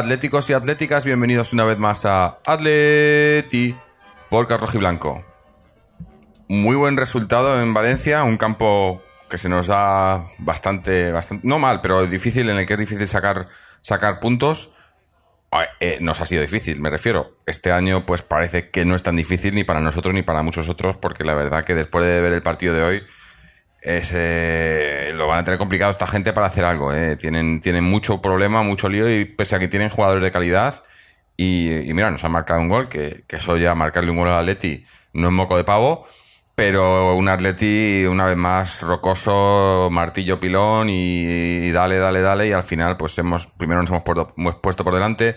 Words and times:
atléticos 0.00 0.48
y 0.48 0.54
atléticas, 0.54 1.04
bienvenidos 1.04 1.52
una 1.52 1.64
vez 1.64 1.78
más 1.78 2.06
a 2.06 2.38
Atleti 2.46 3.76
por 4.30 4.48
Blanco. 4.78 5.22
Muy 6.48 6.74
buen 6.74 6.96
resultado 6.96 7.62
en 7.62 7.74
Valencia, 7.74 8.24
un 8.24 8.38
campo 8.38 9.02
que 9.28 9.36
se 9.36 9.50
nos 9.50 9.66
da 9.66 10.26
bastante, 10.38 11.12
bastante, 11.12 11.46
no 11.46 11.58
mal, 11.58 11.82
pero 11.82 12.06
difícil, 12.06 12.48
en 12.48 12.56
el 12.56 12.66
que 12.66 12.72
es 12.72 12.80
difícil 12.80 13.06
sacar, 13.06 13.48
sacar 13.82 14.20
puntos. 14.20 14.72
Eh, 15.80 15.98
nos 16.00 16.22
ha 16.22 16.26
sido 16.26 16.40
difícil, 16.40 16.80
me 16.80 16.88
refiero. 16.88 17.36
Este 17.44 17.70
año, 17.70 18.06
pues 18.06 18.22
parece 18.22 18.70
que 18.70 18.86
no 18.86 18.94
es 18.94 19.02
tan 19.02 19.16
difícil 19.16 19.54
ni 19.54 19.64
para 19.64 19.82
nosotros 19.82 20.14
ni 20.14 20.22
para 20.22 20.42
muchos 20.42 20.70
otros, 20.70 20.96
porque 20.96 21.24
la 21.24 21.34
verdad 21.34 21.62
que 21.62 21.74
después 21.74 22.06
de 22.06 22.22
ver 22.22 22.32
el 22.32 22.42
partido 22.42 22.72
de 22.72 22.82
hoy, 22.82 23.02
es, 23.82 24.12
eh, 24.14 25.12
lo 25.14 25.26
van 25.26 25.38
a 25.40 25.44
tener 25.44 25.58
complicado 25.58 25.90
esta 25.90 26.06
gente 26.06 26.32
para 26.32 26.46
hacer 26.48 26.64
algo. 26.64 26.92
eh. 26.94 27.16
Tienen, 27.16 27.60
tienen 27.60 27.84
mucho 27.84 28.20
problema, 28.22 28.62
mucho 28.62 28.88
lío, 28.88 29.08
y 29.10 29.24
pese 29.24 29.56
a 29.56 29.58
que 29.58 29.68
tienen 29.68 29.88
jugadores 29.90 30.22
de 30.22 30.30
calidad, 30.30 30.74
y, 31.36 31.70
mira, 31.94 32.10
nos 32.10 32.22
han 32.24 32.32
marcado 32.32 32.60
un 32.60 32.68
gol, 32.68 32.88
que, 32.88 33.22
que 33.26 33.36
eso 33.36 33.56
ya 33.56 33.74
marcarle 33.74 34.10
un 34.10 34.18
gol 34.18 34.28
al 34.28 34.40
Atleti 34.40 34.84
no 35.14 35.28
es 35.28 35.32
moco 35.32 35.56
de 35.56 35.64
pavo, 35.64 36.06
pero 36.54 37.14
un 37.16 37.28
Atleti 37.30 38.04
una 38.04 38.26
vez 38.26 38.36
más 38.36 38.82
rocoso, 38.82 39.88
martillo 39.90 40.38
pilón 40.38 40.90
y, 40.90 41.22
y 41.24 41.70
dale, 41.72 41.96
dale, 41.98 42.20
dale 42.20 42.48
y 42.48 42.52
al 42.52 42.62
final 42.62 42.98
pues 42.98 43.18
hemos 43.18 43.46
primero 43.46 43.80
nos 43.80 43.88
hemos 43.90 44.02
puesto, 44.02 44.34
hemos 44.36 44.56
puesto 44.56 44.84
por 44.84 44.92
delante, 44.92 45.36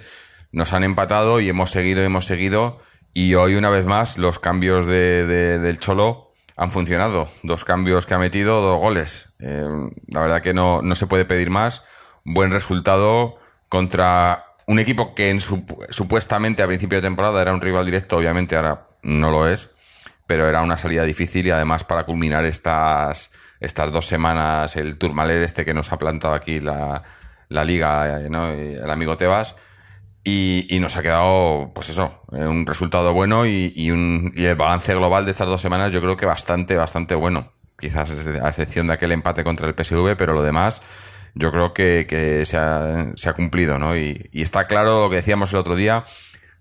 nos 0.51 0.73
han 0.73 0.83
empatado 0.83 1.39
y 1.39 1.47
hemos 1.47 1.71
seguido, 1.71 2.03
hemos 2.03 2.25
seguido 2.25 2.79
y 3.13 3.35
hoy 3.35 3.55
una 3.55 3.69
vez 3.69 3.85
más 3.85 4.17
los 4.17 4.39
cambios 4.39 4.85
de, 4.85 5.25
de- 5.25 5.59
del 5.59 5.79
Cholo 5.79 6.22
han 6.57 6.71
funcionado, 6.71 7.29
dos 7.43 7.63
cambios 7.63 8.05
que 8.05 8.13
ha 8.13 8.17
metido, 8.19 8.61
dos 8.61 8.79
goles. 8.79 9.33
Eh, 9.39 9.65
la 10.07 10.21
verdad 10.21 10.41
que 10.41 10.53
no, 10.53 10.81
no 10.81 10.95
se 10.95 11.07
puede 11.07 11.25
pedir 11.25 11.49
más, 11.49 11.83
buen 12.23 12.51
resultado 12.51 13.37
contra 13.69 14.45
un 14.67 14.79
equipo 14.79 15.13
que 15.15 15.29
en 15.29 15.39
su- 15.39 15.65
supuestamente 15.89 16.63
a 16.63 16.67
principio 16.67 16.97
de 16.99 17.07
temporada 17.07 17.41
era 17.41 17.53
un 17.53 17.61
rival 17.61 17.85
directo, 17.85 18.17
obviamente 18.17 18.55
ahora 18.55 18.87
no 19.01 19.29
lo 19.31 19.47
es 19.47 19.69
pero 20.25 20.47
era 20.47 20.61
una 20.61 20.77
salida 20.77 21.03
difícil 21.03 21.45
y 21.47 21.51
además 21.51 21.83
para 21.83 22.05
culminar 22.05 22.45
estas, 22.45 23.31
estas 23.59 23.91
dos 23.91 24.05
semanas 24.05 24.75
el 24.77 24.97
Turmaler 24.97 25.43
este 25.43 25.65
que 25.65 25.73
nos 25.73 25.91
ha 25.91 25.97
plantado 25.97 26.33
aquí 26.33 26.59
la, 26.59 27.03
la 27.49 27.63
liga, 27.65 28.21
eh, 28.21 28.79
el 28.81 28.89
amigo 28.89 29.17
Tebas. 29.17 29.55
Y, 30.25 30.73
y 30.73 30.79
nos 30.79 30.95
ha 30.95 31.01
quedado, 31.01 31.71
pues 31.75 31.89
eso, 31.89 32.21
eh, 32.31 32.45
un 32.45 32.65
resultado 32.65 33.13
bueno 33.13 33.45
y, 33.45 33.73
y 33.75 33.91
un, 33.91 34.31
y 34.33 34.45
el 34.45 34.55
balance 34.55 34.93
global 34.93 35.25
de 35.25 35.31
estas 35.31 35.47
dos 35.49 35.59
semanas 35.61 35.91
yo 35.91 35.99
creo 36.01 36.15
que 36.15 36.25
bastante, 36.25 36.77
bastante 36.77 37.13
bueno. 37.15 37.51
Quizás 37.77 38.09
a 38.41 38.47
excepción 38.47 38.87
de 38.87 38.93
aquel 38.93 39.11
empate 39.11 39.43
contra 39.43 39.67
el 39.67 39.73
PSV, 39.75 40.15
pero 40.17 40.33
lo 40.33 40.41
demás 40.43 40.81
yo 41.35 41.51
creo 41.51 41.73
que, 41.73 42.05
que 42.07 42.45
se, 42.45 42.57
ha, 42.57 43.11
se 43.15 43.27
ha 43.29 43.33
cumplido, 43.33 43.77
¿no? 43.79 43.97
Y, 43.97 44.29
y 44.31 44.43
está 44.43 44.63
claro 44.65 45.01
lo 45.01 45.09
que 45.09 45.17
decíamos 45.17 45.51
el 45.51 45.59
otro 45.59 45.75
día, 45.75 46.05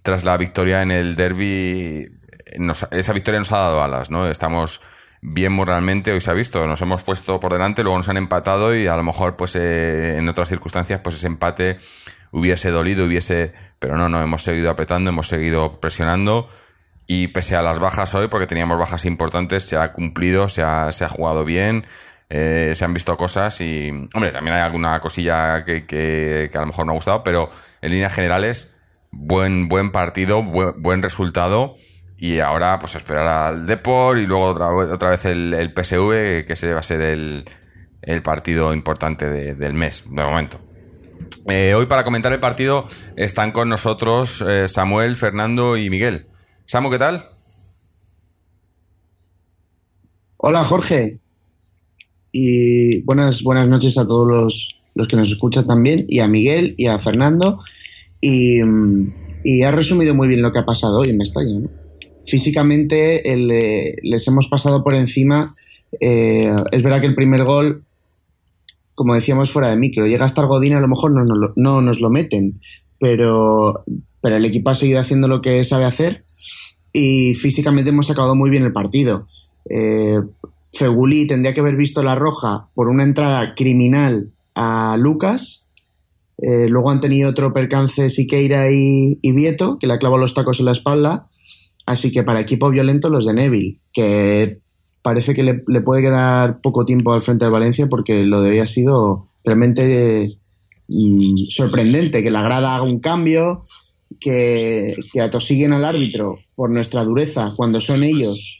tras 0.02 0.24
la 0.24 0.36
victoria 0.36 0.82
en 0.82 0.90
el 0.90 1.14
derby, 1.14 2.08
nos- 2.58 2.88
esa 2.90 3.12
victoria 3.12 3.38
nos 3.38 3.52
ha 3.52 3.58
dado 3.58 3.82
alas, 3.82 4.10
¿no? 4.10 4.28
Estamos 4.28 4.80
bien 5.20 5.52
moralmente, 5.52 6.10
hoy 6.12 6.20
se 6.20 6.30
ha 6.30 6.34
visto, 6.34 6.66
nos 6.66 6.82
hemos 6.82 7.02
puesto 7.04 7.38
por 7.38 7.52
delante, 7.52 7.82
luego 7.84 7.98
nos 7.98 8.08
han 8.08 8.16
empatado 8.16 8.74
y 8.74 8.88
a 8.88 8.96
lo 8.96 9.04
mejor 9.04 9.36
pues 9.36 9.54
eh, 9.54 10.16
en 10.16 10.28
otras 10.28 10.48
circunstancias 10.48 11.00
pues 11.04 11.14
ese 11.16 11.28
empate 11.28 11.78
hubiese 12.32 12.70
dolido, 12.70 13.04
hubiese, 13.04 13.52
pero 13.78 13.96
no, 13.96 14.08
no, 14.08 14.20
hemos 14.22 14.42
seguido 14.42 14.70
apretando, 14.70 15.10
hemos 15.10 15.28
seguido 15.28 15.78
presionando 15.80 16.48
y 17.06 17.28
pese 17.28 17.56
a 17.56 17.62
las 17.62 17.78
bajas 17.78 18.14
hoy, 18.14 18.28
porque 18.28 18.46
teníamos 18.46 18.78
bajas 18.78 19.04
importantes, 19.04 19.64
se 19.64 19.76
ha 19.76 19.92
cumplido, 19.92 20.48
se 20.48 20.62
ha, 20.62 20.90
se 20.92 21.04
ha 21.04 21.08
jugado 21.08 21.44
bien, 21.44 21.84
eh, 22.30 22.72
se 22.74 22.84
han 22.84 22.94
visto 22.94 23.16
cosas 23.16 23.60
y, 23.60 23.90
hombre, 24.14 24.32
también 24.32 24.56
hay 24.56 24.62
alguna 24.62 24.98
cosilla 25.00 25.64
que, 25.64 25.84
que, 25.86 26.50
a 26.54 26.60
lo 26.60 26.66
mejor 26.66 26.86
no 26.86 26.92
ha 26.92 26.94
gustado, 26.94 27.22
pero 27.22 27.50
en 27.82 27.90
líneas 27.90 28.14
generales, 28.14 28.74
buen, 29.10 29.68
buen 29.68 29.92
partido, 29.92 30.42
buen, 30.42 30.80
buen 30.80 31.02
resultado 31.02 31.76
y 32.16 32.38
ahora 32.38 32.78
pues 32.78 32.94
esperar 32.94 33.26
al 33.26 33.66
Depor 33.66 34.18
y 34.18 34.26
luego 34.26 34.44
otra, 34.46 34.68
otra 34.68 35.10
vez 35.10 35.24
el, 35.26 35.72
PSV, 35.76 36.46
que 36.46 36.52
ese 36.54 36.72
va 36.72 36.80
a 36.80 36.84
ser 36.84 37.02
el, 37.02 37.44
el 38.00 38.22
partido 38.22 38.72
importante 38.72 39.28
de- 39.28 39.54
del 39.54 39.74
mes, 39.74 40.04
de 40.08 40.22
momento. 40.22 40.60
Eh, 41.48 41.74
hoy 41.74 41.86
para 41.86 42.04
comentar 42.04 42.32
el 42.32 42.40
partido 42.40 42.84
están 43.16 43.52
con 43.52 43.68
nosotros 43.68 44.42
eh, 44.42 44.68
Samuel, 44.68 45.16
Fernando 45.16 45.76
y 45.76 45.90
Miguel. 45.90 46.26
Samu, 46.64 46.90
¿qué 46.90 46.98
tal? 46.98 47.24
Hola 50.36 50.64
Jorge 50.66 51.18
y 52.32 53.02
buenas 53.02 53.42
buenas 53.42 53.68
noches 53.68 53.96
a 53.98 54.06
todos 54.06 54.28
los, 54.28 54.92
los 54.94 55.08
que 55.08 55.16
nos 55.16 55.28
escuchan 55.28 55.66
también 55.66 56.06
y 56.08 56.20
a 56.20 56.28
Miguel 56.28 56.74
y 56.78 56.86
a 56.86 56.98
Fernando 57.00 57.60
y, 58.20 58.62
mm, 58.62 59.12
ha 59.66 59.70
resumido 59.72 60.14
muy 60.14 60.28
bien 60.28 60.42
lo 60.42 60.52
que 60.52 60.60
ha 60.60 60.64
pasado 60.64 61.00
hoy 61.00 61.10
en 61.10 61.18
Mestalla. 61.18 61.58
¿no? 61.58 61.68
Físicamente 62.26 63.32
eh, 63.32 63.96
les 64.02 64.28
hemos 64.28 64.46
pasado 64.46 64.84
por 64.84 64.94
encima. 64.94 65.50
es 66.00 66.82
verdad 66.82 67.00
que 67.00 67.06
el 67.06 67.14
primer 67.14 67.44
gol, 67.44 67.82
como 68.94 69.14
decíamos 69.14 69.50
fuera 69.50 69.68
de 69.70 69.76
micro, 69.76 70.06
llega 70.06 70.24
hasta 70.24 70.44
Godín, 70.44 70.74
a 70.74 70.80
lo 70.80 70.88
mejor 70.88 71.12
no, 71.12 71.24
lo- 71.24 71.52
no 71.56 71.80
nos 71.80 72.00
lo 72.00 72.10
meten, 72.10 72.60
pero, 72.98 73.74
pero 74.20 74.36
el 74.36 74.44
equipo 74.44 74.70
ha 74.70 74.74
seguido 74.74 75.00
haciendo 75.00 75.28
lo 75.28 75.40
que 75.40 75.64
sabe 75.64 75.84
hacer 75.84 76.24
y 76.92 77.34
físicamente 77.34 77.90
hemos 77.90 78.10
acabado 78.10 78.34
muy 78.36 78.50
bien 78.50 78.62
el 78.64 78.72
partido. 78.72 79.26
Eh, 79.70 80.20
Fegulí 80.74 81.26
tendría 81.26 81.52
que 81.54 81.60
haber 81.60 81.76
visto 81.76 82.02
la 82.02 82.14
roja 82.14 82.68
por 82.74 82.88
una 82.88 83.02
entrada 83.04 83.54
criminal 83.54 84.32
a 84.54 84.96
Lucas. 84.98 85.66
Eh, 86.38 86.68
luego 86.68 86.90
han 86.90 87.00
tenido 87.00 87.28
otro 87.30 87.52
percance 87.52 88.10
Siqueira 88.10 88.70
y, 88.72 89.18
y 89.22 89.32
Vieto, 89.32 89.78
que 89.78 89.86
le 89.86 89.92
ha 89.94 89.98
clavado 89.98 90.20
los 90.20 90.34
tacos 90.34 90.60
en 90.60 90.66
la 90.66 90.72
espalda. 90.72 91.28
Así 91.86 92.10
que 92.12 92.22
para 92.22 92.40
equipo 92.40 92.70
violento 92.70 93.10
los 93.10 93.26
de 93.26 93.34
Neville, 93.34 93.80
que 93.92 94.60
parece 95.02 95.34
que 95.34 95.42
le, 95.42 95.64
le 95.66 95.80
puede 95.80 96.02
quedar 96.02 96.60
poco 96.60 96.84
tiempo 96.84 97.12
al 97.12 97.22
frente 97.22 97.44
del 97.44 97.52
Valencia 97.52 97.88
porque 97.88 98.22
lo 98.24 98.40
de 98.40 98.50
hoy 98.50 98.58
ha 98.60 98.66
sido 98.66 99.28
realmente 99.44 100.38
sorprendente, 101.50 102.22
que 102.22 102.30
la 102.30 102.42
grada 102.42 102.74
haga 102.74 102.84
un 102.84 103.00
cambio, 103.00 103.64
que, 104.20 104.94
atosiguen 105.22 105.72
al 105.72 105.84
árbitro 105.84 106.38
por 106.54 106.70
nuestra 106.70 107.04
dureza 107.04 107.52
cuando 107.56 107.80
son 107.80 108.04
ellos 108.04 108.58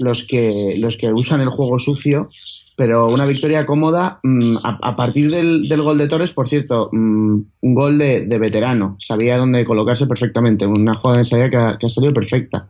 los 0.00 0.24
que, 0.24 0.76
los 0.80 0.96
que 0.96 1.12
usan 1.12 1.40
el 1.40 1.50
juego 1.50 1.78
sucio, 1.78 2.26
pero 2.76 3.08
una 3.08 3.26
victoria 3.26 3.64
cómoda 3.64 4.18
mm, 4.24 4.54
a, 4.64 4.96
partir 4.96 5.30
del, 5.30 5.68
del 5.68 5.82
gol 5.82 5.98
de 5.98 6.08
Torres, 6.08 6.32
por 6.32 6.48
cierto, 6.48 6.88
mm, 6.92 7.40
un 7.60 7.74
gol 7.74 7.98
de, 7.98 8.26
veterano, 8.40 8.96
sabía 8.98 9.36
dónde 9.38 9.64
colocarse 9.64 10.06
perfectamente, 10.06 10.66
una 10.66 10.94
jugada 10.94 11.18
de 11.18 11.22
ensalada 11.22 11.50
que, 11.50 11.56
ha- 11.56 11.78
que 11.78 11.86
ha 11.86 11.88
salido 11.88 12.12
perfecta, 12.12 12.68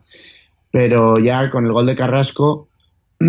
pero 0.71 1.17
ya 1.17 1.49
con 1.49 1.65
el 1.65 1.71
gol 1.71 1.87
de 1.87 1.95
Carrasco 1.95 2.67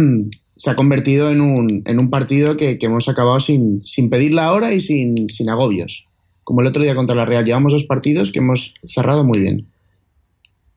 se 0.57 0.71
ha 0.71 0.77
convertido 0.77 1.31
en 1.31 1.41
un, 1.41 1.83
en 1.85 1.99
un 1.99 2.11
partido 2.11 2.57
que, 2.57 2.79
hemos 2.81 3.09
acabado 3.09 3.39
sin, 3.41 3.85
sin 3.85 4.09
pedir 4.11 4.33
la 4.33 4.53
hora 4.53 4.73
y 4.73 4.81
sin, 4.81 5.29
sin 5.29 5.51
agobios. 5.51 6.07
Como 6.45 6.61
el 6.61 6.67
otro 6.67 6.83
día 6.83 6.95
contra 6.95 7.15
la 7.15 7.27
Real, 7.27 7.45
llevamos 7.45 7.73
dos 7.73 7.85
partidos 7.85 8.33
que 8.33 8.39
hemos 8.39 8.75
cerrado 8.87 9.25
muy 9.25 9.41
bien. 9.41 9.69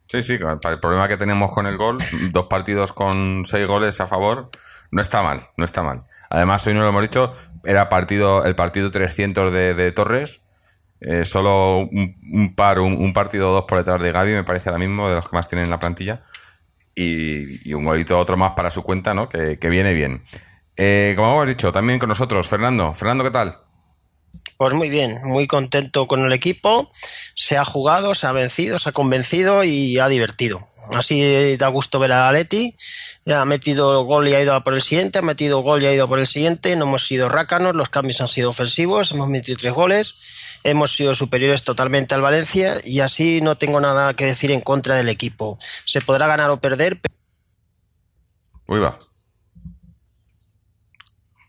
Sí, 0.07 0.21
sí, 0.23 0.33
el 0.33 0.79
problema 0.79 1.07
que 1.07 1.17
tenemos 1.17 1.51
con 1.51 1.67
el 1.67 1.77
gol, 1.77 1.97
dos 2.31 2.47
partidos 2.47 2.91
con 2.91 3.45
seis 3.45 3.67
goles 3.67 4.01
a 4.01 4.07
favor, 4.07 4.49
no 4.91 5.01
está 5.01 5.21
mal, 5.21 5.41
no 5.55 5.63
está 5.63 5.83
mal. 5.83 6.03
Además, 6.29 6.65
hoy 6.67 6.73
no 6.73 6.81
lo 6.81 6.89
hemos 6.89 7.03
dicho, 7.03 7.33
era 7.63 7.89
partido 7.89 8.43
el 8.45 8.55
partido 8.55 8.91
300 8.91 9.53
de, 9.53 9.91
Torres, 9.91 10.41
eh, 10.99 11.25
solo 11.25 11.79
un, 11.79 12.17
un 12.33 12.55
par, 12.55 12.79
un, 12.79 12.93
un 12.93 13.13
partido 13.13 13.51
o 13.51 13.53
dos 13.53 13.65
por 13.67 13.77
detrás 13.77 14.01
de 14.01 14.11
Gaby, 14.11 14.33
me 14.33 14.43
parece 14.43 14.69
ahora 14.69 14.79
mismo, 14.79 15.07
de 15.07 15.15
los 15.15 15.29
que 15.29 15.35
más 15.35 15.47
tienen 15.47 15.65
en 15.65 15.71
la 15.71 15.79
plantilla, 15.79 16.23
y, 16.99 17.73
un 17.73 17.85
golito 17.85 18.17
otro 18.17 18.37
más 18.37 18.53
para 18.53 18.69
su 18.69 18.83
cuenta, 18.83 19.13
¿no? 19.13 19.29
Que, 19.29 19.57
viene 19.69 19.93
bien. 19.93 20.23
Eh, 20.75 21.13
como 21.15 21.31
hemos 21.31 21.47
dicho, 21.47 21.71
también 21.71 21.99
con 21.99 22.09
nosotros, 22.09 22.47
Fernando. 22.47 22.93
Fernando, 22.93 23.23
¿qué 23.23 23.31
tal? 23.31 23.57
Pues 24.57 24.73
muy 24.73 24.89
bien, 24.89 25.15
muy 25.23 25.47
contento 25.47 26.07
con 26.07 26.25
el 26.25 26.33
equipo. 26.33 26.89
Se 27.35 27.57
ha 27.57 27.63
jugado, 27.63 28.13
se 28.13 28.27
ha 28.27 28.33
vencido, 28.33 28.77
se 28.79 28.89
ha 28.89 28.91
convencido 28.91 29.63
y 29.63 29.99
ha 29.99 30.09
divertido. 30.09 30.59
Así 30.95 31.55
da 31.57 31.67
gusto 31.67 31.99
ver 31.99 32.11
a 32.13 32.31
Leti 32.31 32.73
Ya 33.25 33.41
ha 33.41 33.45
metido 33.45 34.03
gol 34.05 34.27
y 34.27 34.33
ha 34.33 34.41
ido 34.41 34.55
a 34.55 34.63
por 34.63 34.73
el 34.73 34.81
siguiente, 34.81 35.19
ha 35.19 35.21
metido 35.21 35.59
gol 35.59 35.83
y 35.83 35.85
ha 35.85 35.93
ido 35.93 36.09
por 36.09 36.19
el 36.19 36.27
siguiente. 36.27 36.75
No 36.75 36.85
hemos 36.85 37.07
sido 37.07 37.29
rácanos, 37.29 37.75
los 37.75 37.89
cambios 37.89 38.19
han 38.21 38.27
sido 38.27 38.49
ofensivos, 38.49 39.11
hemos 39.11 39.29
metido 39.29 39.57
tres 39.57 39.73
goles, 39.73 40.48
hemos 40.63 40.95
sido 40.95 41.13
superiores 41.15 41.63
totalmente 41.63 42.15
al 42.15 42.21
Valencia 42.21 42.77
y 42.83 42.99
así 42.99 43.41
no 43.41 43.57
tengo 43.57 43.79
nada 43.81 44.13
que 44.13 44.25
decir 44.25 44.51
en 44.51 44.61
contra 44.61 44.95
del 44.95 45.09
equipo. 45.09 45.57
Se 45.85 46.01
podrá 46.01 46.27
ganar 46.27 46.49
o 46.49 46.59
perder. 46.59 46.99
Uy, 48.67 48.79
va. 48.79 48.97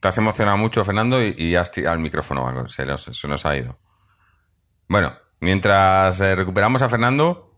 Te 0.00 0.08
has 0.08 0.16
emocionado 0.16 0.56
mucho, 0.56 0.84
Fernando, 0.84 1.22
y, 1.22 1.34
y 1.36 1.56
has 1.56 1.70
tirado 1.70 1.94
el 1.94 2.02
micrófono, 2.02 2.68
se 2.68 2.86
nos, 2.86 3.02
se 3.02 3.28
nos 3.28 3.44
ha 3.44 3.56
ido. 3.56 3.78
Bueno, 4.88 5.14
mientras 5.40 6.20
eh, 6.20 6.34
recuperamos 6.34 6.80
a 6.82 6.88
Fernando, 6.88 7.54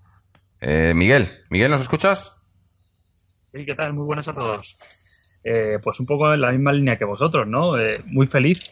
eh, 0.60 0.93
Miguel, 0.94 1.44
Miguel, 1.50 1.70
¿nos 1.70 1.81
escuchas? 1.81 2.37
Sí, 3.52 3.64
¿qué 3.64 3.75
tal? 3.75 3.93
Muy 3.93 4.05
buenas 4.05 4.26
a 4.28 4.34
todos. 4.34 4.76
Eh, 5.44 5.79
pues 5.83 5.99
un 5.99 6.06
poco 6.06 6.33
en 6.33 6.41
la 6.41 6.53
misma 6.53 6.73
línea 6.73 6.97
que 6.97 7.05
vosotros, 7.05 7.49
¿no? 7.49 7.77
Eh, 7.77 8.00
muy 8.06 8.27
feliz, 8.27 8.71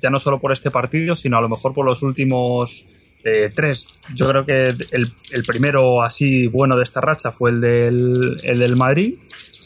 ya 0.00 0.10
no 0.10 0.18
solo 0.18 0.38
por 0.38 0.52
este 0.52 0.70
partido, 0.70 1.14
sino 1.14 1.38
a 1.38 1.40
lo 1.40 1.48
mejor 1.48 1.72
por 1.72 1.86
los 1.86 2.02
últimos 2.02 2.84
eh, 3.24 3.50
tres. 3.54 3.86
Yo 4.14 4.28
creo 4.28 4.44
que 4.44 4.68
el, 4.68 5.14
el, 5.30 5.44
primero 5.46 6.02
así 6.02 6.46
bueno 6.46 6.76
de 6.76 6.84
esta 6.84 7.00
racha 7.00 7.32
fue 7.32 7.50
el 7.50 7.60
del, 7.60 8.38
el 8.42 8.58
del 8.58 8.76
Madrid 8.76 9.18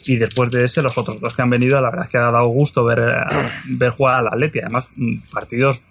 y 0.07 0.17
después 0.17 0.51
de 0.51 0.65
ese 0.65 0.83
los 0.83 0.97
otros 0.99 1.21
dos 1.21 1.35
que 1.35 1.43
han 1.43 1.51
venido, 1.51 1.81
la 1.81 1.91
verdad 1.91 2.05
es 2.05 2.11
que 2.11 2.19
ha 2.19 2.31
dado 2.31 2.47
gusto 2.49 2.85
ver, 2.85 3.01
ver 3.79 3.91
jugar 3.91 4.21
al 4.21 4.27
Atleti. 4.27 4.61
Además, 4.61 4.89
partidos 5.33 5.83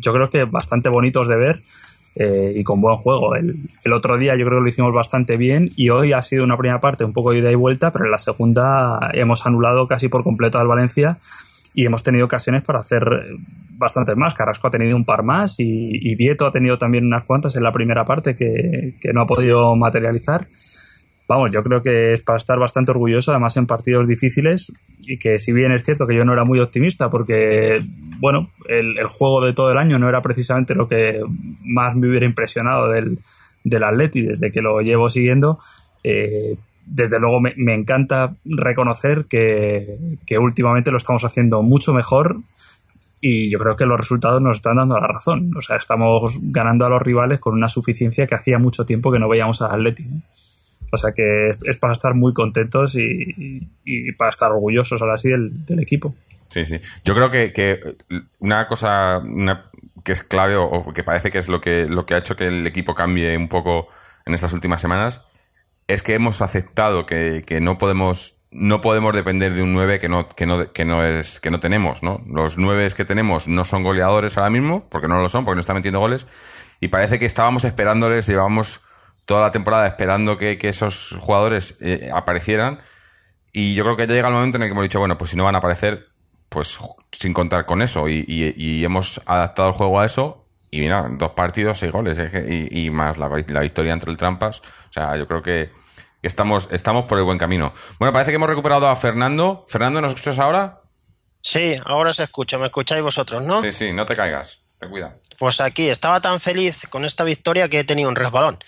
yo 0.00 0.12
creo 0.12 0.28
que 0.28 0.44
bastante 0.44 0.88
bonitos 0.88 1.28
de 1.28 1.36
ver 1.36 1.62
eh, 2.16 2.52
y 2.54 2.62
con 2.62 2.80
buen 2.80 2.96
juego. 2.96 3.34
El, 3.34 3.56
el, 3.82 3.92
otro 3.92 4.16
día 4.18 4.34
yo 4.38 4.44
creo 4.46 4.58
que 4.58 4.62
lo 4.62 4.68
hicimos 4.68 4.92
bastante 4.92 5.36
bien 5.36 5.70
y 5.76 5.90
hoy 5.90 6.12
ha 6.12 6.22
sido 6.22 6.44
una 6.44 6.56
primera 6.56 6.80
parte 6.80 7.04
un 7.04 7.12
poco 7.12 7.32
de 7.32 7.38
ida 7.38 7.50
y 7.50 7.56
vuelta, 7.56 7.90
pero 7.90 8.04
en 8.04 8.10
la 8.10 8.18
segunda 8.18 9.10
hemos 9.12 9.46
anulado 9.46 9.86
casi 9.86 10.08
por 10.08 10.22
completo 10.22 10.58
al 10.58 10.68
Valencia 10.68 11.18
y 11.74 11.86
hemos 11.86 12.02
tenido 12.04 12.26
ocasiones 12.26 12.62
para 12.62 12.78
hacer 12.78 13.04
bastantes 13.76 14.16
más. 14.16 14.34
Carrasco 14.34 14.68
ha 14.68 14.70
tenido 14.70 14.96
un 14.96 15.04
par 15.04 15.24
más 15.24 15.58
y, 15.58 15.90
y 15.90 16.14
Vieto 16.14 16.46
ha 16.46 16.52
tenido 16.52 16.78
también 16.78 17.04
unas 17.04 17.24
cuantas 17.24 17.56
en 17.56 17.64
la 17.64 17.72
primera 17.72 18.04
parte 18.04 18.36
que, 18.36 18.94
que 19.00 19.12
no 19.12 19.22
ha 19.22 19.26
podido 19.26 19.74
materializar 19.74 20.46
vamos, 21.28 21.50
yo 21.52 21.62
creo 21.62 21.82
que 21.82 22.12
es 22.12 22.20
para 22.20 22.36
estar 22.36 22.58
bastante 22.58 22.92
orgulloso, 22.92 23.30
además 23.30 23.56
en 23.56 23.66
partidos 23.66 24.06
difíciles, 24.06 24.72
y 25.06 25.18
que 25.18 25.38
si 25.38 25.52
bien 25.52 25.72
es 25.72 25.82
cierto 25.82 26.06
que 26.06 26.16
yo 26.16 26.24
no 26.24 26.32
era 26.32 26.44
muy 26.44 26.60
optimista, 26.60 27.10
porque, 27.10 27.80
bueno, 28.18 28.50
el, 28.68 28.98
el 28.98 29.06
juego 29.06 29.44
de 29.44 29.52
todo 29.52 29.72
el 29.72 29.78
año 29.78 29.98
no 29.98 30.08
era 30.08 30.22
precisamente 30.22 30.74
lo 30.74 30.88
que 30.88 31.20
más 31.62 31.96
me 31.96 32.08
hubiera 32.08 32.26
impresionado 32.26 32.88
del, 32.88 33.18
del 33.64 33.84
Atleti 33.84 34.22
desde 34.22 34.50
que 34.50 34.62
lo 34.62 34.80
llevo 34.80 35.08
siguiendo, 35.08 35.58
eh, 36.02 36.56
desde 36.86 37.18
luego 37.18 37.40
me, 37.40 37.54
me 37.56 37.74
encanta 37.74 38.34
reconocer 38.44 39.24
que, 39.28 39.96
que, 40.26 40.38
últimamente 40.38 40.90
lo 40.90 40.98
estamos 40.98 41.24
haciendo 41.24 41.62
mucho 41.62 41.94
mejor 41.94 42.36
y 43.20 43.50
yo 43.50 43.58
creo 43.58 43.74
que 43.74 43.86
los 43.86 43.98
resultados 43.98 44.42
nos 44.42 44.56
están 44.56 44.76
dando 44.76 44.98
la 44.98 45.06
razón. 45.06 45.50
O 45.56 45.62
sea, 45.62 45.76
estamos 45.76 46.38
ganando 46.42 46.84
a 46.84 46.90
los 46.90 47.00
rivales 47.00 47.40
con 47.40 47.54
una 47.54 47.68
suficiencia 47.68 48.26
que 48.26 48.34
hacía 48.34 48.58
mucho 48.58 48.84
tiempo 48.84 49.10
que 49.10 49.18
no 49.18 49.30
veíamos 49.30 49.62
al 49.62 49.70
Atleti. 49.70 50.02
¿eh? 50.02 50.20
O 50.94 50.98
sea 50.98 51.12
que 51.12 51.50
es 51.64 51.76
para 51.76 51.92
estar 51.92 52.14
muy 52.14 52.32
contentos 52.32 52.96
y, 52.96 54.12
para 54.18 54.30
estar 54.30 54.50
orgullosos 54.52 55.00
ahora 55.02 55.16
sí 55.16 55.30
del, 55.30 55.52
equipo. 55.80 56.14
Sí, 56.48 56.66
sí. 56.66 56.80
Yo 57.04 57.14
creo 57.14 57.30
que, 57.30 57.52
que 57.52 57.80
una 58.38 58.66
cosa 58.66 59.22
que 60.04 60.12
es 60.12 60.22
clave 60.22 60.56
o, 60.56 60.92
que 60.94 61.02
parece 61.02 61.30
que 61.30 61.38
es 61.38 61.48
lo 61.48 61.60
que, 61.60 61.86
lo 61.86 62.06
que 62.06 62.14
ha 62.14 62.18
hecho 62.18 62.36
que 62.36 62.46
el 62.46 62.66
equipo 62.66 62.94
cambie 62.94 63.36
un 63.36 63.48
poco 63.48 63.88
en 64.26 64.34
estas 64.34 64.52
últimas 64.52 64.80
semanas 64.80 65.22
es 65.86 66.02
que 66.02 66.14
hemos 66.14 66.40
aceptado 66.40 67.06
que, 67.06 67.42
que 67.46 67.60
no 67.60 67.76
podemos 67.78 68.40
no 68.54 68.80
podemos 68.80 69.12
depender 69.12 69.52
de 69.52 69.62
un 69.62 69.72
9 69.72 69.98
que 69.98 70.08
no, 70.08 70.28
que 70.28 70.46
no, 70.46 70.72
que 70.72 70.84
no 70.84 71.04
es, 71.04 71.40
que 71.40 71.50
no 71.50 71.58
tenemos, 71.58 72.04
¿no? 72.04 72.22
Los 72.24 72.56
9 72.56 72.88
que 72.96 73.04
tenemos 73.04 73.48
no 73.48 73.64
son 73.64 73.82
goleadores 73.82 74.38
ahora 74.38 74.48
mismo, 74.48 74.88
porque 74.88 75.08
no 75.08 75.20
lo 75.20 75.28
son, 75.28 75.44
porque 75.44 75.56
no 75.56 75.60
están 75.60 75.74
metiendo 75.74 75.98
goles, 75.98 76.28
y 76.80 76.88
parece 76.88 77.18
que 77.18 77.26
estábamos 77.26 77.64
esperándoles, 77.64 78.28
llevamos 78.28 78.80
toda 79.24 79.40
la 79.40 79.50
temporada 79.50 79.86
esperando 79.86 80.36
que, 80.36 80.58
que 80.58 80.68
esos 80.68 81.16
jugadores 81.20 81.76
eh, 81.80 82.10
aparecieran. 82.12 82.80
Y 83.52 83.74
yo 83.74 83.84
creo 83.84 83.96
que 83.96 84.06
ya 84.06 84.14
llega 84.14 84.28
el 84.28 84.34
momento 84.34 84.56
en 84.56 84.62
el 84.62 84.68
que 84.68 84.72
hemos 84.72 84.84
dicho, 84.84 84.98
bueno, 84.98 85.16
pues 85.16 85.30
si 85.30 85.36
no 85.36 85.44
van 85.44 85.54
a 85.54 85.58
aparecer, 85.58 86.08
pues 86.48 86.78
sin 87.12 87.32
contar 87.32 87.66
con 87.66 87.82
eso. 87.82 88.08
Y, 88.08 88.24
y, 88.26 88.54
y 88.56 88.84
hemos 88.84 89.20
adaptado 89.26 89.68
el 89.68 89.74
juego 89.74 90.00
a 90.00 90.06
eso. 90.06 90.46
Y 90.70 90.80
mira, 90.80 91.06
dos 91.08 91.30
partidos, 91.30 91.78
seis 91.78 91.92
goles. 91.92 92.18
¿eh? 92.18 92.68
Y, 92.70 92.86
y, 92.86 92.90
más 92.90 93.16
la, 93.16 93.28
la, 93.28 93.60
victoria 93.60 93.92
entre 93.92 94.10
el 94.10 94.16
Trampas. 94.16 94.60
O 94.60 94.92
sea, 94.92 95.16
yo 95.16 95.28
creo 95.28 95.40
que, 95.40 95.70
que 96.20 96.26
estamos, 96.26 96.68
estamos 96.72 97.04
por 97.04 97.18
el 97.18 97.24
buen 97.24 97.38
camino. 97.38 97.72
Bueno, 98.00 98.12
parece 98.12 98.32
que 98.32 98.36
hemos 98.36 98.48
recuperado 98.48 98.88
a 98.88 98.96
Fernando. 98.96 99.64
Fernando, 99.68 100.00
¿nos 100.00 100.14
escuchas 100.14 100.40
ahora? 100.40 100.80
Sí, 101.40 101.76
ahora 101.84 102.12
se 102.12 102.24
escucha. 102.24 102.58
Me 102.58 102.64
escucháis 102.64 103.02
vosotros, 103.02 103.46
¿no? 103.46 103.60
Sí, 103.62 103.72
sí, 103.72 103.92
no 103.92 104.04
te 104.04 104.16
caigas. 104.16 104.64
Ten 104.80 104.90
cuidado. 104.90 105.20
Pues 105.38 105.60
aquí 105.60 105.88
estaba 105.88 106.20
tan 106.20 106.40
feliz 106.40 106.88
con 106.88 107.04
esta 107.04 107.22
victoria 107.22 107.68
que 107.68 107.80
he 107.80 107.84
tenido 107.84 108.08
un 108.08 108.16
resbalón. 108.16 108.58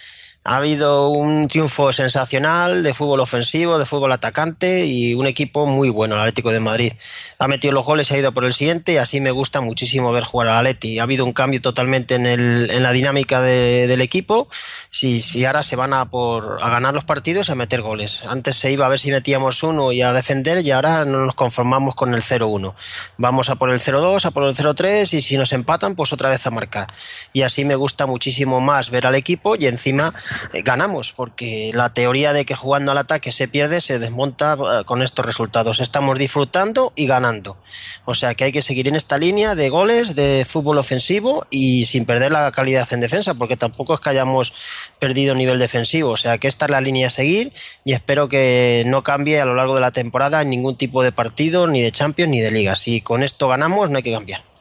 Ha 0.48 0.58
habido 0.58 1.08
un 1.08 1.48
triunfo 1.48 1.90
sensacional 1.90 2.84
de 2.84 2.94
fútbol 2.94 3.18
ofensivo, 3.18 3.80
de 3.80 3.84
fútbol 3.84 4.12
atacante 4.12 4.86
y 4.86 5.12
un 5.14 5.26
equipo 5.26 5.66
muy 5.66 5.88
bueno, 5.88 6.14
el 6.14 6.20
Atlético 6.20 6.52
de 6.52 6.60
Madrid. 6.60 6.92
Ha 7.40 7.48
metido 7.48 7.72
los 7.72 7.84
goles, 7.84 8.12
ha 8.12 8.16
ido 8.16 8.30
por 8.30 8.44
el 8.44 8.52
siguiente 8.52 8.92
y 8.92 8.96
así 8.98 9.18
me 9.18 9.32
gusta 9.32 9.60
muchísimo 9.60 10.12
ver 10.12 10.22
jugar 10.22 10.46
al 10.46 10.58
Atleti. 10.58 11.00
Ha 11.00 11.02
habido 11.02 11.24
un 11.24 11.32
cambio 11.32 11.60
totalmente 11.60 12.14
en, 12.14 12.26
el, 12.26 12.70
en 12.70 12.84
la 12.84 12.92
dinámica 12.92 13.40
de, 13.40 13.88
del 13.88 14.00
equipo. 14.00 14.48
Si, 14.92 15.44
ahora 15.44 15.64
se 15.64 15.74
van 15.74 15.92
a, 15.92 16.10
por, 16.10 16.62
a 16.62 16.70
ganar 16.70 16.94
los 16.94 17.04
partidos 17.04 17.48
y 17.48 17.52
a 17.52 17.56
meter 17.56 17.82
goles. 17.82 18.24
Antes 18.28 18.54
se 18.54 18.70
iba 18.70 18.86
a 18.86 18.88
ver 18.88 19.00
si 19.00 19.10
metíamos 19.10 19.64
uno 19.64 19.90
y 19.90 20.02
a 20.02 20.12
defender 20.12 20.64
y 20.64 20.70
ahora 20.70 21.04
no 21.04 21.26
nos 21.26 21.34
conformamos 21.34 21.96
con 21.96 22.14
el 22.14 22.22
0-1. 22.22 22.72
Vamos 23.18 23.50
a 23.50 23.56
por 23.56 23.70
el 23.70 23.80
0-2, 23.80 24.24
a 24.24 24.30
por 24.30 24.44
el 24.44 24.54
0-3 24.54 25.12
y 25.12 25.22
si 25.22 25.36
nos 25.36 25.52
empatan, 25.52 25.96
pues 25.96 26.12
otra 26.12 26.28
vez 26.28 26.46
a 26.46 26.52
marcar. 26.52 26.86
Y 27.32 27.42
así 27.42 27.64
me 27.64 27.74
gusta 27.74 28.06
muchísimo 28.06 28.60
más 28.60 28.90
ver 28.90 29.08
al 29.08 29.16
equipo 29.16 29.56
y 29.56 29.66
encima 29.66 30.14
ganamos, 30.64 31.12
porque 31.12 31.70
la 31.74 31.92
teoría 31.92 32.32
de 32.32 32.44
que 32.44 32.54
jugando 32.54 32.92
al 32.92 32.98
ataque 32.98 33.32
se 33.32 33.48
pierde 33.48 33.80
se 33.80 33.98
desmonta 33.98 34.54
eh, 34.54 34.84
con 34.84 35.02
estos 35.02 35.24
resultados. 35.24 35.80
Estamos 35.80 36.18
disfrutando 36.18 36.92
y 36.96 37.06
ganando. 37.06 37.56
O 38.04 38.14
sea 38.14 38.34
que 38.34 38.44
hay 38.44 38.52
que 38.52 38.62
seguir 38.62 38.88
en 38.88 38.96
esta 38.96 39.18
línea 39.18 39.54
de 39.54 39.68
goles, 39.68 40.14
de 40.14 40.46
fútbol 40.48 40.78
ofensivo 40.78 41.46
y 41.50 41.86
sin 41.86 42.04
perder 42.04 42.32
la 42.32 42.50
calidad 42.52 42.88
en 42.92 43.00
defensa, 43.00 43.34
porque 43.34 43.56
tampoco 43.56 43.94
es 43.94 44.00
que 44.00 44.10
hayamos 44.10 44.52
perdido 44.98 45.34
nivel 45.34 45.58
defensivo. 45.58 46.10
O 46.10 46.16
sea 46.16 46.38
que 46.38 46.48
esta 46.48 46.66
es 46.66 46.70
la 46.70 46.80
línea 46.80 47.08
a 47.08 47.10
seguir 47.10 47.52
y 47.84 47.92
espero 47.92 48.28
que 48.28 48.82
no 48.86 49.02
cambie 49.02 49.40
a 49.40 49.44
lo 49.44 49.54
largo 49.54 49.74
de 49.74 49.80
la 49.80 49.90
temporada 49.90 50.42
en 50.42 50.50
ningún 50.50 50.76
tipo 50.76 51.02
de 51.02 51.12
partido, 51.12 51.66
ni 51.66 51.80
de 51.80 51.92
Champions, 51.92 52.30
ni 52.30 52.40
de 52.40 52.50
Liga. 52.50 52.74
Si 52.74 53.00
con 53.00 53.22
esto 53.22 53.48
ganamos, 53.48 53.90
no 53.90 53.98
hay 53.98 54.02
que 54.02 54.12
cambiar. 54.12 54.55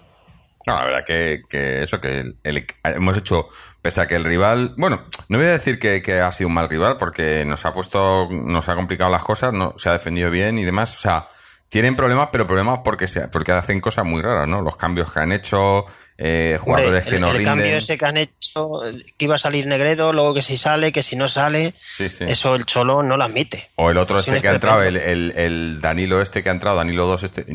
No, 0.65 0.75
la 0.75 0.84
verdad 0.84 1.03
que, 1.05 1.43
que 1.48 1.84
eso, 1.84 2.00
que 2.00 2.19
el, 2.19 2.38
el, 2.43 2.65
hemos 2.84 3.15
hecho, 3.17 3.48
pese 3.81 4.01
a 4.01 4.07
que 4.07 4.15
el 4.15 4.24
rival, 4.24 4.74
bueno, 4.77 5.05
no 5.29 5.38
voy 5.38 5.48
a 5.48 5.51
decir 5.51 5.77
que, 5.77 6.01
que, 6.01 6.19
ha 6.19 6.31
sido 6.31 6.48
un 6.48 6.55
mal 6.55 6.69
rival, 6.69 6.98
porque 6.98 7.45
nos 7.45 7.65
ha 7.65 7.74
puesto, 7.74 8.27
nos 8.31 8.67
ha 8.67 8.75
complicado 8.75 9.12
las 9.12 9.24
cosas, 9.24 9.53
no, 9.53 9.75
se 9.77 9.89
ha 9.89 9.93
defendido 9.93 10.31
bien 10.31 10.57
y 10.57 10.63
demás, 10.63 10.95
o 10.95 11.00
sea, 11.00 11.29
tienen 11.69 11.95
problemas, 11.95 12.29
pero 12.31 12.48
problemas 12.48 12.79
porque 12.84 13.07
se, 13.07 13.27
porque 13.27 13.51
hacen 13.51 13.79
cosas 13.79 14.05
muy 14.05 14.22
raras, 14.22 14.48
¿no? 14.48 14.62
Los 14.62 14.75
cambios 14.75 15.12
que 15.12 15.19
han 15.19 15.31
hecho, 15.31 15.86
eh, 16.17 16.57
jugadores 16.60 17.05
Hombre, 17.05 17.12
que 17.12 17.19
no 17.19 17.27
el, 17.27 17.31
el 17.31 17.38
rinden. 17.39 17.57
cambio 17.57 17.77
ese 17.77 17.98
que 17.98 18.05
han 18.05 18.17
hecho, 18.17 18.69
que 19.17 19.25
iba 19.25 19.36
a 19.36 19.39
salir 19.39 19.67
Negredo, 19.67 20.13
luego 20.13 20.34
que 20.34 20.41
si 20.41 20.57
sale, 20.57 20.91
que 20.91 21.03
si 21.03 21.15
no 21.15 21.27
sale, 21.27 21.74
sí, 21.77 22.10
sí. 22.10 22.25
eso 22.27 22.55
el 22.55 22.65
Cholo 22.65 23.03
no 23.03 23.17
lo 23.17 23.24
admite. 23.24 23.69
O 23.75 23.91
el 23.91 23.98
otro 23.98 24.19
este 24.19 24.41
que 24.41 24.48
ha 24.48 24.53
entrado, 24.53 24.84
el, 24.84 24.98
el, 24.98 25.31
el, 25.36 25.81
Danilo 25.81 26.22
este 26.22 26.41
que 26.41 26.50
ha 26.50 26.53
entrado, 26.53 26.77
Danilo 26.77 27.05
2 27.07 27.24
este, 27.24 27.45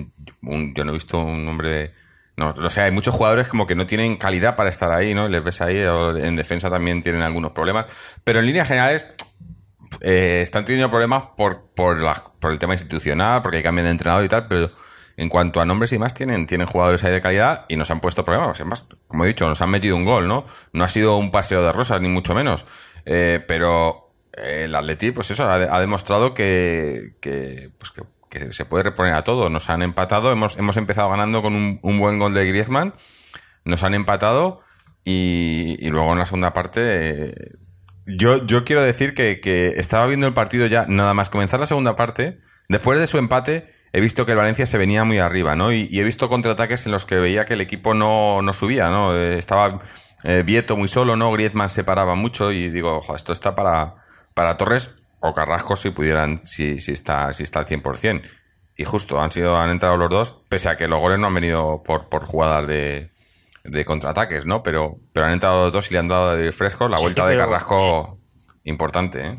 un, 0.43 0.75
yo 0.75 0.85
no 0.85 0.91
he 0.91 0.95
visto 0.95 1.19
un 1.19 1.45
nombre 1.45 1.93
no, 2.41 2.55
o 2.57 2.71
sea, 2.71 2.85
hay 2.85 2.91
muchos 2.91 3.15
jugadores 3.15 3.49
como 3.51 3.67
que 3.67 3.75
no 3.75 3.87
tienen 3.87 4.17
calidad 4.17 4.57
para 4.57 4.71
estar 4.71 4.91
ahí, 4.91 5.13
¿no? 5.13 5.29
Les 5.29 5.45
ves 5.45 5.61
ahí, 5.61 5.77
en 5.77 6.37
defensa 6.37 6.71
también 6.71 7.03
tienen 7.03 7.21
algunos 7.21 7.53
problemas. 7.53 7.85
Pero 8.25 8.39
en 8.39 8.47
líneas 8.47 8.67
generales, 8.67 9.07
eh, 10.01 10.41
están 10.41 10.65
teniendo 10.65 10.89
problemas 10.89 11.25
por, 11.37 11.67
por, 11.75 11.99
el 12.51 12.59
tema 12.59 12.73
institucional, 12.73 13.43
porque 13.43 13.59
hay 13.59 13.63
cambio 13.63 13.85
de 13.85 13.91
entrenador 13.91 14.25
y 14.25 14.29
tal, 14.29 14.49
pero 14.49 14.71
en 15.19 15.29
cuanto 15.29 15.61
a 15.61 15.67
nombres 15.67 15.93
y 15.93 15.99
más, 15.99 16.15
tienen, 16.15 16.47
tienen 16.47 16.67
jugadores 16.67 17.05
ahí 17.05 17.13
de 17.13 17.21
calidad 17.21 17.67
y 17.69 17.77
nos 17.77 17.91
han 17.91 18.01
puesto 18.01 18.25
problemas. 18.25 18.59
Además, 18.59 18.87
como 19.07 19.27
he 19.27 19.29
dicho, 19.29 19.47
nos 19.47 19.61
han 19.61 19.69
metido 19.69 19.95
un 19.95 20.07
gol, 20.07 20.27
¿no? 20.27 20.47
No 20.73 20.85
ha 20.85 20.89
sido 20.89 21.19
un 21.19 21.31
paseo 21.31 21.63
de 21.63 21.73
rosas, 21.73 22.01
ni 22.01 22.09
mucho 22.09 22.35
menos. 22.35 22.65
Eh, 23.05 23.45
pero 23.47 24.15
el 24.33 24.75
Atleti, 24.75 25.11
pues 25.11 25.31
eso, 25.31 25.45
ha, 25.45 25.57
ha 25.57 25.81
demostrado 25.81 26.33
que, 26.33 27.17
que, 27.21 27.71
pues 27.79 27.91
que 27.91 28.03
que 28.31 28.53
se 28.53 28.65
puede 28.65 28.85
reponer 28.85 29.15
a 29.15 29.25
todo. 29.25 29.51
Nos 29.51 29.69
han 29.69 29.83
empatado, 29.83 30.33
hemos, 30.33 30.57
hemos 30.57 30.77
empezado 30.77 31.11
ganando 31.11 31.43
con 31.43 31.55
un, 31.83 31.99
buen 31.99 32.19
gol 32.19 32.33
de 32.33 32.47
Griezmann, 32.47 32.95
nos 33.65 33.83
han 33.83 33.95
empatado 33.95 34.63
y, 35.05 35.89
luego 35.91 36.13
en 36.13 36.19
la 36.21 36.27
segunda 36.27 36.53
parte... 36.53 36.81
Eh, 36.85 37.35
yo, 38.07 38.45
yo 38.47 38.65
quiero 38.65 38.83
decir 38.83 39.15
que, 39.15 39.41
que, 39.41 39.69
estaba 39.77 40.07
viendo 40.07 40.27
el 40.27 40.35
partido 40.35 40.67
ya, 40.67 40.87
nada 40.87 41.13
más 41.13 41.29
comenzar 41.29 41.61
la 41.61 41.67
segunda 41.67 41.95
parte, 41.97 42.39
después 42.69 42.99
de 42.99 43.07
su 43.07 43.19
empate, 43.19 43.73
he 43.93 44.01
visto 44.01 44.25
que 44.25 44.33
el 44.33 44.39
Valencia 44.39 44.67
se 44.67 44.79
venía 44.79 45.05
muy 45.05 45.19
arriba, 45.19 45.55
¿no? 45.55 45.73
Y, 45.73 45.87
y 45.91 46.01
he 46.01 46.05
visto 46.05 46.29
contraataques 46.29 46.87
en 46.87 46.93
los 46.93 47.05
que 47.05 47.17
veía 47.17 47.45
que 47.45 47.55
el 47.55 47.61
equipo 47.61 47.95
no, 47.95 48.43
no 48.43 48.53
subía, 48.53 48.89
¿no? 48.89 49.15
Eh, 49.17 49.39
estaba 49.39 49.81
eh, 50.25 50.43
Vieto 50.45 50.77
muy 50.77 50.89
solo, 50.89 51.17
¿no? 51.17 51.31
Griezmann 51.33 51.69
se 51.69 51.85
paraba 51.85 52.15
mucho 52.15 52.53
y 52.53 52.69
digo, 52.71 52.97
ojo, 52.97 53.15
esto 53.15 53.33
está 53.33 53.55
para, 53.55 53.97
para 54.35 54.57
Torres 54.57 55.00
o 55.21 55.33
Carrasco 55.33 55.77
si 55.77 55.91
pudieran, 55.91 56.45
si, 56.45 56.81
si 56.81 56.93
está, 56.93 57.33
si 57.33 57.43
está 57.45 57.61
al 57.61 57.67
100%. 57.67 58.23
Y 58.77 58.85
justo, 58.85 59.21
han 59.21 59.31
sido, 59.31 59.57
han 59.59 59.71
entrado 59.71 59.97
los 59.97 60.09
dos, 60.09 60.43
pese 60.49 60.71
a 60.71 60.77
que 60.77 60.89
los 60.89 61.01
goles 61.01 61.19
no 61.19 61.27
han 61.27 61.35
venido 61.35 61.83
por, 61.83 62.09
por 62.09 62.25
jugadas 62.25 62.67
de, 62.67 63.11
de 63.65 63.85
contraataques, 63.85 64.47
¿no? 64.47 64.63
Pero, 64.63 64.97
pero 65.13 65.27
han 65.27 65.33
entrado 65.33 65.65
los 65.65 65.73
dos 65.73 65.91
y 65.91 65.95
le 65.95 66.01
han 66.01 66.09
dado 66.09 66.37
de 66.37 66.53
fresco 66.53 66.89
la 66.89 66.97
Sí, 66.97 67.03
vuelta 67.05 67.27
de 67.27 67.37
Carrasco 67.37 68.19
importante, 68.65 69.27
¿eh? 69.27 69.39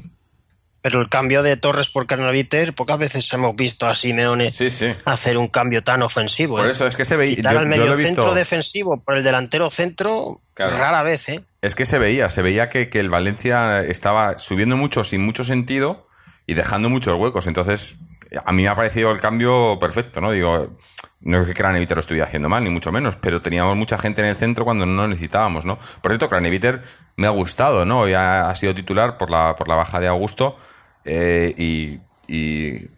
Pero 0.83 0.99
el 0.99 1.09
cambio 1.09 1.43
de 1.43 1.57
Torres 1.57 1.89
por 1.89 2.07
Carnaviter, 2.07 2.73
pocas 2.73 2.97
veces 2.97 3.31
hemos 3.33 3.55
visto 3.55 3.85
a 3.85 3.93
Simeone 3.93 4.51
Sí, 4.51 4.71
sí. 4.71 4.87
hacer 5.05 5.37
un 5.37 5.47
cambio 5.47 5.83
tan 5.83 6.01
ofensivo. 6.01 6.57
Por 6.57 6.67
¿eh? 6.67 6.71
eso 6.71 6.87
es 6.87 6.95
que 6.95 7.05
se 7.05 7.15
veía. 7.15 7.35
Quitar 7.35 7.53
yo- 7.53 7.59
al 7.59 7.65
yo 7.65 7.69
medio 7.69 7.85
lo 7.85 7.93
he 7.93 7.97
visto- 7.97 8.15
centro 8.15 8.33
defensivo 8.33 8.99
por 9.03 9.15
el 9.17 9.23
delantero 9.23 9.69
centro, 9.69 10.25
Claro. 10.55 10.77
rara 10.77 11.03
vez, 11.03 11.29
¿eh? 11.29 11.41
Es 11.61 11.75
que 11.75 11.85
se 11.85 11.99
veía, 11.99 12.29
se 12.29 12.41
veía 12.41 12.69
que, 12.69 12.89
que 12.89 12.99
el 12.99 13.09
Valencia 13.11 13.81
estaba 13.81 14.39
subiendo 14.39 14.75
mucho 14.75 15.03
sin 15.03 15.21
mucho 15.23 15.43
sentido 15.43 16.07
y 16.47 16.55
dejando 16.55 16.89
muchos 16.89 17.15
huecos. 17.19 17.45
Entonces, 17.45 17.97
a 18.43 18.51
mí 18.51 18.63
me 18.63 18.69
ha 18.69 18.75
parecido 18.75 19.11
el 19.11 19.19
cambio 19.21 19.77
perfecto, 19.79 20.19
¿no? 20.19 20.31
Digo, 20.31 20.75
no 21.21 21.41
es 21.41 21.47
que 21.47 21.53
Craneviter 21.53 21.97
lo 21.97 22.01
estuviera 22.01 22.27
haciendo 22.27 22.49
mal, 22.49 22.63
ni 22.63 22.69
mucho 22.69 22.91
menos, 22.91 23.15
pero 23.15 23.41
teníamos 23.41 23.77
mucha 23.77 23.97
gente 23.97 24.21
en 24.21 24.27
el 24.27 24.35
centro 24.35 24.65
cuando 24.65 24.85
no 24.85 25.07
necesitábamos, 25.07 25.65
¿no? 25.65 25.77
Por 26.01 26.11
cierto, 26.11 26.27
Craneviter 26.29 26.81
me 27.15 27.27
ha 27.27 27.29
gustado, 27.29 27.85
¿no? 27.85 28.07
Ya 28.07 28.49
ha 28.49 28.55
sido 28.55 28.73
titular 28.73 29.17
por 29.17 29.29
la, 29.29 29.55
por 29.55 29.67
la 29.67 29.75
baja 29.75 29.99
de 29.99 30.07
Augusto 30.07 30.57
eh, 31.05 31.53
y, 31.57 31.99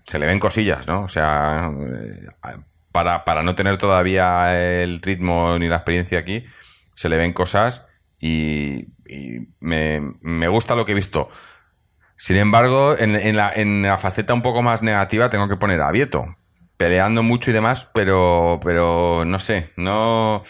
se 0.06 0.20
le 0.20 0.28
ven 0.28 0.38
cosillas, 0.38 0.88
¿no? 0.88 1.04
O 1.04 1.08
sea, 1.08 1.72
eh, 1.72 2.28
para, 2.92 3.24
para 3.24 3.42
no 3.42 3.56
tener 3.56 3.78
todavía 3.80 4.54
el 4.84 5.02
ritmo 5.02 5.58
ni 5.58 5.68
la 5.68 5.78
experiencia 5.78 6.20
aquí, 6.20 6.46
se 6.94 7.10
le 7.10 7.18
ven 7.18 7.34
cosas 7.34 7.88
y, 8.20 8.90
y 9.08 9.50
me, 9.60 10.02
me 10.22 10.48
gusta 10.48 10.76
lo 10.76 10.86
que 10.86 10.92
he 10.92 10.96
visto. 10.96 11.30
Sin 12.16 12.38
embargo, 12.38 12.96
en, 12.98 13.16
en 13.16 13.36
la, 13.36 13.52
en 13.54 13.82
la 13.82 13.98
faceta 13.98 14.36
un 14.36 14.44
poco 14.44 14.62
más 14.62 14.84
negativa 14.84 15.30
tengo 15.30 15.50
que 15.50 15.58
poner 15.58 15.82
a 15.82 15.92
Vieto, 15.92 16.38
peleando 16.78 17.24
mucho 17.24 17.52
y 17.52 17.54
demás, 17.54 17.90
pero, 17.94 18.60
pero 18.64 19.26
no 19.26 19.40
sé, 19.40 19.72
no 19.78 20.42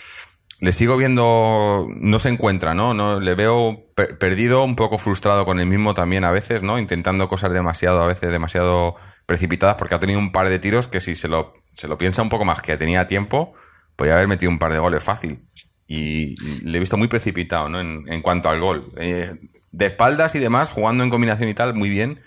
le 0.60 0.72
sigo 0.72 0.96
viendo, 0.98 1.88
no 1.96 2.20
se 2.20 2.30
encuentra, 2.30 2.74
¿no? 2.74 2.94
no 2.94 3.20
le 3.20 3.36
veo 3.36 3.86
per- 3.96 4.18
perdido, 4.18 4.64
un 4.64 4.76
poco 4.78 4.98
frustrado 4.98 5.46
con 5.46 5.60
el 5.60 5.66
mismo 5.68 5.94
también 5.94 6.24
a 6.24 6.32
veces, 6.32 6.64
¿no? 6.64 6.80
Intentando 6.80 7.28
cosas 7.28 7.52
demasiado, 7.52 8.02
a 8.02 8.08
veces 8.08 8.32
demasiado 8.32 8.96
precipitadas, 9.26 9.76
porque 9.78 9.96
ha 9.96 10.00
tenido 10.00 10.20
un 10.20 10.32
par 10.32 10.48
de 10.50 10.60
tiros 10.60 10.88
que 10.88 11.02
si 11.02 11.16
se 11.16 11.28
lo, 11.28 11.54
se 11.74 11.88
lo 11.90 11.98
piensa 11.98 12.22
un 12.22 12.30
poco 12.30 12.46
más 12.46 12.62
que 12.62 12.78
tenía 12.78 13.08
tiempo, 13.08 13.54
podía 13.98 14.14
haber 14.14 14.28
metido 14.30 14.52
un 14.52 14.60
par 14.60 14.72
de 14.74 14.80
goles 14.80 15.04
fácil. 15.04 15.46
Y 15.86 16.36
le 16.66 16.78
he 16.78 16.80
visto 16.80 16.98
muy 16.98 17.10
precipitado, 17.10 17.68
¿no? 17.70 17.82
En, 17.82 18.06
en 18.12 18.22
cuanto 18.22 18.50
al 18.50 18.60
gol. 18.62 18.90
Eh, 18.98 19.36
de 19.72 19.86
espaldas 19.88 20.36
y 20.36 20.40
demás, 20.40 20.72
jugando 20.72 21.04
en 21.04 21.10
combinación 21.10 21.50
y 21.50 21.54
tal, 21.54 21.74
muy 21.74 21.90
bien, 21.90 22.22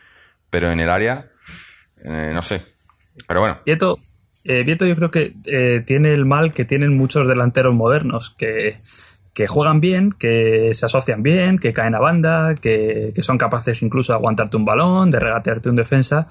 pero 0.50 0.70
en 0.72 0.80
el 0.80 0.90
área, 0.90 1.30
eh, 2.04 2.32
no 2.34 2.42
sé. 2.42 2.75
Pero 3.26 3.40
bueno, 3.40 3.58
Vieto, 3.64 3.98
eh, 4.44 4.64
yo 4.66 4.96
creo 4.96 5.10
que 5.10 5.34
eh, 5.46 5.82
tiene 5.84 6.12
el 6.12 6.24
mal 6.24 6.52
que 6.52 6.64
tienen 6.64 6.96
muchos 6.96 7.26
delanteros 7.26 7.74
modernos, 7.74 8.30
que, 8.30 8.78
que 9.34 9.46
juegan 9.46 9.80
bien, 9.80 10.12
que 10.12 10.70
se 10.72 10.86
asocian 10.86 11.22
bien, 11.22 11.58
que 11.58 11.72
caen 11.72 11.94
a 11.94 11.98
banda, 11.98 12.54
que, 12.54 13.12
que 13.14 13.22
son 13.22 13.38
capaces 13.38 13.82
incluso 13.82 14.12
de 14.12 14.18
aguantarte 14.18 14.56
un 14.56 14.64
balón, 14.64 15.10
de 15.10 15.18
regatearte 15.18 15.68
un 15.68 15.76
defensa, 15.76 16.28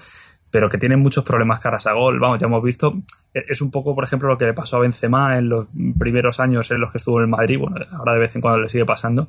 pero 0.50 0.70
que 0.70 0.78
tienen 0.78 1.00
muchos 1.00 1.24
problemas 1.24 1.60
caras 1.60 1.86
a 1.86 1.92
gol. 1.92 2.18
Vamos, 2.18 2.38
ya 2.38 2.46
hemos 2.46 2.62
visto, 2.62 2.94
eh, 3.34 3.44
es 3.48 3.60
un 3.60 3.70
poco, 3.70 3.94
por 3.94 4.04
ejemplo, 4.04 4.28
lo 4.28 4.38
que 4.38 4.46
le 4.46 4.54
pasó 4.54 4.78
a 4.78 4.80
Benzema 4.80 5.36
en 5.36 5.50
los 5.50 5.66
primeros 5.98 6.40
años 6.40 6.70
en 6.70 6.80
los 6.80 6.90
que 6.90 6.98
estuvo 6.98 7.18
en 7.18 7.24
el 7.24 7.30
Madrid, 7.30 7.58
bueno, 7.58 7.76
ahora 7.92 8.14
de 8.14 8.20
vez 8.20 8.34
en 8.34 8.40
cuando 8.40 8.60
le 8.60 8.68
sigue 8.68 8.86
pasando, 8.86 9.28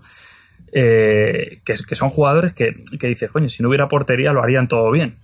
eh, 0.72 1.58
que, 1.66 1.74
que 1.88 1.96
son 1.96 2.10
jugadores 2.10 2.54
que, 2.54 2.84
que 2.98 3.08
dices, 3.08 3.32
coño, 3.32 3.50
si 3.50 3.62
no 3.64 3.70
hubiera 3.70 3.88
portería 3.88 4.32
lo 4.32 4.42
harían 4.42 4.68
todo 4.68 4.90
bien. 4.92 5.18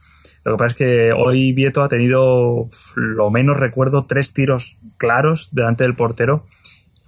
Lo 0.46 0.54
que 0.54 0.58
pasa 0.58 0.68
es 0.68 0.76
que 0.76 1.14
hoy 1.14 1.54
Vieto 1.54 1.84
ha 1.84 1.88
tenido, 1.88 2.68
lo 2.96 3.30
menos 3.32 3.60
recuerdo, 3.60 4.06
tres 4.06 4.34
tiros 4.34 4.78
claros 4.98 5.50
delante 5.54 5.84
del 5.84 5.96
portero 5.96 6.46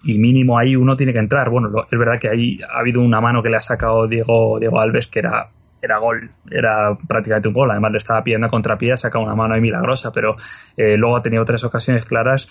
y 0.04 0.20
mínimo 0.20 0.58
ahí 0.58 0.76
uno 0.76 0.96
tiene 0.96 1.14
que 1.14 1.20
entrar. 1.20 1.50
Bueno, 1.50 1.70
es 1.92 2.00
verdad 2.00 2.20
que 2.20 2.30
ahí 2.30 2.60
ha 2.70 2.80
habido 2.80 3.02
una 3.02 3.20
mano 3.20 3.44
que 3.44 3.50
le 3.50 3.58
ha 3.58 3.62
sacado 3.62 4.08
Diego, 4.08 4.60
Diego 4.60 4.80
Alves 4.80 5.08
que 5.08 5.20
era, 5.20 5.50
era 5.82 5.98
gol, 5.98 6.30
era 6.50 6.98
prácticamente 7.08 7.50
un 7.50 7.54
gol. 7.54 7.72
Además 7.72 7.92
le 7.92 7.98
estaba 7.98 8.24
pidiendo 8.24 8.48
a 8.48 8.50
contrapié, 8.50 8.94
ha 8.94 8.98
sacado 8.98 9.26
una 9.26 9.36
mano 9.36 9.56
ahí 9.56 9.62
milagrosa, 9.62 10.12
pero 10.12 10.36
eh, 10.78 10.96
luego 10.96 11.18
ha 11.18 11.22
tenido 11.22 11.44
tres 11.44 11.64
ocasiones 11.64 12.06
claras 12.06 12.48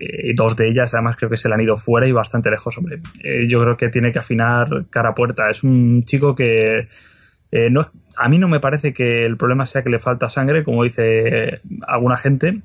eh, 0.00 0.32
dos 0.34 0.54
de 0.56 0.68
ellas 0.68 0.94
además 0.94 1.16
creo 1.16 1.28
que 1.28 1.36
se 1.36 1.48
le 1.48 1.54
han 1.54 1.60
ido 1.60 1.76
fuera 1.76 2.06
y 2.06 2.12
bastante 2.12 2.50
lejos, 2.50 2.76
hombre. 2.78 3.00
Eh, 3.22 3.46
yo 3.48 3.60
creo 3.62 3.76
que 3.76 3.88
tiene 3.88 4.12
que 4.12 4.20
afinar 4.20 4.86
cara 4.90 5.10
a 5.10 5.14
puerta. 5.14 5.50
Es 5.50 5.64
un 5.64 6.04
chico 6.04 6.34
que 6.34 6.86
eh, 7.50 7.70
no, 7.70 7.82
a 8.16 8.28
mí 8.28 8.38
no 8.38 8.48
me 8.48 8.60
parece 8.60 8.92
que 8.92 9.24
el 9.24 9.36
problema 9.36 9.66
sea 9.66 9.82
que 9.82 9.90
le 9.90 9.98
falta 9.98 10.28
sangre, 10.28 10.64
como 10.64 10.84
dice 10.84 11.60
alguna 11.86 12.16
gente, 12.16 12.62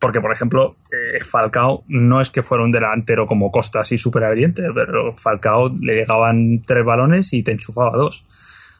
porque 0.00 0.20
por 0.20 0.32
ejemplo 0.32 0.76
eh, 0.92 1.24
Falcao 1.24 1.84
no 1.88 2.20
es 2.20 2.30
que 2.30 2.42
fuera 2.42 2.64
un 2.64 2.72
delantero 2.72 3.26
como 3.26 3.50
Costa 3.50 3.80
así 3.80 3.98
súper 3.98 4.24
habiliente, 4.24 4.62
pero 4.74 5.14
Falcao 5.16 5.68
le 5.80 5.94
llegaban 5.94 6.62
tres 6.62 6.84
balones 6.84 7.32
y 7.32 7.42
te 7.42 7.52
enchufaba 7.52 7.96
dos. 7.96 8.26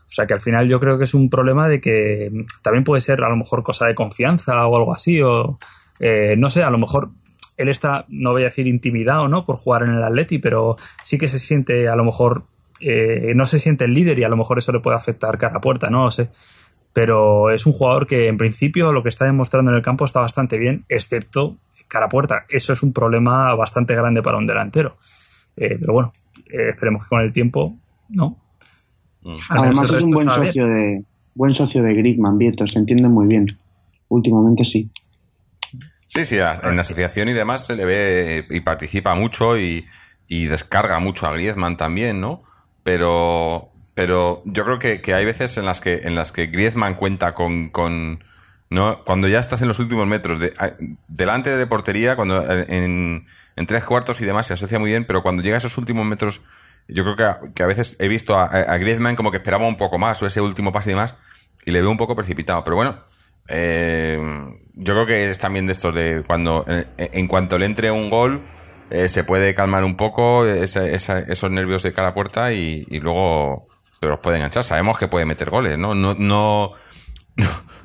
O 0.06 0.10
sea 0.14 0.26
que 0.26 0.34
al 0.34 0.40
final 0.40 0.68
yo 0.68 0.78
creo 0.78 0.98
que 0.98 1.04
es 1.04 1.14
un 1.14 1.28
problema 1.28 1.68
de 1.68 1.80
que 1.80 2.30
también 2.62 2.84
puede 2.84 3.00
ser 3.00 3.22
a 3.24 3.28
lo 3.28 3.36
mejor 3.36 3.62
cosa 3.62 3.86
de 3.86 3.94
confianza 3.94 4.66
o 4.66 4.76
algo 4.76 4.92
así, 4.92 5.20
o 5.20 5.58
eh, 5.98 6.36
no 6.36 6.50
sé, 6.50 6.62
a 6.62 6.70
lo 6.70 6.78
mejor 6.78 7.10
él 7.56 7.68
está, 7.68 8.04
no 8.08 8.32
voy 8.32 8.42
a 8.42 8.46
decir 8.46 8.66
intimidado, 8.66 9.28
¿no? 9.28 9.44
Por 9.44 9.56
jugar 9.56 9.82
en 9.82 9.90
el 9.90 10.02
Atleti, 10.02 10.38
pero 10.38 10.76
sí 11.02 11.18
que 11.18 11.28
se 11.28 11.38
siente, 11.38 11.88
a 11.88 11.96
lo 11.96 12.04
mejor, 12.04 12.44
eh, 12.80 13.32
no 13.34 13.46
se 13.46 13.58
siente 13.58 13.84
el 13.84 13.94
líder 13.94 14.18
y 14.18 14.24
a 14.24 14.28
lo 14.28 14.36
mejor 14.36 14.58
eso 14.58 14.72
le 14.72 14.80
puede 14.80 14.96
afectar 14.96 15.38
cara 15.38 15.56
a 15.56 15.60
puerta, 15.60 15.90
no 15.90 16.04
lo 16.04 16.10
sé. 16.10 16.30
Pero 16.92 17.50
es 17.50 17.66
un 17.66 17.72
jugador 17.72 18.06
que 18.06 18.28
en 18.28 18.36
principio 18.36 18.92
lo 18.92 19.02
que 19.02 19.08
está 19.08 19.24
demostrando 19.24 19.70
en 19.70 19.76
el 19.76 19.82
campo 19.82 20.04
está 20.04 20.20
bastante 20.20 20.58
bien, 20.58 20.84
excepto 20.88 21.56
cara 21.88 22.06
a 22.06 22.08
puerta. 22.08 22.44
Eso 22.48 22.72
es 22.72 22.82
un 22.82 22.92
problema 22.92 23.54
bastante 23.54 23.94
grande 23.94 24.22
para 24.22 24.38
un 24.38 24.46
delantero. 24.46 24.96
Eh, 25.56 25.76
pero 25.78 25.92
bueno, 25.92 26.12
eh, 26.46 26.70
esperemos 26.70 27.04
que 27.04 27.08
con 27.08 27.20
el 27.22 27.32
tiempo, 27.32 27.76
¿no? 28.08 28.38
Menos 29.22 29.40
Además 29.48 29.90
el 29.90 29.96
es 29.96 30.04
un 30.04 30.10
buen 30.10 30.28
está 30.28 30.40
bien. 30.40 30.52
socio 30.52 30.66
de 30.66 31.04
buen 31.34 31.54
socio 31.54 31.82
de 31.82 31.94
Griezmann, 31.94 32.38
Vieto, 32.38 32.66
se 32.66 32.78
entiende 32.78 33.08
muy 33.08 33.26
bien. 33.26 33.58
Últimamente 34.08 34.64
sí. 34.64 34.90
Sí, 36.06 36.24
sí, 36.24 36.36
en 36.36 36.76
la 36.76 36.80
asociación 36.80 37.28
y 37.28 37.32
demás 37.32 37.66
se 37.66 37.74
le 37.74 37.84
ve 37.84 38.46
y 38.50 38.60
participa 38.60 39.14
mucho 39.16 39.58
y, 39.58 39.84
y 40.28 40.46
descarga 40.46 41.00
mucho 41.00 41.26
a 41.26 41.32
Griezmann 41.32 41.76
también, 41.76 42.20
¿no? 42.20 42.42
Pero, 42.84 43.72
pero 43.94 44.42
yo 44.44 44.64
creo 44.64 44.78
que, 44.78 45.00
que 45.00 45.14
hay 45.14 45.24
veces 45.24 45.58
en 45.58 45.64
las 45.64 45.80
que, 45.80 46.02
en 46.04 46.14
las 46.14 46.30
que 46.30 46.46
Griezmann 46.46 46.94
cuenta 46.94 47.34
con, 47.34 47.70
con 47.70 48.22
¿no? 48.70 49.04
Cuando 49.04 49.28
ya 49.28 49.38
estás 49.38 49.62
en 49.62 49.68
los 49.68 49.78
últimos 49.78 50.06
metros, 50.06 50.38
de, 50.38 50.52
delante 51.08 51.56
de 51.56 51.66
portería, 51.66 52.16
cuando 52.16 52.42
eh, 52.42 52.66
en, 52.68 53.26
en 53.56 53.66
tres 53.66 53.84
cuartos 53.84 54.20
y 54.20 54.24
demás 54.26 54.46
se 54.46 54.54
asocia 54.54 54.78
muy 54.78 54.90
bien, 54.90 55.04
pero 55.04 55.22
cuando 55.22 55.42
llega 55.42 55.56
a 55.56 55.58
esos 55.58 55.78
últimos 55.78 56.06
metros, 56.06 56.42
yo 56.88 57.04
creo 57.04 57.16
que 57.16 57.24
a, 57.24 57.40
que 57.54 57.62
a 57.62 57.66
veces 57.66 57.96
he 58.00 58.08
visto 58.08 58.38
a, 58.38 58.76
Griezmann 58.78 59.16
como 59.16 59.30
que 59.30 59.38
esperaba 59.38 59.66
un 59.66 59.76
poco 59.76 59.98
más, 59.98 60.22
o 60.22 60.26
ese 60.26 60.40
último 60.40 60.72
pase 60.72 60.90
y 60.90 60.94
demás, 60.94 61.16
y 61.64 61.70
le 61.70 61.80
veo 61.80 61.90
un 61.90 61.96
poco 61.96 62.16
precipitado. 62.16 62.64
Pero 62.64 62.76
bueno, 62.76 62.98
eh, 63.48 64.18
yo 64.74 64.94
creo 64.94 65.06
que 65.06 65.30
es 65.30 65.38
también 65.38 65.66
de 65.66 65.72
estos 65.72 65.94
de 65.94 66.24
cuando, 66.26 66.64
en, 66.66 66.86
en 66.96 67.28
cuanto 67.28 67.58
le 67.58 67.66
entre 67.66 67.90
un 67.90 68.10
gol, 68.10 68.42
eh, 68.90 69.08
se 69.08 69.24
puede 69.24 69.54
calmar 69.54 69.84
un 69.84 69.96
poco 69.96 70.46
ese- 70.46 70.94
esa- 70.94 71.20
esos 71.20 71.50
nervios 71.50 71.82
de 71.82 71.92
cara 71.92 72.08
a 72.08 72.14
puerta 72.14 72.52
y, 72.52 72.84
luego 73.00 73.66
pero 74.00 74.12
los 74.12 74.20
puede 74.20 74.36
enganchar. 74.36 74.64
Sabemos 74.64 74.98
que 74.98 75.08
puede 75.08 75.24
meter 75.24 75.48
goles, 75.50 75.78
¿no? 75.78 75.94
No, 75.94 76.14
no, 76.14 76.72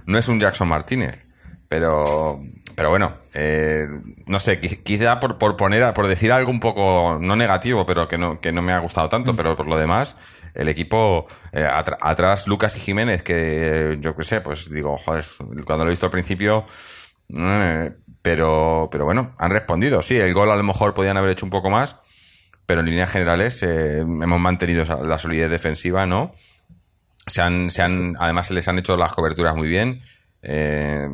no, 0.06 0.18
es 0.18 0.28
un 0.28 0.40
Jackson 0.40 0.68
Martínez, 0.68 1.28
pero, 1.70 2.42
pero 2.76 2.90
bueno, 2.90 3.16
eh, 3.34 3.88
no 4.26 4.40
sé, 4.40 4.60
qui- 4.62 4.84
quizá 4.84 5.20
por, 5.20 5.38
por 5.38 5.56
poner, 5.56 5.94
por 5.94 6.08
decir 6.08 6.32
algo 6.32 6.52
un 6.52 6.60
poco 6.60 7.18
no 7.22 7.36
negativo, 7.36 7.86
pero 7.86 8.08
que 8.08 8.18
no, 8.18 8.40
que 8.42 8.52
no 8.52 8.62
me 8.62 8.74
ha 8.74 8.80
gustado 8.80 9.08
tanto, 9.10 9.36
pero 9.36 9.56
por 9.56 9.68
lo 9.68 9.78
demás, 9.78 10.18
el 10.56 10.68
equipo 10.68 11.26
eh, 11.54 11.66
atrás 12.02 12.48
Lucas 12.48 12.76
y 12.76 12.80
Jiménez, 12.80 13.24
que 13.24 13.92
eh, 13.94 13.98
yo 14.02 14.14
qué 14.16 14.24
sé, 14.24 14.42
pues 14.42 14.70
digo, 14.70 14.98
joder, 14.98 15.24
cuando 15.66 15.86
lo 15.86 15.90
he 15.90 15.94
visto 15.94 16.08
al 16.08 16.12
principio, 16.12 16.66
pero, 18.22 18.90
pero 18.92 19.06
bueno, 19.06 19.36
han 19.38 19.52
respondido. 19.52 20.02
Sí, 20.02 20.18
el 20.18 20.34
gol 20.34 20.52
a 20.52 20.56
lo 20.56 20.64
mejor 20.64 20.94
podían 20.94 21.18
haber 21.18 21.32
hecho 21.32 21.46
un 21.46 21.52
poco 21.52 21.70
más, 21.70 21.98
pero 22.66 22.82
en 22.82 22.88
líneas 22.88 23.12
generales 23.12 23.64
eh, 23.64 24.00
hemos 24.00 24.40
mantenido 24.40 24.86
la 25.04 25.18
solidez 25.18 25.50
defensiva, 25.50 26.06
¿no? 26.06 26.34
Se 27.26 27.42
han, 27.42 27.70
se 27.70 27.82
han, 27.82 28.16
además 28.20 28.48
se 28.48 28.54
les 28.54 28.68
han 28.68 28.80
hecho 28.80 28.98
las 28.98 29.14
coberturas 29.14 29.56
muy 29.56 29.68
bien. 29.68 30.02
Eh, 30.42 31.08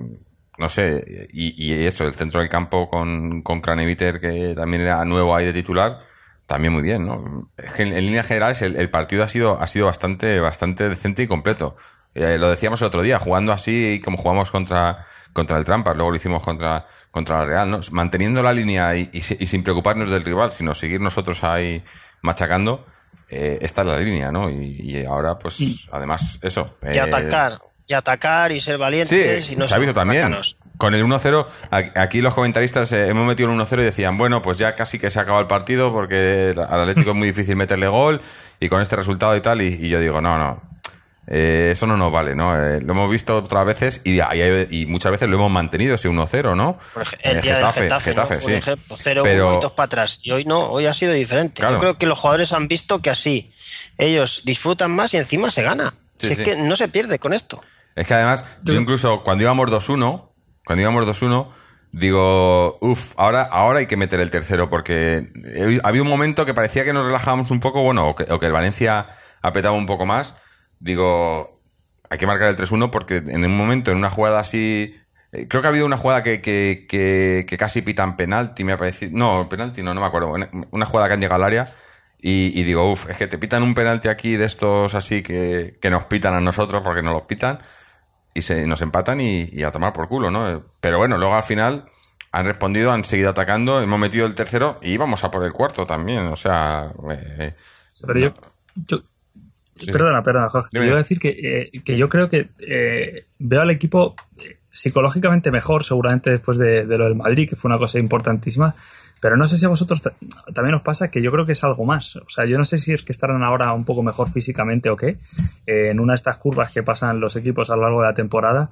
no 0.58 0.70
sé, 0.70 1.28
y, 1.32 1.54
y 1.66 1.86
eso, 1.86 2.06
el 2.06 2.14
centro 2.14 2.40
del 2.40 2.50
campo 2.50 2.88
con, 2.88 3.42
con 3.42 3.60
Craneviter, 3.60 4.20
que 4.20 4.54
también 4.56 4.84
era 4.84 5.04
nuevo 5.04 5.36
ahí 5.36 5.46
de 5.46 5.54
titular, 5.54 6.00
también 6.46 6.74
muy 6.74 6.84
bien, 6.84 7.06
¿no? 7.06 7.50
En, 7.78 7.88
en 7.88 8.06
líneas 8.06 8.28
generales 8.28 8.62
el, 8.62 8.78
el 8.78 8.90
partido 8.90 9.24
ha 9.24 9.28
sido, 9.28 9.60
ha 9.60 9.68
sido 9.68 9.88
bastante, 9.88 10.40
bastante 10.40 10.88
decente 10.88 11.24
y 11.24 11.28
completo. 11.28 11.76
Eh, 12.16 12.38
lo 12.40 12.50
decíamos 12.50 12.82
el 12.82 12.88
otro 12.88 13.02
día, 13.02 13.20
jugando 13.20 13.52
así 13.52 14.02
como 14.04 14.18
jugamos 14.18 14.50
contra, 14.50 15.06
contra 15.34 15.58
el 15.58 15.66
Trampas, 15.66 15.96
luego 15.96 16.12
lo 16.12 16.18
hicimos 16.18 16.42
contra, 16.42 16.88
contra 17.12 17.40
la 17.40 17.46
Real, 17.46 17.70
¿no? 17.70 17.80
Manteniendo 17.92 18.42
la 18.42 18.54
línea 18.54 18.96
y, 18.96 19.10
y 19.14 19.22
si- 19.22 19.38
y 19.40 19.48
sin 19.48 19.64
preocuparnos 19.64 20.10
del 20.10 20.24
rival, 20.24 20.50
sino 20.52 20.74
seguir 20.74 21.02
nosotros 21.02 21.44
ahí 21.44 21.84
machacando, 22.22 22.86
eh, 23.30 23.58
esta 23.62 23.82
es 23.82 23.88
la 23.88 24.00
línea, 24.00 24.32
¿no? 24.32 24.50
Y, 24.50 24.80
y 24.82 25.06
ahora, 25.06 25.38
pues, 25.38 25.88
además, 25.92 26.40
eso. 26.42 26.78
Y 26.84 26.98
eh, 26.98 27.02
atacar. 27.02 27.54
y 27.88 27.94
atacar 27.94 28.52
y 28.52 28.60
ser 28.60 28.76
Sí, 28.76 28.80
valientes 28.80 29.52
y 29.52 29.56
no 29.56 29.68
se 29.68 29.76
ha 29.76 29.78
visto 29.78 29.94
también. 29.94 30.36
Con 30.78 30.94
el 30.94 31.04
1-0, 31.06 31.48
a- 31.72 32.02
aquí 32.02 32.22
los 32.22 32.34
comentaristas 32.34 32.92
eh, 32.92 33.08
hemos 33.10 33.26
metido 33.28 33.50
el 33.50 33.56
1-0 33.60 33.82
y 33.82 33.86
decían, 33.86 34.18
bueno, 34.18 34.42
pues 34.42 34.58
ya 34.58 34.76
casi 34.76 35.00
que 35.00 35.10
se 35.10 35.20
ha 35.20 35.22
acabado 35.22 35.42
el 35.42 35.48
partido 35.48 35.92
porque 35.94 36.54
al 36.58 36.80
Atlético 36.82 37.12
es 37.12 37.16
muy 37.16 37.28
difícil 37.28 37.56
meterle 37.56 37.88
gol 37.88 38.22
y 38.60 38.68
con 38.70 38.82
este 38.82 38.96
resultado 38.98 39.36
y 39.38 39.42
tal. 39.42 39.62
Y, 39.62 39.68
y 39.86 39.90
yo 39.90 40.00
digo, 40.02 40.20
no, 40.22 40.38
no, 40.38 40.62
eh, 41.28 41.70
eso 41.72 41.88
no 41.88 41.98
nos 41.98 42.12
vale, 42.12 42.36
¿no? 42.36 42.56
Eh, 42.56 42.82
lo 42.82 42.94
hemos 42.94 43.10
visto 43.10 43.38
otras 43.38 43.66
veces 43.66 44.02
y, 44.04 44.20
y- 44.22 44.68
y 44.82 44.86
muchas 44.86 45.12
veces 45.12 45.28
lo 45.30 45.36
hemos 45.38 45.52
mantenido 45.52 45.96
ese 45.96 46.08
1-0, 46.10 46.56
¿no? 46.56 46.78
Por 46.94 47.04
ej- 47.04 47.18
el 47.22 47.42
día 47.42 47.58
del 47.58 47.66
Getafe, 47.72 48.14
¿no? 48.14 48.26
Por 48.26 48.42
sí. 48.42 48.54
ejemplo, 48.54 48.96
0 48.98 49.22
Pero- 49.24 49.60
para 49.76 49.86
atrás. 49.86 50.20
Y 50.24 50.32
hoy 50.32 50.44
no, 50.46 50.68
hoy 50.70 50.86
ha 50.86 50.94
sido 50.94 51.14
diferente. 51.14 51.62
Claro. 51.62 51.76
Yo 51.76 51.80
creo 51.80 51.98
que 51.98 52.06
los 52.06 52.20
jugadores 52.20 52.54
han 52.54 52.68
visto 52.68 53.02
que 53.02 53.10
así 53.10 53.52
ellos 53.98 54.44
disfrutan 54.46 54.96
más 54.96 55.14
y 55.14 55.18
encima 55.18 55.50
se 55.52 55.64
gana. 55.64 55.94
Sí, 56.16 56.28
Si 56.28 56.34
es 56.34 56.38
sí. 56.38 56.44
que 56.44 56.56
no 56.58 56.76
se 56.76 56.88
pierde 56.88 57.20
con 57.20 57.34
esto. 57.34 57.60
Es 57.96 58.06
que 58.08 58.14
además, 58.14 58.46
yo 58.64 58.74
incluso 58.74 59.24
cuando 59.24 59.44
íbamos 59.44 59.70
2-1, 59.72 60.32
cuando 60.66 60.82
íbamos 60.82 61.06
2-1, 61.06 61.50
digo, 62.00 62.78
uff, 62.82 63.14
ahora, 63.18 63.44
ahora 63.44 63.80
hay 63.80 63.88
que 63.88 63.98
meter 63.98 64.20
el 64.20 64.30
tercero, 64.30 64.70
porque 64.70 65.28
había 65.84 66.02
un 66.02 66.08
momento 66.08 66.46
que 66.46 66.54
parecía 66.54 66.84
que 66.84 66.94
nos 66.94 67.06
relajábamos 67.06 67.52
un 67.52 67.60
poco, 67.60 67.82
bueno, 67.84 68.10
o 68.10 68.16
que, 68.16 68.32
o 68.32 68.38
que 68.40 68.46
el 68.48 68.52
Valencia 68.52 69.08
apretaba 69.42 69.76
un 69.76 69.86
poco 69.86 70.06
más. 70.06 70.36
Digo, 70.86 71.60
hay 72.10 72.18
que 72.20 72.28
marcar 72.28 72.50
el 72.50 72.56
3-1 72.56 72.92
porque 72.92 73.18
en 73.18 73.44
un 73.44 73.58
momento, 73.58 73.92
en 73.92 73.98
una 73.98 74.12
jugada 74.12 74.40
así. 74.40 74.96
eh, 75.32 75.48
Creo 75.48 75.62
que 75.62 75.68
ha 75.68 75.72
habido 75.72 75.86
una 75.88 75.98
jugada 75.98 76.22
que, 76.24 76.42
que, 76.42 76.86
que, 76.88 77.46
que 77.48 77.58
casi 77.58 77.82
pitan 77.82 78.16
penalti, 78.18 78.64
me 78.64 78.74
ha 78.74 78.78
parecido. 78.78 79.12
No, 79.18 79.50
penalti 79.50 79.82
no, 79.82 79.94
no 79.96 80.02
me 80.02 80.08
acuerdo. 80.08 80.30
Una- 80.72 80.86
jugada 80.86 81.08
que 81.08 81.14
han 81.16 81.22
llegado 81.22 81.44
al 81.44 81.48
área 81.48 81.74
y, 82.20 82.60
y 82.60 82.64
digo, 82.64 82.90
uff, 82.92 83.10
es 83.10 83.18
que 83.18 83.26
te 83.28 83.38
pitan 83.40 83.64
un 83.64 83.74
penalti 83.74 84.10
aquí 84.10 84.36
de 84.38 84.46
estos 84.46 84.94
así 84.96 85.24
que, 85.24 85.78
que 85.82 85.90
nos 85.90 86.04
pitan 86.06 86.36
a 86.36 86.40
nosotros 86.42 86.84
porque 86.84 87.02
nos 87.02 87.14
los 87.14 87.24
pitan 87.24 87.60
y 88.36 88.42
se, 88.44 88.68
nos 88.68 88.82
empatan 88.82 89.20
y, 89.22 89.50
y 89.52 89.64
a 89.64 89.72
tomar 89.72 89.92
por 89.94 90.08
culo, 90.08 90.30
¿no? 90.30 90.64
Pero 90.82 90.98
bueno, 91.00 91.18
luego 91.18 91.34
al 91.36 91.44
final 91.44 91.86
han 92.32 92.46
respondido, 92.46 92.92
han 92.92 93.04
seguido 93.04 93.32
atacando, 93.32 93.82
hemos 93.82 93.98
metido 94.00 94.26
el 94.28 94.36
tercero 94.36 94.78
y 94.84 94.92
íbamos 94.94 95.24
a 95.24 95.32
por 95.32 95.44
el 95.46 95.54
cuarto 95.54 95.86
también, 95.88 96.28
o 96.28 96.36
sea... 96.36 96.92
eh, 97.12 97.56
Pero 98.06 98.20
yo, 98.20 98.34
yo- 98.76 99.04
Perdona, 99.92 100.24
perdona, 100.24 100.50
Jorge. 100.50 100.70
Dime. 100.72 100.86
Yo 100.86 100.90
iba 100.92 101.00
a 101.00 101.04
decir 101.04 101.20
que, 101.20 101.30
eh, 101.30 101.72
que 101.84 101.98
yo 101.98 102.08
creo 102.10 102.30
que 102.30 102.50
eh, 102.60 103.26
veo 103.40 103.62
al 103.62 103.72
equipo 103.72 104.16
psicológicamente 104.72 105.52
mejor, 105.52 105.84
seguramente 105.84 106.30
después 106.32 106.58
de, 106.58 106.86
de 106.86 106.98
lo 106.98 107.06
del 107.06 107.16
Madrid, 107.16 107.48
que 107.50 107.56
fue 107.56 107.70
una 107.70 107.78
cosa 107.78 108.00
importantísima. 108.00 108.76
Pero 109.22 109.38
no 109.38 109.46
sé 109.46 109.58
si 109.58 109.66
a 109.66 109.70
vosotros 109.70 110.02
ta- 110.02 110.14
también 110.54 110.76
os 110.76 110.82
pasa 110.82 111.10
que 111.10 111.22
yo 111.22 111.32
creo 111.32 111.46
que 111.46 111.54
es 111.54 111.64
algo 111.64 111.86
más. 111.86 112.16
O 112.18 112.28
sea, 112.28 112.46
yo 112.46 112.58
no 112.58 112.66
sé 112.66 112.78
si 112.78 112.94
es 112.94 113.02
que 113.02 113.12
estarán 113.14 113.42
ahora 113.44 113.72
un 113.74 113.86
poco 113.86 114.04
mejor 114.04 114.30
físicamente 114.30 114.90
o 114.90 114.96
qué, 114.98 115.18
eh, 115.66 115.90
en 115.92 116.00
una 116.00 116.12
de 116.14 116.16
estas 116.16 116.38
curvas 116.38 116.72
que 116.72 116.84
pasan 116.84 117.20
los 117.20 117.36
equipos 117.36 117.70
a 117.70 117.76
lo 117.76 117.84
largo 117.84 118.02
de 118.02 118.08
la 118.08 118.14
temporada, 118.14 118.72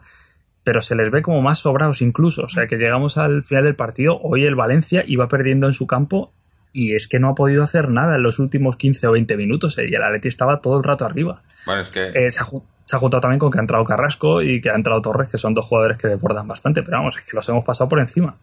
pero 0.64 0.82
se 0.82 0.96
les 0.96 1.10
ve 1.12 1.22
como 1.22 1.42
más 1.42 1.60
sobrados 1.60 2.02
incluso. 2.02 2.44
O 2.44 2.50
sea, 2.50 2.68
que 2.68 2.76
llegamos 2.78 3.18
al 3.18 3.42
final 3.44 3.64
del 3.64 3.76
partido, 3.76 4.20
hoy 4.22 4.44
el 4.44 4.56
Valencia 4.56 5.04
iba 5.08 5.28
perdiendo 5.28 5.68
en 5.68 5.74
su 5.74 5.88
campo 5.88 6.34
y 6.74 6.96
es 6.96 7.08
que 7.08 7.20
no 7.20 7.30
ha 7.30 7.36
podido 7.36 7.64
hacer 7.64 7.90
nada 7.90 8.16
en 8.16 8.24
los 8.24 8.40
últimos 8.40 8.76
15 8.76 9.08
o 9.08 9.12
20 9.14 9.38
minutos 9.38 9.78
eh, 9.78 9.86
y 9.90 9.94
el 9.96 10.04
Atleti 10.04 10.28
estaba 10.28 10.60
todo 10.60 10.78
el 10.78 10.84
rato 10.84 11.06
arriba. 11.06 11.42
bueno, 11.66 11.80
es 11.82 11.90
que... 11.92 12.08
Eh, 12.10 12.32
se, 12.32 12.42
ha, 12.42 12.44
se 12.84 12.96
ha 12.96 13.00
juntado 13.00 13.22
también 13.22 13.40
con 13.40 13.52
que 13.52 13.60
ha 13.60 13.62
entrado 13.62 13.84
Carrasco 13.86 14.42
y 14.42 14.60
que 14.60 14.70
ha 14.72 14.76
entrado 14.76 15.02
Torres, 15.02 15.30
que 15.30 15.38
son 15.38 15.54
dos 15.54 15.66
jugadores 15.68 15.98
que 15.98 16.08
desbordan 16.10 16.48
bastante, 16.48 16.84
pero 16.84 16.98
vamos, 16.98 17.16
es 17.18 17.24
que 17.24 17.36
los 17.36 17.48
hemos 17.48 17.64
pasado 17.64 17.88
por 17.88 18.00
encima. 18.00 18.36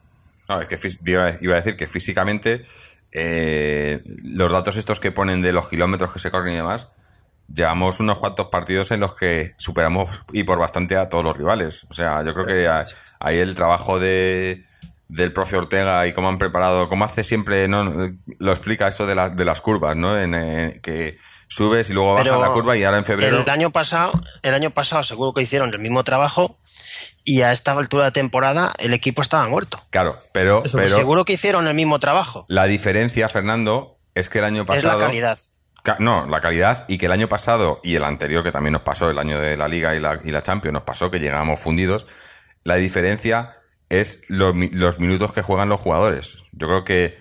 No, 0.48 0.62
es 0.62 0.68
que 0.68 0.76
fis- 0.78 1.00
iba, 1.04 1.32
iba 1.40 1.52
a 1.54 1.56
decir 1.56 1.76
que 1.76 1.86
físicamente 1.86 2.62
eh, 3.12 4.02
los 4.22 4.50
datos 4.52 4.76
estos 4.76 5.00
que 5.00 5.12
ponen 5.12 5.42
de 5.42 5.52
los 5.52 5.68
kilómetros 5.68 6.12
que 6.12 6.18
se 6.18 6.30
corren 6.30 6.54
y 6.54 6.56
demás, 6.56 6.90
llevamos 7.52 7.98
unos 8.00 8.18
cuantos 8.20 8.46
partidos 8.46 8.92
en 8.92 9.00
los 9.00 9.14
que 9.16 9.54
superamos 9.58 10.22
y 10.32 10.44
por 10.44 10.58
bastante 10.58 10.96
a 10.96 11.08
todos 11.08 11.24
los 11.24 11.36
rivales. 11.36 11.84
O 11.90 11.94
sea, 11.94 12.22
yo 12.24 12.32
creo 12.34 12.46
que 12.46 12.68
a- 12.68 12.84
ahí 13.18 13.38
el 13.38 13.54
trabajo 13.54 13.98
de 13.98 14.64
del 15.10 15.32
profe 15.32 15.56
Ortega 15.56 16.06
y 16.06 16.12
cómo 16.12 16.28
han 16.28 16.38
preparado, 16.38 16.88
cómo 16.88 17.04
hace 17.04 17.24
siempre, 17.24 17.66
¿no? 17.68 17.84
lo 18.38 18.52
explica 18.52 18.88
eso 18.88 19.06
de, 19.06 19.14
la- 19.14 19.28
de 19.28 19.44
las 19.44 19.60
curvas, 19.60 19.96
¿no? 19.96 20.18
En, 20.18 20.34
eh, 20.34 20.80
que 20.82 21.18
subes 21.48 21.90
y 21.90 21.94
luego 21.94 22.12
bajas 22.12 22.28
Pero 22.28 22.40
la 22.40 22.50
curva 22.52 22.76
y 22.76 22.84
ahora 22.84 22.98
en 22.98 23.04
febrero... 23.04 23.40
El 23.40 23.50
año 23.50 23.70
pasado, 23.70 24.12
el 24.42 24.54
año 24.54 24.70
pasado 24.70 25.02
seguro 25.02 25.32
que 25.34 25.42
hicieron 25.42 25.70
el 25.72 25.80
mismo 25.80 26.04
trabajo 26.04 26.58
y 27.24 27.42
a 27.42 27.50
esta 27.52 27.72
altura 27.72 28.04
de 28.06 28.12
temporada 28.12 28.72
el 28.78 28.94
equipo 28.94 29.20
estaba 29.20 29.48
muerto. 29.48 29.80
Claro, 29.90 30.16
pero, 30.32 30.64
Eso, 30.64 30.78
pero 30.78 30.96
Seguro 30.96 31.24
que 31.24 31.32
hicieron 31.32 31.66
el 31.66 31.74
mismo 31.74 31.98
trabajo. 31.98 32.44
la 32.48 32.66
diferencia, 32.66 33.28
Fernando, 33.28 33.98
es 34.14 34.28
que 34.28 34.38
el 34.38 34.44
año 34.44 34.62
Es 34.62 34.66
pasado... 34.68 35.00
la 35.00 35.06
calidad. 35.06 35.38
Ca- 35.82 35.96
No, 35.98 36.26
la 36.26 36.40
calidad 36.40 36.84
y 36.88 36.98
que 36.98 37.06
el 37.06 37.12
año 37.12 37.28
pasado 37.28 37.80
y 37.82 37.96
el 37.96 38.04
anterior 38.04 38.44
que 38.44 38.52
también 38.52 38.74
nos 38.74 38.82
pasó, 38.82 39.10
el 39.10 39.18
año 39.18 39.40
de 39.40 39.56
la 39.56 39.66
Liga 39.66 39.94
y 39.96 40.00
la, 40.00 40.20
y 40.22 40.30
la 40.30 40.42
Champions 40.42 40.74
nos 40.74 40.82
pasó 40.84 41.10
que 41.10 41.18
llegábamos 41.18 41.58
fundidos, 41.58 42.06
la 42.62 42.76
diferencia 42.76 43.56
es 43.90 44.22
los, 44.28 44.54
mi- 44.54 44.70
los 44.70 44.98
minutos 44.98 45.32
que 45.32 45.42
juegan 45.42 45.68
los 45.68 45.80
jugadores. 45.80 46.38
Yo 46.52 46.66
creo 46.68 46.84
que, 46.84 47.18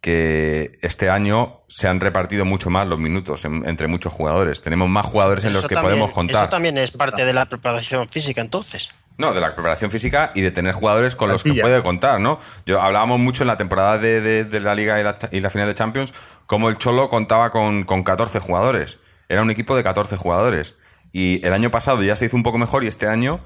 que 0.00 0.72
este 0.82 1.10
año 1.10 1.62
se 1.68 1.88
han 1.88 2.00
repartido 2.00 2.44
mucho 2.44 2.70
más 2.70 2.86
los 2.86 2.98
minutos 2.98 3.44
en- 3.44 3.66
entre 3.68 3.88
muchos 3.88 4.12
jugadores. 4.12 4.62
Tenemos 4.62 4.88
más 4.88 5.06
jugadores 5.06 5.44
en 5.44 5.52
los 5.52 5.66
que 5.66 5.74
también- 5.74 5.94
podemos 5.94 6.12
contar. 6.12 6.42
Eso 6.44 6.50
también 6.50 6.78
es 6.78 6.90
parte 6.92 7.24
de 7.24 7.32
la 7.32 7.46
preparación 7.46 8.08
física 8.08 8.40
entonces. 8.40 8.90
No, 9.16 9.34
de 9.34 9.40
la 9.40 9.52
preparación 9.52 9.90
física 9.90 10.30
y 10.36 10.42
de 10.42 10.52
tener 10.52 10.74
jugadores 10.74 11.16
con 11.16 11.28
los 11.28 11.42
que 11.42 11.52
puede 11.54 11.82
contar, 11.82 12.20
¿no? 12.20 12.38
Yo 12.66 12.80
hablábamos 12.80 13.18
mucho 13.18 13.42
en 13.42 13.48
la 13.48 13.56
temporada 13.56 13.98
de, 13.98 14.20
de- 14.20 14.44
de 14.44 14.60
la 14.60 14.76
Liga 14.76 15.00
y 15.00 15.02
la, 15.02 15.18
y 15.32 15.40
la 15.40 15.50
final 15.50 15.66
de 15.66 15.74
Champions, 15.74 16.14
como 16.46 16.68
el 16.68 16.78
Cholo 16.78 17.08
contaba 17.08 17.50
con, 17.50 17.82
con 17.82 18.04
14 18.04 18.38
jugadores. 18.38 19.00
Era 19.28 19.42
un 19.42 19.50
equipo 19.50 19.76
de 19.76 19.82
14 19.82 20.16
jugadores. 20.16 20.76
Y 21.12 21.44
el 21.44 21.52
año 21.52 21.70
pasado 21.72 22.02
ya 22.04 22.14
se 22.14 22.26
hizo 22.26 22.36
un 22.36 22.42
poco 22.44 22.58
mejor 22.58 22.84
y 22.84 22.86
este 22.86 23.08
año 23.08 23.40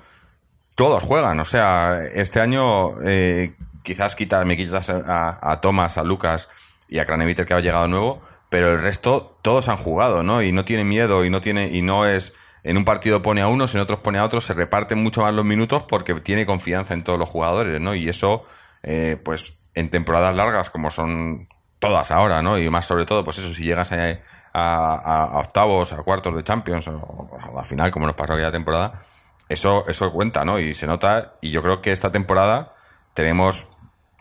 todos 0.82 1.04
juegan. 1.04 1.38
O 1.38 1.44
sea, 1.44 2.00
este 2.12 2.40
año 2.40 3.00
eh, 3.04 3.54
quizás 3.84 4.16
quita, 4.16 4.44
me 4.44 4.56
quitas 4.56 4.90
a, 4.90 5.38
a 5.40 5.60
Thomas, 5.60 5.96
a 5.96 6.02
Lucas 6.02 6.48
y 6.88 6.98
a 6.98 7.06
Craneviter 7.06 7.46
que 7.46 7.54
ha 7.54 7.60
llegado 7.60 7.86
nuevo, 7.86 8.20
pero 8.50 8.72
el 8.72 8.82
resto 8.82 9.38
todos 9.42 9.68
han 9.68 9.76
jugado, 9.76 10.24
¿no? 10.24 10.42
Y 10.42 10.50
no 10.50 10.64
tiene 10.64 10.82
miedo 10.84 11.24
y 11.24 11.30
no 11.30 11.40
tiene 11.40 11.68
y 11.68 11.82
no 11.82 12.08
es 12.08 12.34
en 12.64 12.76
un 12.76 12.84
partido 12.84 13.22
pone 13.22 13.42
a 13.42 13.46
unos, 13.46 13.76
en 13.76 13.80
otros 13.80 14.00
pone 14.00 14.18
a 14.18 14.24
otros, 14.24 14.42
se 14.44 14.54
reparten 14.54 15.00
mucho 15.00 15.22
más 15.22 15.32
los 15.32 15.44
minutos 15.44 15.84
porque 15.84 16.14
tiene 16.14 16.46
confianza 16.46 16.94
en 16.94 17.04
todos 17.04 17.16
los 17.18 17.28
jugadores, 17.28 17.80
¿no? 17.80 17.94
Y 17.94 18.08
eso, 18.08 18.44
eh, 18.82 19.16
pues 19.24 19.58
en 19.74 19.88
temporadas 19.88 20.34
largas 20.34 20.68
como 20.68 20.90
son 20.90 21.46
todas 21.78 22.10
ahora, 22.10 22.42
¿no? 22.42 22.58
Y 22.58 22.68
más 22.70 22.86
sobre 22.86 23.06
todo, 23.06 23.22
pues 23.24 23.38
eso, 23.38 23.54
si 23.54 23.62
llegas 23.62 23.92
a, 23.92 24.18
a- 24.52 24.94
a- 24.96 25.38
octavos, 25.38 25.92
a 25.92 25.98
cuartos 26.02 26.34
de 26.34 26.42
Champions 26.42 26.88
o 26.88 27.30
a 27.56 27.62
final, 27.62 27.92
como 27.92 28.06
nos 28.06 28.16
pasó 28.16 28.32
aquella 28.32 28.50
temporada, 28.50 29.04
eso, 29.52 29.86
eso 29.88 30.12
cuenta, 30.12 30.44
¿no? 30.44 30.58
Y 30.58 30.74
se 30.74 30.86
nota, 30.86 31.34
y 31.40 31.50
yo 31.50 31.62
creo 31.62 31.80
que 31.80 31.92
esta 31.92 32.10
temporada 32.10 32.74
tenemos 33.14 33.68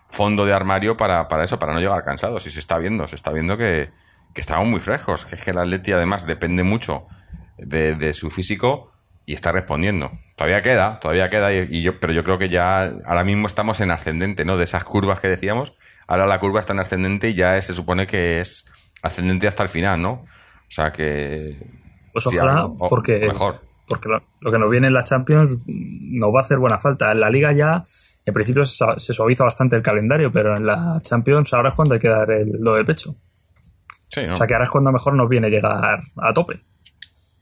fondo 0.07 0.45
de 0.45 0.53
armario 0.53 0.97
para, 0.97 1.27
para 1.27 1.43
eso, 1.43 1.57
para 1.59 1.73
no 1.73 1.79
llegar 1.79 2.03
cansados. 2.03 2.45
Y 2.47 2.51
se 2.51 2.59
está 2.59 2.77
viendo, 2.77 3.07
se 3.07 3.15
está 3.15 3.31
viendo 3.31 3.57
que, 3.57 3.89
que 4.33 4.41
estamos 4.41 4.67
muy 4.67 4.79
frescos, 4.79 5.25
que 5.25 5.35
es 5.35 5.43
que 5.43 5.51
el 5.51 5.57
Atleti 5.57 5.91
además 5.93 6.25
depende 6.27 6.63
mucho 6.63 7.07
de, 7.57 7.95
de 7.95 8.13
su 8.13 8.29
físico 8.29 8.91
y 9.25 9.33
está 9.33 9.51
respondiendo. 9.51 10.11
Todavía 10.35 10.61
queda, 10.61 10.99
todavía 10.99 11.29
queda, 11.29 11.53
y, 11.53 11.67
y 11.69 11.83
yo, 11.83 11.99
pero 11.99 12.11
yo 12.11 12.23
creo 12.23 12.37
que 12.37 12.49
ya 12.49 12.91
ahora 13.05 13.23
mismo 13.23 13.47
estamos 13.47 13.79
en 13.79 13.91
ascendente, 13.91 14.43
¿no? 14.43 14.57
De 14.57 14.63
esas 14.65 14.83
curvas 14.83 15.19
que 15.19 15.29
decíamos, 15.29 15.73
ahora 16.07 16.25
la 16.25 16.39
curva 16.39 16.59
está 16.59 16.73
en 16.73 16.79
ascendente 16.79 17.29
y 17.29 17.35
ya 17.35 17.61
se 17.61 17.73
supone 17.73 18.07
que 18.07 18.39
es 18.41 18.65
ascendente 19.03 19.47
hasta 19.47 19.63
el 19.63 19.69
final, 19.69 20.01
¿no? 20.01 20.11
O 20.11 20.27
sea 20.73 20.91
que... 20.91 21.57
Pues 22.11 22.27
ojalá, 22.27 22.61
algo- 22.61 22.87
porque, 22.89 23.19
Mejor. 23.19 23.61
Porque 23.91 24.09
lo, 24.09 24.23
lo 24.39 24.51
que 24.51 24.57
nos 24.59 24.69
viene 24.69 24.87
en 24.87 24.93
la 24.93 25.03
Champions 25.03 25.57
nos 25.67 26.33
va 26.33 26.39
a 26.39 26.43
hacer 26.43 26.57
buena 26.57 26.79
falta. 26.79 27.11
En 27.11 27.19
la 27.19 27.29
Liga 27.29 27.51
ya, 27.53 27.83
en 28.25 28.33
principio, 28.33 28.63
se 28.65 28.75
su- 28.75 28.93
se 28.97 29.13
suaviza 29.13 29.43
bastante 29.43 29.75
el 29.75 29.81
calendario, 29.81 30.31
pero 30.31 30.55
en 30.55 30.65
la 30.65 30.99
Champions 31.01 31.53
ahora 31.53 31.69
es 31.69 31.75
cuando 31.75 31.93
hay 31.95 31.99
que 31.99 32.07
dar 32.09 32.29
el 32.31 32.51
do 32.63 32.75
de 32.75 32.85
pecho. 32.85 33.15
Sí, 34.09 34.21
¿no? 34.25 34.33
O 34.33 34.35
sea 34.35 34.47
que 34.47 34.53
ahora 34.53 34.65
es 34.65 34.71
cuando 34.71 34.91
mejor 34.91 35.13
nos 35.15 35.29
viene 35.29 35.49
llegar 35.49 36.01
a 36.17 36.33
tope. 36.33 36.63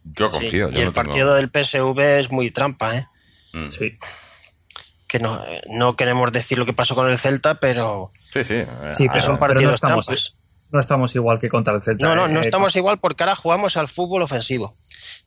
Yo 0.03 0.31
Sí, 0.31 0.39
confío. 0.39 0.69
y 0.69 0.73
yo 0.73 0.79
el 0.81 0.85
no 0.87 0.93
tengo- 0.93 0.93
partido 0.93 1.33
del 1.35 1.49
PSV 1.49 2.19
es 2.19 2.31
muy 2.31 2.51
trampa, 2.51 2.95
¿eh? 2.97 3.05
Mm. 3.53 3.69
Sí. 3.69 3.93
Que 5.07 5.19
no, 5.19 5.35
no 5.77 5.95
queremos 5.95 6.31
decir 6.31 6.59
lo 6.59 6.65
que 6.65 6.73
pasó 6.73 6.93
con 6.95 7.09
el 7.09 7.17
Celta, 7.17 7.59
pero 7.59 8.11
Sí, 8.31 8.43
sí. 8.43 8.61
Sí, 8.91 9.07
pero, 9.07 9.21
son 9.21 9.37
pero 9.37 9.37
no, 9.37 9.39
partidos 9.39 9.75
estamos, 9.75 10.05
trampas. 10.05 10.53
no 10.71 10.79
estamos 10.79 11.15
igual 11.15 11.39
que 11.39 11.49
contra 11.49 11.73
el 11.73 11.81
Celta. 11.81 12.05
no, 12.05 12.15
no, 12.15 12.27
no 12.27 12.39
Eh, 12.39 12.43
estamos 12.45 12.75
igual 12.75 12.99
porque 12.99 13.23
ahora 13.23 13.35
jugamos 13.35 13.75
al 13.75 13.87
fútbol 13.87 14.21
ofensivo. 14.21 14.75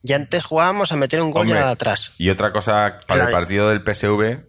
Y 0.03 0.12
antes 0.15 0.43
jugábamos 0.45 0.91
a 0.93 0.97
meter 0.97 1.21
un 1.23 1.31
gol 1.31 1.43
Hombre, 1.43 1.59
atrás. 1.61 2.15
Y 2.19 2.31
otra 2.31 2.51
cosa 2.51 2.99
para 3.07 3.25
el 3.27 3.31
partido 3.33 3.69
del 3.69 3.83
PSV, 3.85 4.41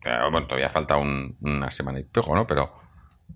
que, 0.00 0.10
bueno, 0.30 0.46
todavía 0.46 0.68
falta 0.68 0.96
un- 0.96 1.36
una 1.42 1.70
semana 1.70 2.00
y 2.00 2.04
pico, 2.04 2.34
¿no? 2.34 2.46
Pero 2.46 2.72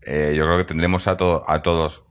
eh, 0.03 0.35
yo 0.37 0.45
creo 0.45 0.57
que 0.59 0.65
tendremos 0.65 1.07
a, 1.09 1.17
to- 1.17 1.45
a 1.49 1.61
todos, 1.63 2.05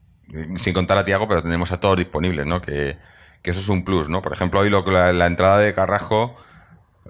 sin 0.57 0.73
contar 0.73 0.97
a 0.97 1.03
Tiago, 1.03 1.27
pero 1.27 1.41
tendremos 1.41 1.71
a 1.71 1.79
todos 1.79 1.97
disponibles, 1.97 2.45
¿no? 2.45 2.61
Que, 2.61 2.97
que 3.41 3.51
eso 3.51 3.59
es 3.59 3.69
un 3.69 3.83
plus, 3.83 4.09
¿no? 4.09 4.21
Por 4.21 4.33
ejemplo, 4.33 4.59
hoy 4.59 4.69
lo, 4.69 4.83
que 4.85 4.91
la, 4.91 5.11
la 5.13 5.25
entrada 5.25 5.57
de 5.57 5.73
Carrasco 5.73 6.35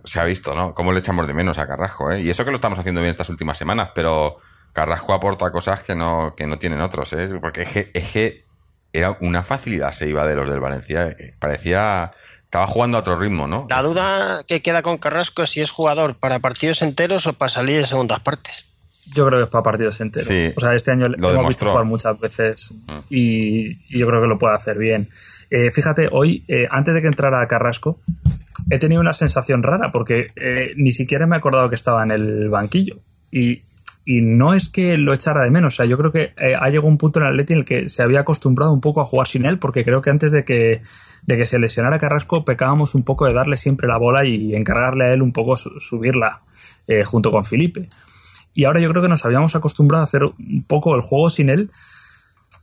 se 0.06 0.20
ha 0.22 0.24
visto, 0.24 0.56
¿no? 0.56 0.74
Cómo 0.74 0.94
le 0.94 1.00
echamos 1.00 1.28
de 1.28 1.34
menos 1.34 1.58
a 1.58 1.68
Carrasco, 1.68 2.12
¿eh? 2.12 2.22
Y 2.22 2.30
eso 2.30 2.46
que 2.46 2.52
lo 2.52 2.56
estamos 2.56 2.80
haciendo 2.80 3.02
bien 3.02 3.10
estas 3.10 3.30
últimas 3.30 3.58
semanas, 3.58 3.90
pero 3.94 4.38
Carrasco 4.72 5.14
aporta 5.14 5.52
cosas 5.52 5.82
que 5.84 5.96
no, 5.96 6.34
que 6.38 6.48
no 6.48 6.58
tienen 6.58 6.80
otros, 6.82 7.12
¿eh? 7.14 7.28
Porque 7.42 7.64
es 7.64 7.70
que, 7.74 7.92
es 7.94 8.12
que 8.12 8.46
era 8.94 9.18
una 9.20 9.44
facilidad 9.44 9.92
se 9.92 10.08
iba 10.08 10.26
de 10.26 10.36
los 10.36 10.50
del 10.50 10.60
Valencia. 10.62 11.08
eh, 11.08 11.34
Parecía, 11.42 12.12
estaba 12.48 12.66
jugando 12.66 12.96
a 12.98 13.02
otro 13.02 13.20
ritmo, 13.20 13.46
¿no? 13.46 13.68
La 13.70 13.82
duda 13.82 14.42
que 14.48 14.62
queda 14.62 14.82
con 14.82 14.98
Carrasco 14.98 15.44
es 15.44 15.50
si 15.50 15.60
es 15.60 15.70
jugador 15.70 16.16
para 16.16 16.40
partidos 16.40 16.82
enteros 16.82 17.28
o 17.28 17.34
para 17.34 17.50
salir 17.50 17.80
en 17.80 17.86
segundas 17.86 18.22
partes. 18.22 18.66
Yo 19.14 19.26
creo 19.26 19.40
que 19.40 19.44
es 19.46 19.50
para 19.50 19.64
partidos 19.64 20.00
enteros. 20.00 20.28
Sí, 20.30 20.54
o 20.56 20.60
sea, 20.62 20.74
este 20.74 20.92
año 20.92 21.10
le 21.10 21.18
lo 21.18 21.30
hemos 21.30 21.40
demostró. 21.40 21.48
visto 21.48 21.72
jugar 21.72 21.86
muchas 21.86 22.20
veces 22.20 22.74
y, 23.10 23.84
y 23.94 24.00
yo 24.00 24.08
creo 24.08 24.22
que 24.22 24.28
lo 24.28 24.38
puede 24.38 24.56
hacer 24.56 24.78
bien. 24.78 25.10
Eh, 25.50 25.72
fíjate, 25.74 26.08
hoy, 26.12 26.46
eh, 26.48 26.68
antes 26.70 26.94
de 26.94 27.02
que 27.02 27.08
entrara 27.08 27.46
Carrasco, 27.48 28.00
he 28.70 28.80
tenido 28.80 29.02
una 29.02 29.14
sensación 29.14 29.62
rara 29.62 29.92
porque 29.92 30.28
eh, 30.38 30.74
ni 30.78 30.94
siquiera 30.94 31.28
me 31.28 31.36
he 31.36 31.40
acordado 31.40 31.68
que 31.70 31.76
estaba 31.76 32.02
en 32.04 32.12
el 32.12 32.50
banquillo. 32.50 32.96
Y, 33.30 33.62
y 34.10 34.22
no 34.22 34.54
es 34.54 34.70
que 34.70 34.96
lo 34.98 35.14
echara 35.14 35.44
de 35.44 35.52
menos. 35.52 35.74
O 35.74 35.76
sea, 35.78 35.86
yo 35.86 35.98
creo 35.98 36.14
que 36.14 36.34
eh, 36.38 36.56
ha 36.58 36.70
llegado 36.70 36.88
un 36.88 36.98
punto 36.98 37.20
en 37.20 37.26
el 37.26 37.32
Atleti 37.34 37.52
en 37.52 37.60
el 37.60 37.66
que 37.66 37.90
se 37.90 38.02
había 38.04 38.22
acostumbrado 38.22 38.72
un 38.72 38.80
poco 38.80 39.02
a 39.02 39.06
jugar 39.06 39.28
sin 39.28 39.46
él 39.46 39.60
porque 39.60 39.84
creo 39.84 40.00
que 40.02 40.10
antes 40.10 40.32
de 40.32 40.46
que, 40.46 40.82
de 41.24 41.38
que 41.38 41.44
se 41.44 41.60
lesionara 41.60 41.98
Carrasco 42.00 42.46
pecábamos 42.46 42.96
un 42.96 43.04
poco 43.04 43.26
de 43.26 43.34
darle 43.34 43.58
siempre 43.58 43.86
la 43.86 43.98
bola 43.98 44.26
y 44.26 44.56
encargarle 44.56 45.04
a 45.10 45.14
él 45.14 45.22
un 45.22 45.34
poco 45.34 45.58
su- 45.58 45.78
subirla 45.82 46.42
eh, 46.88 47.04
junto 47.04 47.32
con 47.32 47.44
Felipe. 47.44 47.90
Y 48.54 48.64
ahora 48.64 48.80
yo 48.82 48.90
creo 48.92 49.04
que 49.04 49.10
nos 49.10 49.26
habíamos 49.26 49.56
acostumbrado 49.58 50.02
a 50.02 50.06
hacer 50.06 50.24
un 50.24 50.64
poco 50.66 50.96
el 50.96 51.02
juego 51.02 51.30
sin 51.30 51.50
él. 51.50 51.70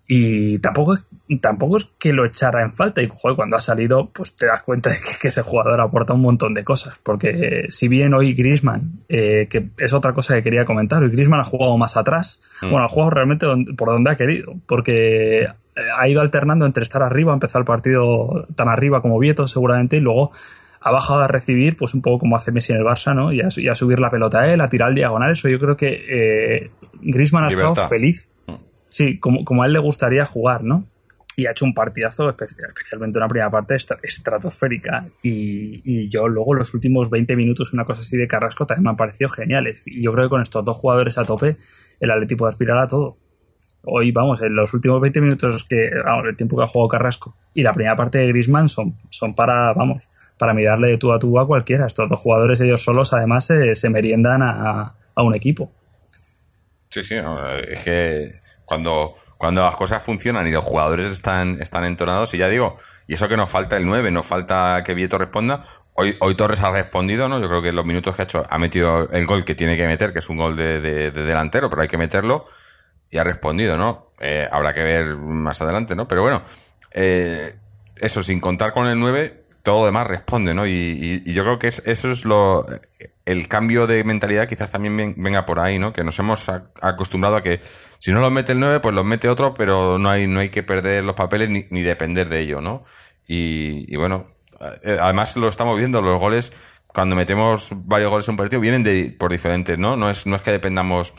Y 0.06 0.58
tampoco, 0.58 0.98
tampoco 1.40 1.78
es 1.78 1.86
que 1.98 2.12
lo 2.12 2.26
echara 2.26 2.62
en 2.62 2.72
falta. 2.72 3.00
Y 3.00 3.08
joder, 3.10 3.36
cuando 3.36 3.56
ha 3.56 3.60
salido, 3.60 4.10
pues 4.12 4.36
te 4.36 4.46
das 4.46 4.62
cuenta 4.62 4.90
de 4.90 4.96
que, 4.96 5.18
que 5.22 5.28
ese 5.28 5.40
jugador 5.42 5.80
aporta 5.80 6.12
un 6.12 6.20
montón 6.20 6.52
de 6.52 6.62
cosas. 6.62 6.98
Porque 7.02 7.30
eh, 7.30 7.64
si 7.70 7.88
bien 7.88 8.12
hoy 8.12 8.34
Grisman, 8.34 9.00
que 9.08 9.70
es 9.78 9.92
otra 9.94 10.12
cosa 10.12 10.34
que 10.34 10.42
quería 10.42 10.64
comentar, 10.66 11.02
hoy 11.02 11.10
Grisman 11.10 11.40
ha 11.40 11.44
jugado 11.44 11.76
más 11.78 11.96
atrás. 11.96 12.40
Mm. 12.62 12.70
Bueno, 12.70 12.84
ha 12.84 12.88
jugado 12.88 13.10
realmente 13.10 13.46
donde- 13.46 13.72
por 13.72 13.88
donde 13.88 14.10
ha 14.10 14.16
querido. 14.16 14.54
Porque 14.66 15.42
eh, 15.44 15.48
ha 15.96 16.06
ido 16.06 16.20
alternando 16.20 16.66
entre 16.66 16.82
estar 16.84 17.02
arriba, 17.02 17.32
empezar 17.32 17.60
el 17.60 17.66
partido 17.66 18.46
tan 18.54 18.68
arriba 18.68 19.00
como 19.00 19.18
Vieto, 19.18 19.48
seguramente, 19.48 19.96
y 19.96 20.00
luego 20.00 20.32
ha 20.86 20.90
bajado 20.92 21.20
a 21.20 21.28
recibir, 21.28 21.78
pues 21.78 21.94
un 21.94 22.02
poco 22.02 22.18
como 22.18 22.36
hace 22.36 22.52
Messi 22.52 22.74
en 22.74 22.80
el 22.80 22.84
Barça, 22.84 23.14
¿no? 23.14 23.32
Y 23.32 23.40
a, 23.40 23.48
y 23.56 23.68
a 23.68 23.74
subir 23.74 23.98
la 24.00 24.10
pelota 24.10 24.40
a 24.42 24.52
él, 24.52 24.60
a 24.60 24.68
tirar 24.68 24.90
el 24.90 24.94
diagonal. 24.94 25.32
Eso 25.32 25.48
yo 25.48 25.58
creo 25.58 25.78
que 25.78 26.04
eh, 26.10 26.70
Grisman 27.00 27.44
ha 27.44 27.48
estado 27.70 27.88
feliz. 27.88 28.30
Sí, 28.94 29.18
como, 29.18 29.44
como 29.44 29.64
a 29.64 29.66
él 29.66 29.72
le 29.72 29.80
gustaría 29.80 30.24
jugar, 30.24 30.62
¿no? 30.62 30.84
Y 31.36 31.46
ha 31.46 31.50
hecho 31.50 31.64
un 31.64 31.74
partidazo, 31.74 32.28
espe- 32.36 32.46
especialmente 32.68 33.18
una 33.18 33.26
primera 33.26 33.50
parte 33.50 33.74
estra- 33.74 33.98
estratosférica. 34.04 35.06
Y, 35.20 35.82
y 35.84 36.08
yo 36.08 36.28
luego 36.28 36.54
los 36.54 36.72
últimos 36.74 37.10
20 37.10 37.34
minutos, 37.34 37.72
una 37.72 37.84
cosa 37.84 38.02
así 38.02 38.16
de 38.16 38.28
Carrasco, 38.28 38.66
también 38.66 38.84
me 38.84 38.90
han 38.90 38.96
parecido 38.96 39.28
geniales. 39.30 39.82
Y 39.84 40.00
yo 40.00 40.12
creo 40.12 40.26
que 40.26 40.30
con 40.30 40.42
estos 40.42 40.64
dos 40.64 40.76
jugadores 40.76 41.18
a 41.18 41.24
tope, 41.24 41.56
el 41.98 42.10
Atleti 42.12 42.36
puede 42.36 42.50
aspirar 42.52 42.78
a 42.78 42.86
todo. 42.86 43.16
Hoy, 43.82 44.12
vamos, 44.12 44.40
en 44.42 44.54
los 44.54 44.72
últimos 44.74 45.00
20 45.00 45.20
minutos 45.20 45.64
que, 45.64 45.88
el 45.88 46.36
tiempo 46.36 46.56
que 46.56 46.62
ha 46.62 46.68
jugado 46.68 46.86
Carrasco 46.88 47.36
y 47.52 47.64
la 47.64 47.72
primera 47.72 47.96
parte 47.96 48.18
de 48.18 48.28
Griezmann 48.28 48.68
son, 48.68 48.94
son 49.10 49.34
para, 49.34 49.72
vamos, 49.72 50.06
para 50.38 50.54
mirarle 50.54 50.86
de 50.86 50.98
tú 50.98 51.12
a 51.12 51.18
tú 51.18 51.36
a 51.40 51.46
cualquiera. 51.48 51.88
Estos 51.88 52.08
dos 52.08 52.20
jugadores, 52.20 52.60
ellos 52.60 52.80
solos, 52.80 53.12
además, 53.12 53.44
se, 53.44 53.74
se 53.74 53.90
meriendan 53.90 54.40
a, 54.40 54.94
a 55.16 55.22
un 55.24 55.34
equipo. 55.34 55.72
Sí, 56.90 57.02
sí, 57.02 57.16
es 57.68 57.82
que 57.82 58.43
cuando, 58.64 59.14
cuando 59.38 59.62
las 59.62 59.76
cosas 59.76 60.02
funcionan 60.02 60.46
y 60.46 60.50
los 60.50 60.64
jugadores 60.64 61.06
están, 61.06 61.60
están 61.60 61.84
entonados, 61.84 62.32
y 62.34 62.38
ya 62.38 62.48
digo, 62.48 62.76
y 63.06 63.14
eso 63.14 63.28
que 63.28 63.36
nos 63.36 63.50
falta 63.50 63.76
el 63.76 63.84
9, 63.86 64.10
nos 64.10 64.26
falta 64.26 64.82
que 64.84 64.94
Vieto 64.94 65.18
responda. 65.18 65.60
Hoy, 65.94 66.16
hoy 66.20 66.34
Torres 66.34 66.60
ha 66.62 66.70
respondido, 66.70 67.28
¿no? 67.28 67.40
Yo 67.40 67.48
creo 67.48 67.62
que 67.62 67.68
en 67.68 67.76
los 67.76 67.84
minutos 67.86 68.16
que 68.16 68.22
ha 68.22 68.24
hecho 68.24 68.44
ha 68.48 68.58
metido 68.58 69.08
el 69.10 69.26
gol 69.26 69.44
que 69.44 69.54
tiene 69.54 69.76
que 69.76 69.86
meter, 69.86 70.12
que 70.12 70.18
es 70.20 70.28
un 70.28 70.38
gol 70.38 70.56
de, 70.56 70.80
de- 70.80 71.10
de 71.10 71.22
delantero, 71.24 71.68
pero 71.70 71.82
hay 71.82 71.88
que 71.88 71.98
meterlo, 71.98 72.46
y 73.10 73.18
ha 73.18 73.24
respondido, 73.24 73.76
¿no? 73.76 74.10
Eh, 74.20 74.48
habrá 74.50 74.72
que 74.74 74.82
ver 74.82 75.16
más 75.16 75.60
adelante, 75.62 75.94
¿no? 75.94 76.08
Pero 76.08 76.22
bueno, 76.22 76.42
eh, 76.92 77.54
eso, 77.96 78.22
sin 78.22 78.40
contar 78.40 78.72
con 78.72 78.86
el 78.88 78.98
9, 78.98 79.43
todo 79.64 79.78
lo 79.80 79.86
demás 79.86 80.06
responde, 80.06 80.54
¿no? 80.54 80.66
Y, 80.66 81.22
yo 81.32 81.42
creo 81.42 81.58
que 81.58 81.68
es, 81.68 81.82
eso 81.86 82.10
es 82.10 82.24
lo. 82.24 82.64
El 83.24 83.48
cambio 83.48 83.86
de 83.86 84.04
mentalidad 84.04 84.46
quizás 84.46 84.70
también 84.70 84.96
ven- 84.96 85.14
venga 85.16 85.46
por 85.46 85.58
ahí, 85.58 85.78
¿no? 85.78 85.92
Que 85.94 86.04
nos 86.04 86.18
hemos 86.18 86.48
ac- 86.48 86.68
acostumbrado 86.82 87.36
a 87.36 87.42
que 87.42 87.60
si 87.98 88.12
no 88.12 88.20
los 88.20 88.30
mete 88.30 88.52
el 88.52 88.60
9, 88.60 88.80
pues 88.80 88.94
los 88.94 89.04
mete 89.06 89.28
otro, 89.28 89.54
pero 89.54 89.98
no 89.98 90.10
hay, 90.10 90.26
no 90.26 90.40
hay 90.40 90.50
que 90.50 90.62
perder 90.62 91.02
los 91.04 91.14
papeles 91.16 91.48
ni, 91.50 91.64
ni 91.70 91.82
depender 91.82 92.28
de 92.28 92.40
ello, 92.40 92.60
¿no? 92.60 92.84
Y, 93.26 93.92
y 93.92 93.96
bueno, 93.96 94.28
eh, 94.82 94.98
además 95.00 95.34
lo 95.36 95.48
estamos 95.48 95.78
viendo, 95.78 96.02
los 96.02 96.20
goles, 96.20 96.52
cuando 96.86 97.16
metemos 97.16 97.70
varios 97.86 98.10
goles 98.10 98.28
en 98.28 98.32
un 98.34 98.36
partido, 98.36 98.60
vienen 98.60 98.84
de, 98.84 99.16
por 99.18 99.32
diferentes, 99.32 99.78
¿no? 99.78 99.96
No 99.96 100.10
es, 100.10 100.26
no 100.26 100.36
es 100.36 100.42
que 100.42 100.52
dependamos 100.52 101.14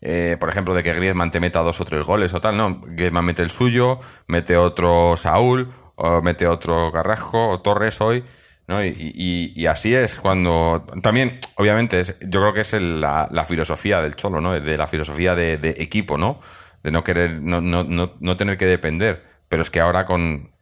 eh, 0.00 0.38
por 0.40 0.48
ejemplo, 0.48 0.72
de 0.74 0.82
que 0.82 0.94
Griezmann 0.94 1.30
te 1.30 1.40
meta 1.40 1.60
dos 1.60 1.78
o 1.80 1.84
tres 1.84 2.06
goles 2.06 2.32
o 2.32 2.40
tal, 2.40 2.56
¿no? 2.56 2.80
Griezmann 2.82 3.26
mete 3.26 3.42
el 3.42 3.50
suyo, 3.50 3.98
mete 4.28 4.56
otro 4.56 5.14
Saúl, 5.18 5.68
o 6.02 6.22
mete 6.22 6.46
otro 6.46 6.90
Carrasco, 6.92 7.48
o 7.50 7.60
Torres 7.60 8.00
hoy, 8.00 8.24
¿no? 8.66 8.84
Y, 8.84 9.66
así 9.66 9.94
es 9.94 10.20
cuando... 10.20 10.86
También, 11.02 11.38
obviamente, 11.56 12.00
es- 12.00 12.16
yo 12.20 12.40
creo 12.40 12.52
que 12.54 12.60
es 12.62 12.72
el- 12.74 13.00
la, 13.00 13.28
la 13.30 13.44
filosofía 13.44 14.00
del 14.02 14.16
Cholo, 14.16 14.40
¿no? 14.40 14.58
De 14.58 14.76
la 14.78 14.86
filosofía 14.86 15.34
de, 15.34 15.58
de 15.58 15.70
equipo, 15.78 16.16
¿no? 16.18 16.40
De 16.82 16.90
no 16.90 17.04
querer, 17.04 17.42
no, 17.42 17.60
no, 17.60 17.84
no, 17.84 18.14
no 18.20 18.36
tener 18.36 18.56
que 18.56 18.66
depender. 18.66 19.24
Pero 19.48 19.62
es 19.62 19.70
que 19.70 19.80
ahora 19.80 20.04
con, 20.04 20.52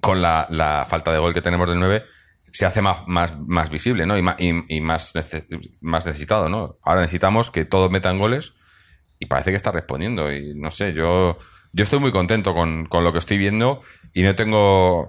con 0.00 0.22
la, 0.22 0.46
la 0.50 0.86
falta 0.88 1.12
de 1.12 1.18
gol 1.18 1.34
que 1.34 1.42
tenemos 1.42 1.68
del 1.68 1.78
9 1.80 2.04
se 2.52 2.66
hace 2.66 2.82
más, 2.82 3.06
más, 3.06 3.38
más 3.46 3.70
visible, 3.70 4.06
¿no? 4.06 4.18
Y, 4.18 4.22
más, 4.22 4.36
y, 4.38 4.80
más, 4.80 5.12
más 5.80 6.06
necesitado, 6.06 6.48
¿no? 6.48 6.78
Ahora 6.82 7.02
necesitamos 7.02 7.50
que 7.50 7.64
todos 7.64 7.90
metan 7.92 8.18
goles 8.18 8.54
y 9.20 9.26
parece 9.26 9.50
que 9.50 9.56
está 9.56 9.70
respondiendo. 9.70 10.32
Y 10.32 10.54
no 10.56 10.70
sé, 10.70 10.92
yo, 10.92 11.38
yo 11.72 11.82
estoy 11.84 12.00
muy 12.00 12.12
contento 12.12 12.54
con, 12.54 12.86
con 12.86 13.04
lo 13.04 13.12
que 13.12 13.18
estoy 13.18 13.38
viendo 13.38 13.80
y 14.12 14.22
no 14.22 14.34
tengo. 14.34 15.08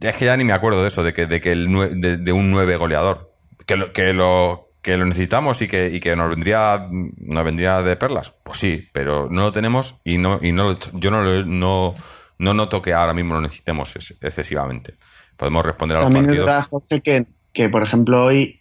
Es 0.00 0.16
que 0.16 0.24
ya 0.24 0.36
ni 0.36 0.44
me 0.44 0.52
acuerdo 0.52 0.82
de 0.82 0.88
eso, 0.88 1.02
de 1.04 1.12
que, 1.12 1.26
de 1.26 1.40
que 1.40 1.52
el 1.52 2.00
de, 2.00 2.16
de 2.16 2.32
un 2.32 2.50
9 2.50 2.76
goleador. 2.76 3.30
Que 3.66 3.76
lo, 3.76 3.92
que 3.92 4.12
lo, 4.12 4.70
que 4.82 4.96
lo 4.96 5.04
necesitamos 5.06 5.62
y 5.62 5.68
que, 5.68 5.86
y 5.88 6.00
que 6.00 6.16
nos 6.16 6.28
vendría, 6.30 6.88
nos 6.90 7.44
vendría 7.44 7.80
de 7.82 7.94
perlas. 7.96 8.32
Pues 8.42 8.58
sí, 8.58 8.88
pero 8.92 9.28
no 9.30 9.42
lo 9.42 9.52
tenemos 9.52 10.00
y 10.02 10.18
no, 10.18 10.40
y 10.42 10.50
no 10.50 10.76
yo 10.94 11.10
no, 11.12 11.44
no, 11.44 11.94
no 12.38 12.54
noto 12.54 12.82
que 12.82 12.92
ahora 12.92 13.14
mismo 13.14 13.34
lo 13.34 13.40
necesitemos 13.40 13.94
ex- 13.94 14.16
excesivamente. 14.20 14.94
Podemos 15.36 15.64
responder 15.64 15.96
a 15.98 16.00
los 16.00 16.06
También 16.06 16.24
partidos. 16.26 16.46
verdad, 16.46 16.66
Jorge, 16.68 17.00
que, 17.00 17.26
que, 17.52 17.68
por 17.68 17.84
ejemplo 17.84 18.24
hoy 18.24 18.58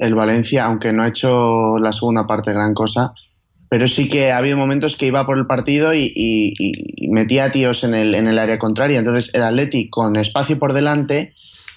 el 0.00 0.14
Valencia, 0.16 0.64
aunque 0.64 0.92
no 0.92 1.04
ha 1.04 1.08
hecho 1.08 1.78
la 1.78 1.92
segunda 1.92 2.26
parte 2.26 2.52
gran 2.52 2.74
cosa, 2.74 3.12
pero 3.70 3.86
sí 3.86 4.08
que 4.08 4.32
ha 4.32 4.36
habido 4.36 4.56
momentos 4.58 4.96
que 4.96 5.06
iba 5.06 5.24
por 5.24 5.38
el 5.38 5.46
partido 5.46 5.94
y, 5.94 6.52
metía 7.08 7.52
tíos 7.52 7.84
en 7.84 7.94
el, 7.94 8.38
área 8.38 8.58
contraria. 8.58 8.98
Entonces 8.98 9.32
el 9.32 9.44
Atleti 9.44 9.88
con 9.88 10.16
espacio 10.16 10.58
por 10.58 10.72
delante 10.72 11.34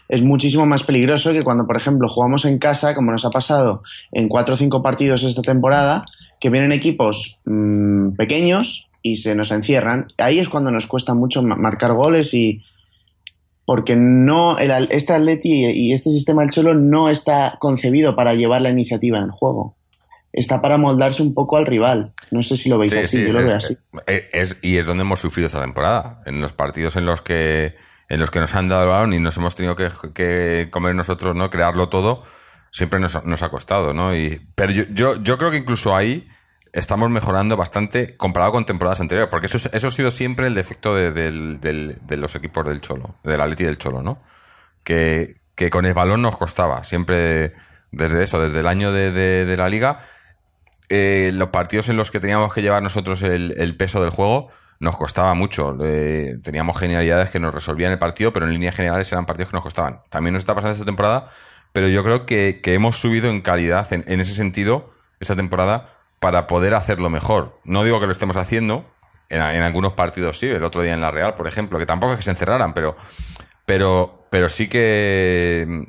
es 0.09 0.23
muchísimo 0.23 0.65
más 0.65 0.83
peligroso 0.83 1.31
que 1.33 1.43
cuando, 1.43 1.67
por 1.67 1.77
ejemplo, 1.77 2.09
jugamos 2.09 2.45
en 2.45 2.57
casa, 2.57 2.95
como 2.95 3.11
nos 3.11 3.25
ha 3.25 3.29
pasado 3.29 3.83
en 4.11 4.27
cuatro 4.27 4.55
o 4.55 4.57
cinco 4.57 4.81
partidos 4.81 5.23
esta 5.23 5.43
temporada, 5.43 6.03
que 6.39 6.49
vienen 6.49 6.71
equipos 6.71 7.37
mm, 7.45 8.15
pequeños 8.15 8.87
y 9.03 9.17
se 9.17 9.35
nos 9.35 9.51
encierran. 9.51 10.07
Ahí 10.17 10.39
es 10.39 10.49
cuando 10.49 10.71
nos 10.71 10.87
cuesta 10.87 11.13
mucho 11.13 11.43
ma- 11.43 11.57
marcar 11.57 11.93
goles 11.93 12.33
y, 12.33 12.63
porque 13.65 13.95
no 13.95 14.57
el, 14.57 14.71
este 14.89 15.13
Atleti 15.13 15.65
y 15.67 15.93
este 15.93 16.09
sistema 16.09 16.41
del 16.41 16.49
Cholo 16.49 16.73
no 16.73 17.11
está 17.11 17.57
concebido 17.59 18.15
para 18.15 18.33
llevar 18.33 18.63
la 18.63 18.71
iniciativa 18.71 19.19
en 19.19 19.29
juego. 19.29 19.75
Está 20.33 20.61
para 20.61 20.77
moldarse 20.77 21.21
un 21.21 21.33
poco 21.33 21.57
al 21.57 21.65
rival. 21.67 22.13
No 22.31 22.41
sé 22.43 22.57
si 22.57 22.67
lo 22.67 22.77
veis 22.79 22.91
Sí, 22.91 22.97
así, 22.99 23.17
sí, 23.19 23.25
yo 23.27 23.33
lo 23.33 23.39
es, 23.41 23.45
veo 23.47 23.55
así. 23.57 23.77
es- 24.07 24.57
y 24.63 24.77
es 24.77 24.85
donde 24.87 25.03
hemos 25.03 25.19
sufrido 25.19 25.45
esta 25.47 25.61
temporada. 25.61 26.19
En 26.25 26.41
los 26.41 26.51
partidos 26.53 26.95
en 26.95 27.05
los 27.05 27.21
que 27.21 27.75
en 28.09 28.19
los 28.19 28.31
que 28.31 28.39
nos 28.39 28.53
han 28.55 28.67
dado 28.67 28.83
el 28.83 28.89
balón 28.89 29.13
y 29.13 29.19
nos 29.19 29.37
hemos 29.37 29.55
tenido 29.55 29.75
que, 29.75 29.87
que 30.13 30.67
comer 30.71 30.93
nosotros, 30.93 31.35
¿no? 31.35 31.49
Crearlo 31.49 31.87
todo, 31.89 32.21
siempre 32.71 32.99
nos, 32.99 33.23
nos 33.25 33.41
ha 33.43 33.49
costado, 33.49 33.93
¿no? 33.93 34.15
Y, 34.15 34.45
pero 34.55 34.71
yo, 34.71 34.83
yo, 34.89 35.21
yo 35.23 35.37
creo 35.37 35.49
que 35.51 35.57
incluso 35.57 35.95
ahí 35.95 36.27
estamos 36.73 37.09
mejorando 37.09 37.55
bastante 37.55 38.17
comparado 38.17 38.51
con 38.51 38.65
temporadas 38.65 39.01
anteriores, 39.01 39.29
porque 39.31 39.45
eso, 39.47 39.57
es- 39.57 39.69
eso 39.73 39.87
ha 39.87 39.91
sido 39.91 40.11
siempre 40.11 40.47
el 40.47 40.53
defecto 40.55 40.93
de, 40.95 41.11
del- 41.11 41.59
del- 41.59 41.97
de 42.05 42.17
los 42.17 42.35
equipos 42.35 42.65
del 42.65 42.81
Cholo, 42.81 43.15
del 43.23 43.39
Atleti 43.41 43.63
y 43.63 43.67
del 43.67 43.77
Cholo, 43.77 44.01
¿no? 44.03 44.21
Que, 44.83 45.35
que 45.55 45.69
con 45.69 45.85
el 45.85 45.93
balón 45.93 46.21
nos 46.21 46.35
costaba, 46.35 46.83
siempre 46.83 47.53
desde 47.91 48.23
eso, 48.23 48.39
desde 48.41 48.59
el 48.59 48.67
año 48.67 48.91
de, 48.91 49.11
de- 49.11 49.45
de 49.45 49.57
la 49.57 49.69
liga, 49.69 49.99
eh, 50.89 51.31
los 51.33 51.49
partidos 51.49 51.89
en 51.89 51.97
los 51.97 52.11
que 52.11 52.19
teníamos 52.19 52.53
que 52.53 52.61
llevar 52.61 52.83
nosotros 52.83 53.21
el, 53.23 53.75
peso 53.77 54.01
del 54.01 54.09
juego 54.09 54.49
nos 54.79 54.95
costaba 54.97 55.33
mucho. 55.33 55.77
Eh, 55.81 56.37
teníamos 56.43 56.77
genialidades 56.77 57.29
que 57.29 57.39
nos 57.39 57.53
resolvían 57.53 57.91
el 57.91 57.99
partido, 57.99 58.33
pero 58.33 58.45
en 58.45 58.53
líneas 58.53 58.75
generales 58.75 59.11
eran 59.11 59.25
partidos 59.25 59.49
que 59.49 59.57
nos 59.57 59.63
costaban. 59.63 60.01
También 60.09 60.33
nos 60.33 60.41
está 60.41 60.55
pasando 60.55 60.73
esta 60.73 60.85
temporada, 60.85 61.29
pero 61.71 61.87
yo 61.87 62.03
creo 62.03 62.25
que, 62.25 62.59
hemos 62.65 62.97
subido 62.97 63.29
en 63.29 63.41
calidad 63.41 63.87
en, 63.91 64.19
ese 64.19 64.33
sentido 64.33 64.93
esta 65.19 65.35
temporada 65.35 65.97
para 66.19 66.47
poder 66.47 66.73
hacerlo 66.73 67.09
mejor. 67.09 67.59
No 67.63 67.83
digo 67.83 67.99
que 67.99 68.05
lo 68.05 68.11
estemos 68.11 68.35
haciendo, 68.35 68.85
en, 69.29 69.41
en 69.41 69.61
algunos 69.61 69.93
partidos 69.93 70.37
sí, 70.37 70.47
el 70.47 70.63
otro 70.63 70.81
día 70.81 70.93
en 70.93 71.01
la 71.01 71.11
Real, 71.11 71.33
por 71.33 71.47
ejemplo, 71.47 71.79
que 71.79 71.85
tampoco 71.85 72.13
es 72.13 72.19
que 72.19 72.23
se 72.23 72.31
encerraran, 72.31 72.73
pero, 72.73 72.95
pero, 73.65 74.27
pero 74.29 74.49
sí 74.49 74.67
que 74.67 75.85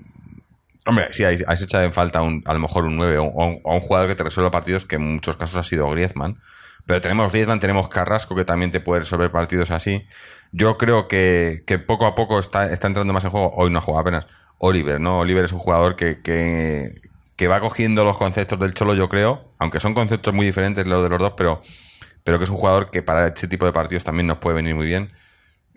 Hombre, 0.86 1.12
sí, 1.12 1.24
ahí, 1.24 1.38
ahí 1.46 1.56
se 1.56 1.64
echa 1.64 1.82
en 1.82 1.92
falta 1.92 2.20
un, 2.22 2.42
a 2.44 2.52
lo 2.52 2.60
mejor 2.60 2.84
un 2.84 2.96
9 2.96 3.18
o, 3.18 3.24
un, 3.24 3.60
un 3.64 3.80
jugador 3.80 4.08
que 4.08 4.14
te 4.14 4.24
resuelva 4.24 4.50
partidos 4.50 4.84
que 4.84 4.96
en 4.96 5.14
muchos 5.14 5.36
casos 5.36 5.56
ha 5.56 5.62
sido 5.62 5.88
Griezmann. 5.90 6.38
Pero 6.86 7.00
tenemos 7.00 7.32
Griezmann, 7.32 7.60
tenemos 7.60 7.88
Carrasco, 7.88 8.34
que 8.36 8.44
también 8.44 8.70
te 8.70 8.80
puede 8.80 9.00
resolver 9.00 9.30
partidos 9.30 9.70
así. 9.70 10.06
Yo 10.52 10.76
creo 10.76 11.08
que, 11.08 11.64
poco 11.86 12.06
a 12.06 12.14
poco 12.14 12.38
está, 12.38 12.70
está 12.70 12.86
entrando 12.86 13.12
más 13.12 13.24
en 13.24 13.30
juego. 13.30 13.50
Hoy 13.54 13.70
no 13.70 13.80
juega 13.80 14.00
apenas. 14.02 14.26
Oliver, 14.58 15.00
¿no? 15.00 15.20
Oliver 15.20 15.44
es 15.44 15.52
un 15.52 15.58
jugador 15.58 15.96
que, 15.96 16.20
que, 16.22 17.48
va 17.48 17.60
cogiendo 17.60 18.04
los 18.04 18.16
conceptos 18.18 18.58
del 18.60 18.74
Cholo, 18.74 18.94
yo 18.94 19.08
creo. 19.08 19.52
Aunque 19.58 19.80
son 19.80 19.94
conceptos 19.94 20.34
muy 20.34 20.46
diferentes 20.46 20.86
los 20.86 21.02
de 21.02 21.08
los 21.08 21.18
dos, 21.18 21.32
pero, 21.36 21.62
pero 22.22 22.38
que 22.38 22.44
es 22.44 22.50
un 22.50 22.56
jugador 22.56 22.90
que 22.90 23.02
para 23.02 23.28
este 23.28 23.48
tipo 23.48 23.66
de 23.66 23.72
partidos 23.72 24.04
también 24.04 24.26
nos 24.26 24.38
puede 24.38 24.56
venir 24.56 24.74
muy 24.74 24.86
bien. 24.86 25.12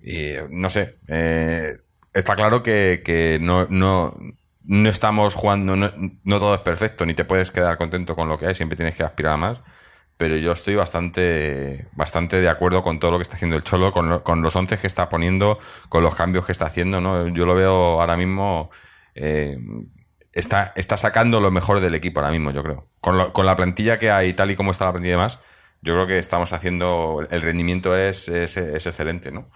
Y 0.03 0.33
no 0.49 0.69
sé. 0.69 0.97
Eh, 1.07 1.77
está 2.13 2.35
claro 2.35 2.61
que, 2.61 3.01
que 3.03 3.39
no, 3.41 3.65
no 4.67 4.89
estamos 4.89 5.35
jugando, 5.35 5.75
no, 5.75 5.89
no 6.23 6.39
todo 6.39 6.55
es 6.55 6.61
perfecto, 6.61 7.05
ni 7.05 7.13
te 7.15 7.25
puedes 7.25 7.51
quedar 7.51 7.77
contento 7.77 8.15
con 8.15 8.29
lo 8.29 8.37
que 8.37 8.47
hay, 8.47 8.55
siempre 8.55 8.75
tienes 8.77 8.95
que 8.97 9.03
aspirar 9.03 9.33
a 9.33 9.37
más 9.37 9.63
pero 10.19 10.35
yo 10.37 10.51
estoy 10.51 10.73
bastante, 10.75 11.85
bastante 11.95 12.41
de 12.41 12.49
acuerdo 12.49 12.81
con 12.81 12.99
todo 12.99 13.11
lo 13.11 13.17
que 13.19 13.21
está 13.21 13.35
haciendo 13.35 13.55
el 13.55 13.63
Cholo, 13.63 13.91
con, 13.91 14.09
lo- 14.09 14.23
con 14.23 14.41
los 14.41 14.55
once 14.55 14.75
que 14.77 14.87
está 14.87 15.09
poniendo, 15.09 15.59
con 15.89 16.01
los 16.03 16.15
cambios 16.15 16.43
que 16.45 16.51
está 16.51 16.65
haciendo, 16.65 16.99
¿no? 17.01 17.27
Yo 17.27 17.45
lo 17.45 17.53
veo 17.53 18.01
ahora 18.01 18.17
mismo, 18.17 18.71
eh, 19.13 19.59
está, 20.33 20.73
está 20.75 20.97
sacando 20.97 21.39
lo 21.39 21.51
mejor 21.51 21.81
del 21.81 21.93
equipo 21.95 22.19
ahora 22.19 22.31
mismo, 22.31 22.49
yo 22.51 22.63
creo. 22.63 22.87
Con, 22.99 23.17
lo- 23.19 23.31
con 23.31 23.45
la 23.45 23.55
plantilla 23.55 23.99
que 23.99 24.09
hay, 24.09 24.33
tal 24.33 24.49
y 24.49 24.55
como 24.55 24.71
está 24.71 24.85
la 24.85 24.91
plantilla 24.93 25.13
y 25.13 25.17
demás, 25.17 25.39
yo 25.83 25.93
creo 25.93 26.07
que 26.07 26.17
estamos 26.17 26.51
haciendo, 26.51 27.19
el 27.29 27.41
rendimiento 27.41 27.95
es, 27.95 28.27
es, 28.27 28.57
es 28.57 28.87
excelente, 28.87 29.31
¿no? 29.31 29.49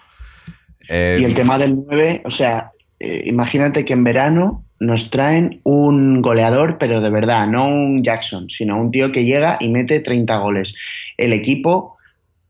Eh, 0.90 1.18
Y 1.22 1.26
el 1.26 1.34
tema 1.36 1.58
del 1.58 1.76
9, 1.76 2.22
o 2.26 2.32
sea, 2.32 2.72
eh, 3.00 3.24
imagínate 3.26 3.84
que 3.86 3.94
en 3.94 4.04
verano 4.04 4.64
nos 4.82 5.12
traen 5.12 5.62
un 5.64 6.24
goleador, 6.24 6.78
pero 6.80 7.02
de 7.02 7.12
verdad, 7.12 7.46
no 7.46 7.68
un 7.68 8.04
Jackson, 8.04 8.48
sino 8.50 8.82
un 8.82 8.90
tío 8.90 9.12
que 9.12 9.26
llega 9.26 9.58
y 9.60 9.70
mete 9.70 10.00
30 10.00 10.36
goles. 10.40 10.74
El 11.18 11.34
equipo, 11.34 11.98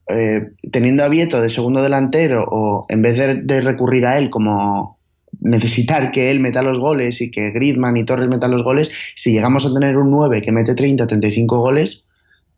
eh, 0.07 0.51
teniendo 0.71 1.03
a 1.03 1.09
de 1.09 1.49
segundo 1.49 1.83
delantero, 1.83 2.45
o 2.49 2.85
en 2.87 3.01
vez 3.01 3.17
de, 3.45 3.59
recurrir 3.59 4.05
a 4.05 4.17
él 4.17 4.29
como 4.29 4.97
necesitar 5.41 6.11
que 6.11 6.31
él 6.31 6.39
meta 6.39 6.63
los 6.63 6.79
goles 6.79 7.19
y 7.19 7.31
que 7.31 7.51
Griezmann 7.51 7.97
y 7.97 8.05
Torres 8.05 8.29
metan 8.29 8.51
los 8.51 8.63
goles, 8.63 8.89
si 9.13 9.33
llegamos 9.33 9.65
a 9.65 9.73
tener 9.73 9.97
un 9.97 10.09
9 10.09 10.41
que 10.41 10.53
mete 10.53 10.73
30, 10.73 11.07
35 11.07 11.59
goles, 11.59 12.05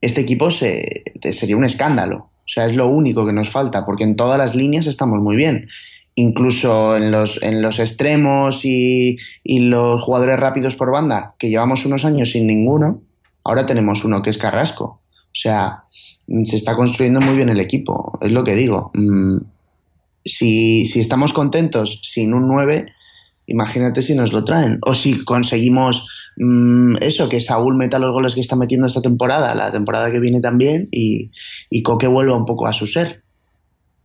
este 0.01 0.21
equipo 0.21 0.51
se, 0.51 1.01
sería 1.19 1.57
un 1.57 1.65
escándalo. 1.65 2.17
O 2.17 2.47
sea, 2.47 2.67
es 2.67 2.75
lo 2.75 2.89
único 2.89 3.25
que 3.25 3.33
nos 3.33 3.49
falta, 3.49 3.87
porque 3.87 4.03
en 4.03 4.15
todas 4.15 4.37
las 4.37 4.53
líneas 4.53 4.85
estamos 4.85 5.19
muy 5.19 5.35
bien. 5.35 5.67
Incluso 6.15 6.95
en 6.95 7.11
los, 7.11 7.41
en 7.41 7.61
los 7.61 7.79
extremos 7.79 8.65
y, 8.65 9.17
y 9.43 9.59
los 9.59 10.01
jugadores 10.01 10.39
rápidos 10.39 10.75
por 10.75 10.91
banda, 10.91 11.33
que 11.39 11.49
llevamos 11.49 11.85
unos 11.85 12.05
años 12.05 12.31
sin 12.31 12.45
ninguno, 12.45 13.01
ahora 13.43 13.65
tenemos 13.65 14.03
uno 14.05 14.21
que 14.21 14.29
es 14.29 14.37
Carrasco. 14.37 14.85
O 14.85 15.35
sea, 15.35 15.85
se 16.45 16.55
está 16.55 16.75
construyendo 16.75 17.19
muy 17.19 17.35
bien 17.35 17.49
el 17.49 17.59
equipo, 17.59 18.17
es 18.21 18.31
lo 18.31 18.43
que 18.43 18.55
digo. 18.55 18.91
Mm, 18.93 19.37
Si, 20.25 20.85
si 20.85 20.99
estamos 21.01 21.33
contentos 21.33 21.99
sin 22.01 22.33
un 22.33 22.47
9, 22.47 22.85
imagínate 23.47 24.01
si 24.01 24.15
nos 24.15 24.31
lo 24.31 24.45
traen. 24.45 24.79
O 24.85 24.93
si 24.93 25.25
conseguimos 25.25 26.07
mm, 26.37 26.95
eso, 27.01 27.27
que 27.27 27.41
Saúl 27.41 27.75
meta 27.75 27.99
los 27.99 28.13
goles 28.13 28.33
que 28.35 28.39
está 28.41 28.55
metiendo 28.55 28.87
esta 28.87 29.01
temporada, 29.01 29.53
la 29.53 29.69
temporada 29.71 30.11
que 30.11 30.21
viene 30.21 30.39
también, 30.39 30.87
y, 30.91 31.31
y 31.69 31.83
Coque 31.83 32.07
vuelva 32.07 32.37
un 32.37 32.45
poco 32.45 32.67
a 32.67 32.73
su 32.73 32.87
ser. 32.87 33.23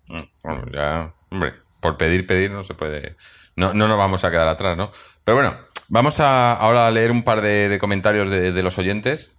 Mm, 0.08 0.22
Bueno, 0.42 0.62
ya, 0.74 1.14
hombre, 1.30 1.52
por 1.80 1.96
pedir, 1.96 2.26
pedir 2.26 2.50
no 2.50 2.64
se 2.64 2.74
puede. 2.74 3.16
No, 3.56 3.74
no 3.74 3.88
nos 3.88 3.98
vamos 3.98 4.24
a 4.24 4.30
quedar 4.30 4.48
atrás, 4.48 4.76
¿no? 4.76 4.92
Pero 5.24 5.36
bueno, 5.36 5.56
vamos 5.88 6.20
a 6.20 6.52
ahora 6.52 6.86
a 6.86 6.90
leer 6.90 7.10
un 7.10 7.24
par 7.24 7.40
de, 7.40 7.76
comentarios 7.80 8.30
de, 8.30 8.62
los 8.62 8.78
oyentes. 8.78 9.32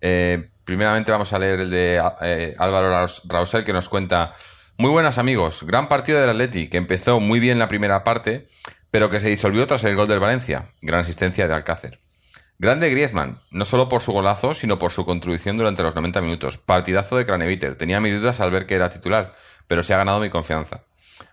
Eh, 0.00 0.50
primeramente 0.64 1.12
vamos 1.12 1.32
a 1.32 1.38
leer 1.38 1.60
el 1.60 1.70
de 1.70 2.02
eh, 2.20 2.54
Álvaro 2.58 2.90
Raus- 2.90 3.22
Rausel 3.28 3.64
que 3.64 3.72
nos 3.72 3.88
cuenta: 3.88 4.34
Muy 4.76 4.90
buenas 4.90 5.18
amigos, 5.18 5.64
gran 5.64 5.88
partido 5.88 6.20
del 6.20 6.30
Atleti 6.30 6.68
que 6.68 6.76
empezó 6.76 7.20
muy 7.20 7.40
bien 7.40 7.58
la 7.58 7.68
primera 7.68 8.04
parte, 8.04 8.48
pero 8.90 9.08
que 9.08 9.20
se 9.20 9.28
disolvió 9.30 9.66
tras 9.66 9.84
el 9.84 9.96
gol 9.96 10.08
del 10.08 10.20
Valencia. 10.20 10.68
Gran 10.82 11.00
asistencia 11.00 11.48
de 11.48 11.54
Alcácer. 11.54 12.00
Grande 12.58 12.88
Griezmann, 12.88 13.40
no 13.50 13.64
solo 13.64 13.88
por 13.88 14.00
su 14.00 14.12
golazo, 14.12 14.54
sino 14.54 14.78
por 14.78 14.92
su 14.92 15.04
contribución 15.04 15.56
durante 15.56 15.82
los 15.82 15.94
90 15.96 16.20
minutos. 16.20 16.56
Partidazo 16.56 17.16
de 17.16 17.26
Craneviter. 17.26 17.76
Tenía 17.76 18.00
mis 18.00 18.20
dudas 18.20 18.40
al 18.40 18.52
ver 18.52 18.66
que 18.66 18.76
era 18.76 18.90
titular, 18.90 19.34
pero 19.66 19.82
se 19.82 19.92
ha 19.92 19.96
ganado 19.98 20.20
mi 20.20 20.30
confianza. 20.30 20.82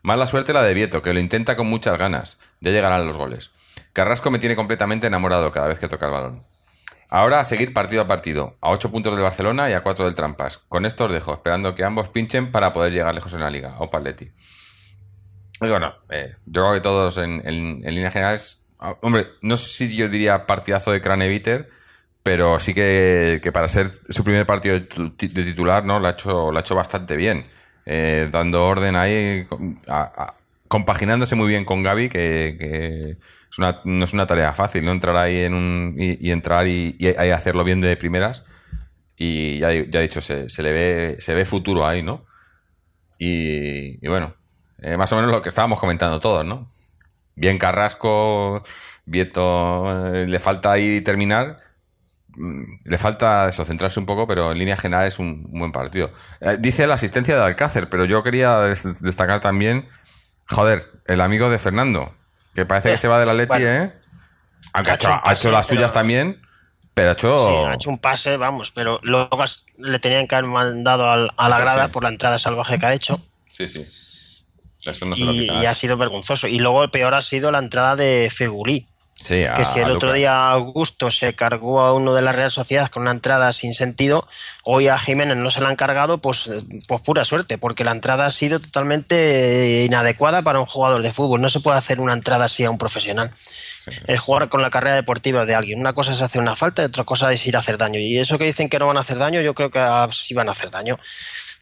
Mala 0.03 0.25
suerte 0.27 0.53
la 0.53 0.63
de 0.63 0.73
Vieto, 0.73 1.01
que 1.01 1.13
lo 1.13 1.19
intenta 1.19 1.55
con 1.55 1.67
muchas 1.67 1.97
ganas. 1.97 2.39
Ya 2.59 2.71
llegarán 2.71 3.05
los 3.05 3.17
goles. 3.17 3.51
Carrasco 3.93 4.31
me 4.31 4.39
tiene 4.39 4.55
completamente 4.55 5.07
enamorado 5.07 5.51
cada 5.51 5.67
vez 5.67 5.79
que 5.79 5.87
toca 5.87 6.05
el 6.07 6.11
balón. 6.11 6.43
Ahora 7.09 7.41
a 7.41 7.43
seguir 7.43 7.73
partido 7.73 8.01
a 8.03 8.07
partido, 8.07 8.57
a 8.61 8.69
8 8.69 8.89
puntos 8.89 9.13
del 9.13 9.23
Barcelona 9.23 9.69
y 9.69 9.73
a 9.73 9.83
4 9.83 10.05
del 10.05 10.15
Trampas. 10.15 10.59
Con 10.59 10.85
esto 10.85 11.05
os 11.05 11.11
dejo, 11.11 11.33
esperando 11.33 11.75
que 11.75 11.83
ambos 11.83 12.07
pinchen 12.09 12.51
para 12.51 12.71
poder 12.71 12.93
llegar 12.93 13.13
lejos 13.13 13.33
en 13.33 13.41
la 13.41 13.49
liga. 13.49 13.75
O 13.79 13.89
Paletti. 13.89 14.31
Y 15.61 15.67
bueno, 15.69 15.93
eh, 16.09 16.35
yo 16.45 16.61
creo 16.61 16.73
que 16.73 16.81
todos 16.81 17.17
en, 17.17 17.41
en, 17.47 17.81
en 17.85 17.95
líneas 17.95 18.13
generales. 18.13 18.65
ah, 18.79 18.95
Hombre, 19.01 19.27
no 19.41 19.57
sé 19.57 19.67
si 19.89 19.95
yo 19.95 20.09
diría 20.09 20.47
partidazo 20.47 20.91
de 20.91 21.01
Craneviter, 21.01 21.67
pero 22.23 22.59
sí 22.59 22.73
que, 22.73 23.39
que 23.43 23.51
para 23.51 23.67
ser 23.67 23.91
su 24.09 24.23
primer 24.23 24.45
partido 24.45 24.75
de, 24.75 24.81
tu- 24.81 25.15
de 25.15 25.43
titular, 25.43 25.83
¿no? 25.85 25.99
Lo 25.99 26.07
ha 26.07 26.11
hecho, 26.11 26.51
lo 26.51 26.57
ha 26.57 26.61
hecho 26.61 26.75
bastante 26.75 27.15
bien. 27.15 27.45
Eh, 27.85 28.29
dando 28.31 28.63
orden 28.63 28.95
ahí, 28.95 29.45
compaginándose 30.67 31.35
muy 31.35 31.49
bien 31.49 31.65
con 31.65 31.83
Gaby, 31.83 32.09
que, 32.09 33.17
es 33.51 33.57
una, 33.57 33.81
no 33.83 34.05
es 34.05 34.13
una 34.13 34.27
tarea 34.27 34.53
fácil, 34.53 34.85
¿no? 34.85 34.91
Entrar 34.91 35.17
ahí 35.17 35.39
en 35.41 35.53
un, 35.53 35.95
y, 35.97 36.31
entrar 36.31 36.67
y, 36.67 36.95
y 36.99 37.07
hacerlo 37.07 37.63
bien 37.63 37.81
de 37.81 37.97
primeras. 37.97 38.45
Y 39.17 39.59
ya, 39.59 39.71
he 39.71 40.01
dicho, 40.01 40.21
se, 40.21 40.49
se 40.49 40.63
le 40.63 40.71
ve, 40.73 41.15
se 41.19 41.33
ve 41.33 41.45
futuro 41.45 41.85
ahí, 41.85 42.01
¿no? 42.01 42.25
Y, 43.19 44.03
y 44.03 44.07
bueno, 44.07 44.33
eh, 44.81 44.97
más 44.97 45.11
o 45.13 45.15
menos 45.15 45.31
lo 45.31 45.41
que 45.41 45.49
estábamos 45.49 45.79
comentando 45.79 46.19
todos, 46.19 46.45
¿no? 46.45 46.67
Bien 47.35 47.57
Carrasco, 47.57 48.63
Vieto, 49.05 50.13
eh, 50.15 50.27
le 50.27 50.39
falta 50.39 50.71
ahí 50.71 51.01
terminar. 51.01 51.57
Mm, 52.35 52.63
Le 52.85 52.97
falta 52.97 53.47
eso, 53.49 53.65
centrarse 53.65 53.99
un 53.99 54.05
poco, 54.05 54.25
pero 54.27 54.51
en 54.51 54.57
línea 54.57 54.77
general 54.77 55.05
es 55.07 55.19
un, 55.19 55.47
un 55.51 55.59
buen 55.59 55.71
partido. 55.71 56.11
Eh, 56.39 56.57
dice 56.59 56.87
la 56.87 56.93
asistencia 56.95 57.35
de 57.35 57.43
Alcácer, 57.43 57.89
pero 57.89 58.05
yo 58.05 58.23
quería 58.23 58.57
des- 58.59 59.01
destacar 59.01 59.39
también, 59.41 59.89
joder, 60.47 60.81
el 61.07 61.19
amigo 61.21 61.49
de 61.49 61.59
Fernando, 61.59 62.13
que 62.55 62.65
parece 62.65 62.89
que 62.89 62.95
Eh, 62.95 62.97
se 62.97 63.07
va 63.07 63.19
de 63.19 63.25
la 63.25 63.33
Leti, 63.33 63.49
bueno. 63.49 63.67
¿eh? 63.85 63.91
Aunque 64.73 64.91
Ha 64.91 64.95
hecho, 64.95 65.09
ha 65.09 65.51
las 65.51 65.67
suyas 65.67 65.91
pero- 65.91 65.93
también, 65.93 66.41
pero 66.93 67.09
ha 67.09 67.13
hecho... 67.13 67.49
Sí, 67.49 67.55
ha 67.69 67.73
hecho 67.73 67.89
un 67.89 67.99
pase, 67.99 68.37
vamos, 68.37 68.71
pero 68.73 68.99
luego 69.03 69.43
le 69.77 69.99
tenían 69.99 70.27
que 70.27 70.35
haber 70.35 70.49
mandado 70.49 71.09
al- 71.09 71.31
a 71.37 71.49
la 71.49 71.55
Eso 71.55 71.63
grada 71.65 71.85
sí. 71.87 71.91
por 71.91 72.03
la 72.03 72.09
entrada 72.09 72.39
salvaje 72.39 72.79
que 72.79 72.85
ha 72.85 72.93
hecho. 72.93 73.21
Sí, 73.49 73.67
sí. 73.67 73.85
Eso 74.85 75.05
no 75.05 75.15
se 75.15 75.25
lo 75.25 75.33
y, 75.33 75.39
quita 75.41 75.61
y 75.61 75.65
ha 75.65 75.75
sido 75.75 75.97
vergonzoso. 75.97 76.47
Y 76.47 76.57
luego 76.59 76.83
el 76.83 76.89
peor 76.89 77.13
ha 77.13 77.21
sido 77.21 77.51
la 77.51 77.59
entrada 77.59 77.95
de 77.95 78.29
Fegulí. 78.33 78.87
Sí, 79.23 79.43
a- 79.43 79.53
Que 79.53 79.65
si 79.65 79.79
el 79.79 79.91
otro 79.91 80.13
día 80.13 80.49
Augusto 80.51 81.11
se 81.11 81.33
cargó 81.35 81.81
a 81.81 81.93
uno 81.93 82.13
de 82.13 82.21
la 82.21 82.31
Real 82.31 82.51
Sociedad 82.51 82.89
con 82.89 83.03
una 83.03 83.11
entrada 83.11 83.51
sin 83.53 83.73
sentido, 83.73 84.27
hoy 84.63 84.87
a 84.87 84.97
Jiménez 84.97 85.37
no 85.37 85.51
se 85.51 85.61
la 85.61 85.69
han 85.69 85.75
cargado, 85.75 86.17
pues, 86.19 86.49
pues 86.87 87.01
pura 87.01 87.23
suerte, 87.25 87.57
porque 87.57 87.83
la 87.83 87.91
entrada 87.91 88.25
ha 88.25 88.31
sido 88.31 88.59
totalmente 88.59 89.83
inadecuada 89.85 90.41
para 90.41 90.59
un 90.59 90.65
jugador 90.65 91.01
de 91.01 91.11
fútbol. 91.13 91.41
No 91.41 91.49
se 91.49 91.59
puede 91.59 91.77
hacer 91.77 91.99
una 91.99 92.13
entrada 92.13 92.45
así 92.45 92.63
a 92.63 92.69
un 92.69 92.77
profesional. 92.77 93.31
Es 94.07 94.19
jugar 94.19 94.47
con 94.49 94.61
la 94.61 94.69
carrera 94.69 94.95
deportiva 94.95 95.45
de 95.45 95.55
alguien. 95.55 95.79
Una 95.79 95.93
cosa 95.93 96.13
es 96.13 96.21
hacer 96.21 96.41
una 96.41 96.55
falta 96.55 96.81
y 96.81 96.85
otra 96.85 97.03
cosa 97.03 97.31
es 97.33 97.45
ir 97.47 97.55
a 97.55 97.59
hacer 97.59 97.77
daño. 97.77 97.99
Y 97.99 98.19
eso 98.19 98.37
que 98.37 98.45
dicen 98.45 98.69
que 98.69 98.77
no 98.79 98.87
van 98.87 98.97
a 98.97 99.01
hacer 99.01 99.17
daño, 99.17 99.41
yo 99.41 99.53
creo 99.53 99.71
que 99.71 99.81
sí 100.11 100.33
van 100.33 100.49
a 100.49 100.51
hacer 100.51 100.69
daño. 100.69 100.97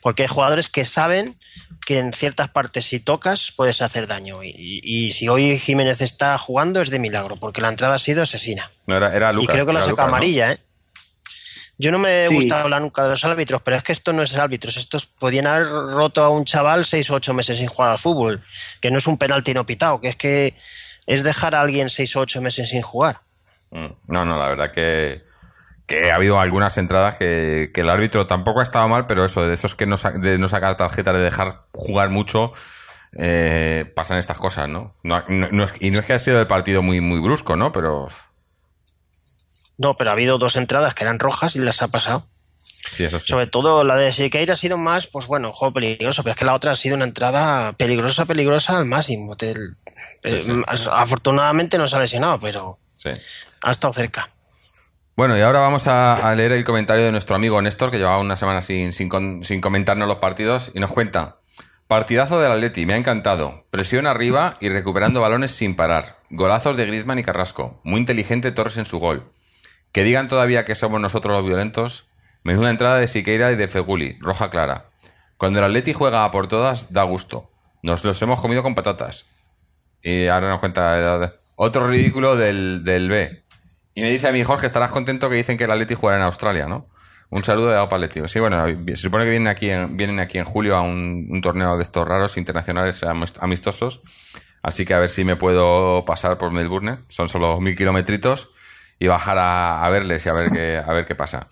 Porque 0.01 0.23
hay 0.23 0.29
jugadores 0.29 0.69
que 0.69 0.85
saben 0.85 1.38
que 1.85 1.99
en 1.99 2.13
ciertas 2.13 2.49
partes 2.49 2.85
si 2.85 2.99
tocas 2.99 3.51
puedes 3.55 3.81
hacer 3.81 4.07
daño. 4.07 4.43
Y, 4.43 4.49
y- 4.55 4.81
y 5.07 5.12
si 5.12 5.27
hoy 5.27 5.57
Jiménez 5.57 6.01
está 6.01 6.38
jugando 6.38 6.81
es 6.81 6.89
de 6.89 6.99
milagro, 6.99 7.35
porque 7.38 7.62
la 7.62 7.69
entrada 7.69 7.95
ha 7.95 7.99
sido 7.99 8.23
asesina. 8.23 8.69
No, 8.85 8.95
era, 8.97 9.13
era 9.15 9.31
Lucas. 9.33 9.49
y 9.49 9.51
creo 9.53 9.65
que 9.65 9.71
era 9.71 9.81
saca 9.81 9.89
Lucas, 9.91 10.05
¿no? 10.05 10.09
amarilla, 10.09 10.51
¿eh? 10.53 10.59
Yo 11.77 11.91
no 11.91 11.99
me 11.99 12.27
Sí. 12.27 12.33
gusta 12.35 12.62
hablar 12.62 12.81
nunca 12.81 13.03
de 13.03 13.09
los 13.09 13.23
árbitros, 13.23 13.62
pero 13.62 13.77
es 13.77 13.83
que 13.83 13.93
esto 13.93 14.12
no 14.12 14.21
es 14.21 14.35
árbitros. 14.35 14.75
Estos 14.75 15.05
podían 15.05 15.47
haber 15.47 15.67
roto 15.67 16.21
a 16.23 16.29
un 16.29 16.43
chaval 16.43 16.83
seis 16.83 17.09
o 17.09 17.13
ocho 17.15 17.33
meses 17.33 17.57
sin 17.57 17.67
jugar 17.67 17.91
al 17.91 17.97
fútbol, 17.97 18.41
que 18.81 18.91
no 18.91 18.97
es 18.97 19.07
un 19.07 19.17
penalti 19.17 19.53
no 19.53 19.65
pitado, 19.65 20.01
que 20.01 20.09
es 20.09 20.15
que 20.17 20.53
es 21.07 21.23
dejar 21.23 21.55
a 21.55 21.62
alguien 21.62 21.89
seis 21.89 22.13
o 22.17 22.19
ocho 22.19 22.41
meses 22.41 22.69
sin 22.69 22.81
jugar. 22.81 23.21
Mm, 23.71 23.88
No, 24.07 24.25
no, 24.25 24.38
la 24.38 24.49
verdad 24.49 24.71
que, 24.73 25.21
que 25.89 26.12
ha 26.12 26.15
habido 26.15 26.39
algunas 26.39 26.78
entradas 26.78 27.15
que, 27.17 27.67
que 27.73 27.82
el 27.82 27.89
árbitro 27.89 28.28
tampoco 28.28 28.62
ha 28.62 28.63
estado 28.63 28.88
mal, 28.88 29.08
pero 29.08 29.25
eso, 29.25 29.45
de 29.45 29.54
esos 29.54 29.75
que 29.75 29.86
no, 29.88 29.97
sa- 29.97 30.12
de 30.12 30.38
no 30.38 30.47
sacar 30.47 30.78
tarjeta, 30.78 31.12
de 31.12 31.23
dejar 31.23 31.63
jugar 31.73 32.10
mucho, 32.10 32.54
eh, 33.17 33.91
pasan 33.95 34.19
estas 34.19 34.38
cosas, 34.38 34.69
¿no? 34.69 34.93
No, 35.04 35.23
no- 35.28 35.49
no 35.52 35.63
es- 35.65 35.73
y 35.82 35.89
no 35.91 35.99
es 35.99 36.06
que 36.06 36.13
haya 36.13 36.23
sido 36.23 36.39
el 36.39 36.47
partido 36.47 36.82
muy, 36.84 37.02
muy 37.02 37.19
brusco, 37.19 37.56
¿no? 37.56 37.71
Pero 37.71 38.08
No, 39.78 39.95
pero 39.95 40.10
ha 40.10 40.13
habido 40.13 40.38
dos 40.38 40.56
entradas 40.58 40.93
que 40.93 41.04
eran 41.06 41.19
rojas 41.19 41.56
y 41.56 41.60
las 41.60 41.82
ha 41.82 41.88
pasado. 41.88 42.28
sí, 42.58 43.06
eso 43.06 43.19
sí. 43.19 43.28
Sobre 43.30 43.47
todo 43.47 43.84
la 43.84 43.95
de 43.95 44.12
Siqueira 44.12 44.54
ha 44.54 44.58
sido 44.58 44.78
más, 44.78 45.08
pues 45.08 45.25
bueno, 45.25 45.52
juego 45.54 45.73
peligroso, 45.73 46.21
pero 46.21 46.32
es 46.34 46.38
que 46.38 46.45
la 46.45 46.54
otra 46.54 46.71
ha 46.71 46.75
sido 46.75 46.95
una 46.97 47.06
entrada 47.06 47.73
peligrosa, 47.73 48.25
peligrosa 48.25 48.78
al 48.78 48.86
máximo. 48.86 49.36
Eh, 49.41 50.63
Afortunadamente 50.91 51.78
no 51.78 51.88
se 51.88 51.95
ha 51.95 51.99
lesionado, 51.99 52.39
pero 52.39 52.78
ha 53.63 53.71
estado 53.71 53.93
cerca. 53.93 54.30
Bueno, 55.19 55.38
y 55.38 55.41
ahora 55.41 55.60
vamos 55.60 55.86
a, 55.88 56.34
leer 56.34 56.53
el 56.53 56.63
comentario 56.63 57.03
de 57.03 57.12
nuestro 57.12 57.36
amigo 57.36 57.62
Néstor, 57.62 57.91
que 57.91 57.97
llevaba 57.97 58.19
una 58.19 58.38
semana 58.38 58.62
sin, 58.62 58.93
sin 58.93 59.60
comentarnos 59.60 60.08
los 60.08 60.19
partidos, 60.19 60.71
y 60.73 60.79
nos 60.79 60.93
cuenta. 60.93 61.39
Partidazo 61.88 62.39
del 62.39 62.53
Atleti, 62.53 62.86
me 62.86 62.93
ha 62.93 62.95
encantado. 62.95 63.65
Presión 63.69 64.08
arriba 64.08 64.55
y 64.62 64.69
recuperando 64.69 65.19
balones 65.19 65.51
sin 65.51 65.75
parar. 65.75 66.19
Golazos 66.29 66.77
de 66.77 66.86
Griezmann 66.86 67.19
y 67.19 67.23
Carrasco. 67.23 67.82
Muy 67.84 67.99
inteligente 67.99 68.53
Torres 68.53 68.77
en 68.77 68.86
su 68.86 68.99
gol. 68.99 69.29
Que 69.91 70.05
digan 70.05 70.29
todavía 70.29 70.63
que 70.63 70.75
somos 70.75 71.01
nosotros 71.01 71.36
los 71.36 71.45
violentos. 71.45 72.08
Menuda 72.45 72.69
entrada 72.69 72.95
de 72.95 73.10
Siqueira 73.10 73.51
y 73.51 73.58
de 73.58 73.67
Feguli, 73.67 74.17
roja 74.21 74.49
clara. 74.49 74.86
Cuando 75.36 75.60
el 75.60 75.65
Atleti 75.65 75.91
juega 75.91 76.23
a 76.23 76.32
por 76.32 76.47
todas, 76.47 76.93
da 76.93 77.03
gusto. 77.03 77.51
Nos 77.84 78.05
los 78.05 78.21
hemos 78.21 78.39
comido 78.39 78.63
con 78.63 78.73
patatas. 78.73 79.25
Y 80.01 80.27
ahora 80.27 80.47
nos 80.47 80.62
cuenta 80.62 81.01
eh, 81.01 81.34
otro 81.58 81.89
ridículo 81.89 82.38
del, 82.38 82.86
del 82.86 83.10
B. 83.10 83.43
Y 83.99 84.01
me 84.01 84.12
dice 84.12 84.29
a 84.29 84.31
mí, 84.31 84.41
Jorge, 84.45 84.65
estarás 84.65 84.91
contento 84.91 85.29
que 85.29 85.35
dicen 85.35 85.57
que 85.57 85.65
el 85.65 85.71
Atleti 85.71 85.93
juega 85.93 86.15
en 86.15 86.23
Australia, 86.23 86.67
¿no? 86.67 86.88
Un 87.31 87.43
saludo 87.43 87.71
de 87.71 87.77
Opa 87.79 87.97
Atleti. 87.97 88.21
Sí, 88.29 88.39
bueno, 88.39 88.65
se 88.65 88.95
supone 88.95 89.25
que 89.25 89.29
vienen 89.29 89.49
aquí 89.49 89.69
en, 89.69 89.97
vienen 89.97 90.21
aquí 90.21 90.38
en 90.38 90.45
julio 90.45 90.77
a 90.77 90.81
un, 90.81 91.41
torneo 91.43 91.75
de 91.75 91.83
estos 91.83 92.07
raros 92.07 92.38
internacionales 92.38 93.03
amist- 93.03 93.39
amistosos. 93.41 93.99
Así 94.63 94.85
que 94.85 94.93
a 94.93 94.99
ver 94.99 95.09
si 95.09 95.25
me 95.25 95.35
puedo 95.35 96.05
pasar 96.05 96.38
por 96.38 96.53
Melbourne. 96.53 96.95
Son 96.95 97.27
solo 97.27 97.59
mil 97.59 97.75
kilometritos. 97.75 98.51
Y 98.99 99.07
bajar 99.07 99.35
a, 99.38 99.89
verles 99.89 100.25
y 100.25 100.29
a 100.29 100.33
ver 100.33 100.47
qué, 100.55 100.77
a 100.77 100.93
ver 100.93 101.05
qué 101.05 101.15
pasa. 101.15 101.45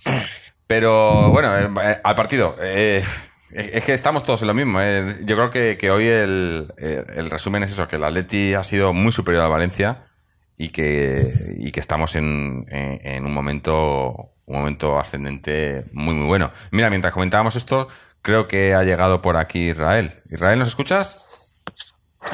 Pero 0.67 1.29
bueno, 1.29 1.53
eh, 1.57 1.69
eh, 1.83 1.99
al 2.01 2.15
partido. 2.15 2.55
eh, 2.61 3.03
es 3.51 3.83
que 3.83 3.93
estamos 3.93 4.23
todos 4.23 4.41
en 4.43 4.47
lo 4.47 4.53
mismo. 4.53 4.79
Yo 5.25 5.35
creo 5.35 5.49
que, 5.49 5.91
hoy 5.91 6.07
el, 6.07 6.73
eh, 6.77 7.03
el 7.17 7.29
resumen 7.29 7.63
es 7.63 7.71
eso, 7.71 7.89
que 7.89 7.97
el 7.97 8.05
Atleti 8.05 8.53
ha 8.53 8.63
sido 8.63 8.93
muy 8.93 9.11
superior 9.11 9.43
al 9.43 9.51
Valencia 9.51 10.05
y 10.57 10.69
que, 10.69 11.15
y 11.57 11.71
que 11.71 11.79
estamos 11.79 12.15
en, 12.15 12.65
en- 12.69 12.99
en 13.05 13.25
un 13.25 13.33
momento 13.33 14.31
un 14.47 14.55
momento 14.59 14.97
ascendente 14.97 15.83
muy 15.93 16.15
muy 16.15 16.25
bueno. 16.27 16.51
Mira, 16.71 16.89
mientras 16.89 17.13
comentábamos 17.13 17.55
esto, 17.57 17.87
creo 18.21 18.47
que 18.47 18.73
ha 18.73 18.83
llegado 18.83 19.21
por 19.21 19.35
aquí 19.37 19.69
Israel. 19.69 20.05
Israel, 20.05 20.57
¿nos 20.59 20.69
escuchas? 20.69 21.53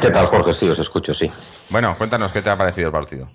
¿Qué 0.01 0.09
tal, 0.11 0.25
Jorge? 0.27 0.53
Sí, 0.53 0.69
os 0.69 0.79
escucho, 0.79 1.13
sí. 1.13 1.29
Bueno, 1.71 1.93
cuéntanos 1.97 2.31
qué 2.31 2.41
te 2.41 2.49
ha 2.49 2.55
parecido 2.55 2.87
el 2.87 2.93
partido. 2.93 3.31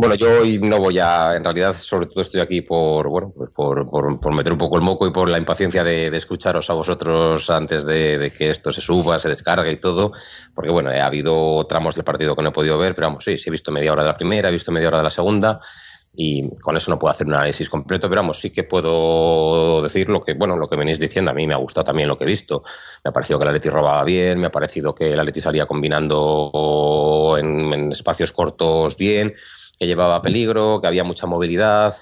Bueno, 0.00 0.14
yo 0.14 0.42
hoy 0.42 0.60
no 0.60 0.78
voy 0.78 1.00
a, 1.00 1.34
en 1.34 1.42
realidad, 1.42 1.72
sobre 1.72 2.06
todo 2.06 2.20
estoy 2.20 2.40
aquí 2.40 2.60
por, 2.60 3.08
bueno, 3.08 3.32
pues 3.34 3.50
por, 3.50 3.84
por, 3.84 4.20
por 4.20 4.32
meter 4.32 4.52
un 4.52 4.58
poco 4.60 4.76
el 4.76 4.84
moco 4.84 5.08
y 5.08 5.10
por 5.10 5.28
la 5.28 5.38
impaciencia 5.38 5.82
de, 5.82 6.06
escucharos 6.16 6.70
a 6.70 6.74
vosotros 6.74 7.50
antes 7.50 7.84
de, 7.84 8.16
de 8.16 8.30
que 8.30 8.48
esto 8.48 8.70
se 8.70 8.80
suba, 8.80 9.18
se 9.18 9.28
descargue 9.28 9.72
y 9.72 9.76
todo, 9.78 10.12
porque 10.54 10.70
bueno, 10.70 10.90
ha 10.90 11.04
habido 11.04 11.66
tramos 11.66 11.96
del 11.96 12.04
partido 12.04 12.36
que 12.36 12.42
no 12.44 12.50
he 12.50 12.52
podido 12.52 12.78
ver, 12.78 12.94
pero 12.94 13.08
vamos, 13.08 13.24
sí, 13.24 13.36
sí 13.36 13.48
he 13.48 13.50
visto 13.50 13.72
media 13.72 13.90
hora 13.90 14.04
de 14.04 14.10
la 14.10 14.14
primera, 14.14 14.50
he 14.50 14.52
visto 14.52 14.70
media 14.70 14.86
hora 14.86 14.98
de 14.98 15.02
la 15.04 15.10
segunda 15.10 15.58
y 16.14 16.50
con 16.56 16.76
eso 16.76 16.90
no 16.90 16.98
puedo 16.98 17.10
hacer 17.10 17.26
un 17.26 17.34
análisis 17.34 17.68
completo, 17.68 18.08
pero 18.08 18.22
vamos, 18.22 18.40
sí 18.40 18.50
que 18.50 18.64
puedo 18.64 19.82
decir 19.82 20.08
lo 20.08 20.20
que, 20.20 20.34
bueno, 20.34 20.56
lo 20.56 20.68
que 20.68 20.76
venís 20.76 20.98
diciendo. 20.98 21.30
A 21.30 21.34
mí 21.34 21.46
me 21.46 21.54
ha 21.54 21.58
gustado 21.58 21.84
también 21.84 22.08
lo 22.08 22.18
que 22.18 22.24
he 22.24 22.26
visto. 22.26 22.62
Me 23.04 23.10
ha 23.10 23.12
parecido 23.12 23.38
que 23.38 23.44
el 23.44 23.50
Atleti 23.50 23.68
robaba 23.68 24.02
bien, 24.04 24.40
me 24.40 24.46
ha 24.46 24.50
parecido 24.50 24.94
que 24.94 25.10
el 25.10 25.20
Atleti 25.20 25.40
salía 25.40 25.66
combinando 25.66 27.36
en, 27.38 27.92
espacios 27.92 28.32
cortos 28.32 28.96
bien, 28.96 29.32
que 29.78 29.86
llevaba 29.86 30.20
peligro, 30.20 30.80
que 30.80 30.86
había 30.86 31.04
mucha 31.04 31.26
movilidad, 31.26 31.94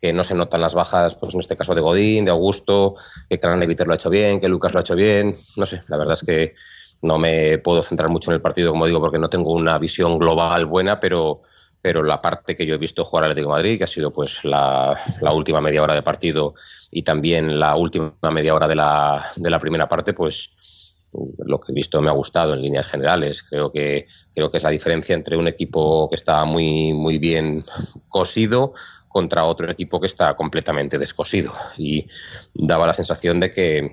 que 0.00 0.12
no 0.12 0.22
se 0.22 0.34
notan 0.34 0.60
las 0.60 0.74
bajas, 0.74 1.16
pues 1.16 1.34
en 1.34 1.40
este 1.40 1.56
caso 1.56 1.74
de 1.74 1.80
Godín, 1.80 2.24
de 2.24 2.30
Augusto, 2.30 2.94
que 3.28 3.38
Craneviter 3.38 3.86
lo 3.86 3.94
ha 3.94 3.96
hecho 3.96 4.10
bien, 4.10 4.38
que 4.38 4.48
Lucas 4.48 4.72
lo 4.72 4.78
ha 4.78 4.82
hecho 4.82 4.94
bien. 4.94 5.32
No 5.56 5.66
sé, 5.66 5.80
la 5.88 5.96
verdad 5.96 6.12
es 6.12 6.22
que 6.22 6.54
no 7.02 7.18
me 7.18 7.58
puedo 7.58 7.82
centrar 7.82 8.08
mucho 8.08 8.30
en 8.30 8.36
el 8.36 8.42
partido, 8.42 8.70
como 8.70 8.86
digo, 8.86 9.00
porque 9.00 9.18
no 9.18 9.28
tengo 9.28 9.52
una 9.52 9.78
visión 9.78 10.16
global 10.16 10.66
buena, 10.66 11.00
pero 11.00 11.40
pero 11.84 12.02
la 12.02 12.22
parte 12.22 12.56
que 12.56 12.64
yo 12.64 12.76
he 12.76 12.78
visto 12.78 13.04
jugar 13.04 13.24
al 13.24 13.32
Atlético 13.32 13.52
Madrid, 13.52 13.76
que 13.76 13.84
ha 13.84 13.86
sido 13.86 14.10
pues 14.10 14.42
la, 14.46 14.98
la, 15.20 15.32
última 15.34 15.60
media 15.60 15.82
hora 15.82 15.94
de 15.94 16.00
partido 16.00 16.54
y 16.90 17.02
también 17.02 17.60
la 17.60 17.76
última 17.76 18.14
media 18.32 18.54
hora 18.54 18.66
de 18.66 18.74
la, 18.74 19.22
de 19.36 19.50
la 19.50 19.58
primera 19.58 19.86
parte, 19.86 20.14
pues 20.14 20.96
lo 21.12 21.58
que 21.58 21.72
he 21.72 21.74
visto 21.74 22.00
me 22.00 22.08
ha 22.08 22.14
gustado 22.14 22.54
en 22.54 22.62
líneas 22.62 22.90
generales. 22.90 23.42
Creo 23.42 23.70
que, 23.70 24.06
creo 24.34 24.50
que 24.50 24.56
es 24.56 24.62
la 24.62 24.70
diferencia 24.70 25.14
entre 25.14 25.36
un 25.36 25.46
equipo 25.46 26.08
que 26.08 26.14
está 26.14 26.46
muy, 26.46 26.94
muy 26.94 27.18
bien 27.18 27.62
cosido 28.08 28.72
contra 29.06 29.44
otro 29.44 29.70
equipo 29.70 30.00
que 30.00 30.06
está 30.06 30.34
completamente 30.36 30.96
descosido. 30.96 31.52
Y 31.76 32.06
daba 32.54 32.86
la 32.86 32.94
sensación 32.94 33.40
de 33.40 33.50
que 33.50 33.90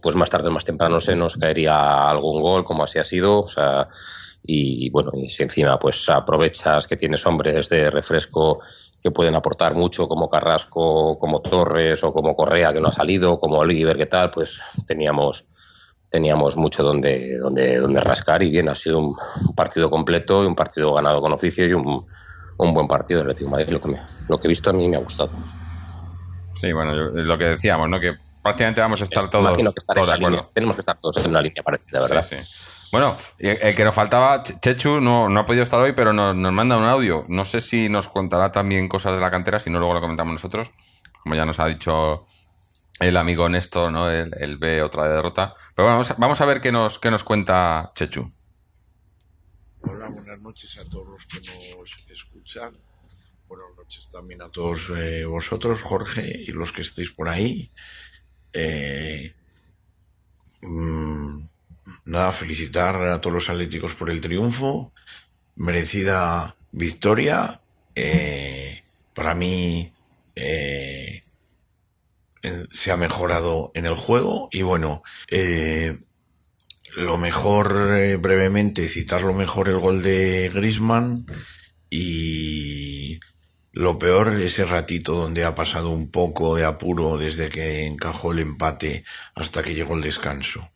pues 0.00 0.14
más 0.14 0.30
tarde 0.30 0.50
o 0.50 0.52
más 0.52 0.64
temprano 0.64 1.00
se 1.00 1.16
nos 1.16 1.36
caería 1.36 2.08
algún 2.08 2.40
gol, 2.40 2.64
como 2.64 2.84
así 2.84 3.00
ha 3.00 3.04
sido. 3.04 3.40
O 3.40 3.48
sea, 3.48 3.88
y 4.46 4.90
bueno, 4.90 5.10
y 5.14 5.28
si 5.28 5.42
encima 5.42 5.78
pues 5.78 6.08
aprovechas 6.10 6.86
que 6.86 6.96
tienes 6.96 7.24
hombres 7.26 7.68
de 7.70 7.90
refresco 7.90 8.58
que 9.02 9.10
pueden 9.10 9.34
aportar 9.34 9.74
mucho, 9.74 10.06
como 10.06 10.28
Carrasco, 10.28 11.18
como 11.18 11.40
Torres 11.40 12.04
o 12.04 12.12
como 12.12 12.36
Correa, 12.36 12.72
que 12.72 12.80
no 12.80 12.88
ha 12.88 12.92
salido, 12.92 13.38
como 13.38 13.58
Oliver, 13.58 13.96
que 13.96 14.06
tal, 14.06 14.30
pues 14.30 14.60
teníamos 14.86 15.46
teníamos 16.10 16.56
mucho 16.56 16.84
donde, 16.84 17.38
donde, 17.38 17.78
donde 17.78 18.00
rascar 18.00 18.40
y 18.42 18.50
bien, 18.50 18.68
ha 18.68 18.74
sido 18.76 19.00
un, 19.00 19.14
partido 19.56 19.90
completo 19.90 20.44
y 20.44 20.46
un 20.46 20.54
partido 20.54 20.94
ganado 20.94 21.20
con 21.20 21.32
oficio 21.32 21.66
y 21.66 21.72
un, 21.72 22.06
un 22.58 22.74
buen 22.74 22.86
partido 22.86 23.18
del 23.18 23.30
Atlético 23.30 23.50
de 23.50 23.56
Madrid, 23.56 23.72
lo 23.72 23.80
que, 23.80 23.88
me, 23.88 24.00
lo 24.28 24.38
que 24.38 24.46
he 24.46 24.48
visto 24.48 24.70
a 24.70 24.72
mí 24.72 24.86
me 24.86 24.96
ha 24.96 25.00
gustado. 25.00 25.32
Sí, 25.36 26.72
bueno, 26.72 26.94
yo, 26.94 27.18
es 27.18 27.24
lo 27.24 27.36
que 27.36 27.44
decíamos, 27.44 27.90
¿no? 27.90 27.98
Que 27.98 28.12
prácticamente 28.42 28.80
vamos 28.80 29.00
a 29.00 29.04
estar 29.04 29.28
todos, 29.28 29.56
que 29.56 29.64
todos 29.64 30.06
de 30.06 30.12
línea, 30.14 30.28
acuerdo. 30.28 30.50
tenemos 30.52 30.76
que 30.76 30.80
estar 30.80 30.98
todos 30.98 31.16
en 31.16 31.30
una 31.30 31.42
línea 31.42 31.64
parecida, 31.64 32.00
¿verdad? 32.00 32.24
Sí, 32.24 32.36
sí. 32.36 32.73
Bueno, 32.94 33.16
el, 33.40 33.74
que 33.74 33.82
nos 33.82 33.92
faltaba, 33.92 34.44
Chechu, 34.44 35.00
no, 35.00 35.28
no 35.28 35.40
ha 35.40 35.46
podido 35.46 35.64
estar 35.64 35.80
hoy, 35.80 35.94
pero 35.94 36.12
nos, 36.12 36.36
manda 36.52 36.76
un 36.76 36.84
audio. 36.84 37.24
No 37.26 37.44
sé 37.44 37.60
si 37.60 37.88
nos 37.88 38.06
contará 38.06 38.52
también 38.52 38.86
cosas 38.86 39.16
de 39.16 39.20
la 39.20 39.32
cantera, 39.32 39.58
si 39.58 39.68
no 39.68 39.80
luego 39.80 39.94
lo 39.94 40.00
comentamos 40.00 40.32
nosotros. 40.32 40.70
Como 41.20 41.34
ya 41.34 41.44
nos 41.44 41.58
ha 41.58 41.66
dicho 41.66 42.24
el 43.00 43.16
amigo 43.16 43.48
Néstor, 43.48 43.90
¿no? 43.90 44.08
El, 44.08 44.32
el 44.38 44.58
B, 44.58 44.80
otra 44.80 45.08
derrota. 45.08 45.56
Pero 45.74 45.86
bueno, 45.88 45.94
vamos 45.94 46.10
a, 46.12 46.14
vamos 46.18 46.40
a 46.40 46.44
ver 46.44 46.60
qué 46.60 46.70
nos, 46.70 47.00
qué 47.00 47.10
nos 47.10 47.24
cuenta 47.24 47.90
Chechu. 47.96 48.20
Hola, 48.20 50.06
buenas 50.14 50.42
noches 50.44 50.78
a 50.78 50.88
todos 50.88 51.08
los 51.08 51.26
que 51.26 51.76
nos 51.76 52.04
escuchan. 52.10 52.78
Buenas 53.48 53.76
noches 53.76 54.08
también 54.08 54.40
a 54.40 54.48
todos 54.50 54.92
eh, 54.96 55.24
vosotros, 55.24 55.82
Jorge, 55.82 56.44
y 56.46 56.52
los 56.52 56.70
que 56.70 56.82
estéis 56.82 57.10
por 57.10 57.28
ahí. 57.28 57.72
Eh, 58.52 59.34
mmm, 60.62 61.53
nada, 62.04 62.32
felicitar 62.32 62.96
a 63.02 63.20
todos 63.20 63.34
los 63.34 63.50
atléticos 63.50 63.94
por 63.94 64.10
el 64.10 64.20
triunfo. 64.20 64.92
Merecida 65.56 66.56
victoria. 66.72 67.60
Eh, 67.94 68.82
para 69.14 69.34
mí 69.34 69.92
eh, 70.34 71.22
se 72.70 72.90
ha 72.90 72.96
mejorado 72.96 73.70
en 73.74 73.86
el 73.86 73.94
juego 73.94 74.48
y 74.52 74.62
bueno, 74.62 75.02
eh, 75.28 75.96
lo 76.96 77.16
mejor 77.16 77.96
eh, 77.96 78.16
brevemente 78.16 78.86
citar 78.88 79.22
lo 79.22 79.34
mejor 79.34 79.68
el 79.68 79.78
gol 79.78 80.02
de 80.02 80.50
Grisman 80.52 81.26
y 81.90 83.20
lo 83.72 83.98
peor 83.98 84.40
ese 84.40 84.64
ratito 84.64 85.14
donde 85.14 85.44
ha 85.44 85.54
pasado 85.54 85.90
un 85.90 86.10
poco 86.10 86.54
de 86.56 86.64
apuro 86.64 87.16
desde 87.16 87.48
que 87.48 87.86
encajó 87.86 88.32
el 88.32 88.40
empate 88.40 89.04
hasta 89.34 89.62
que 89.62 89.74
llegó 89.74 89.96
el 89.96 90.02
descanso. 90.02 90.70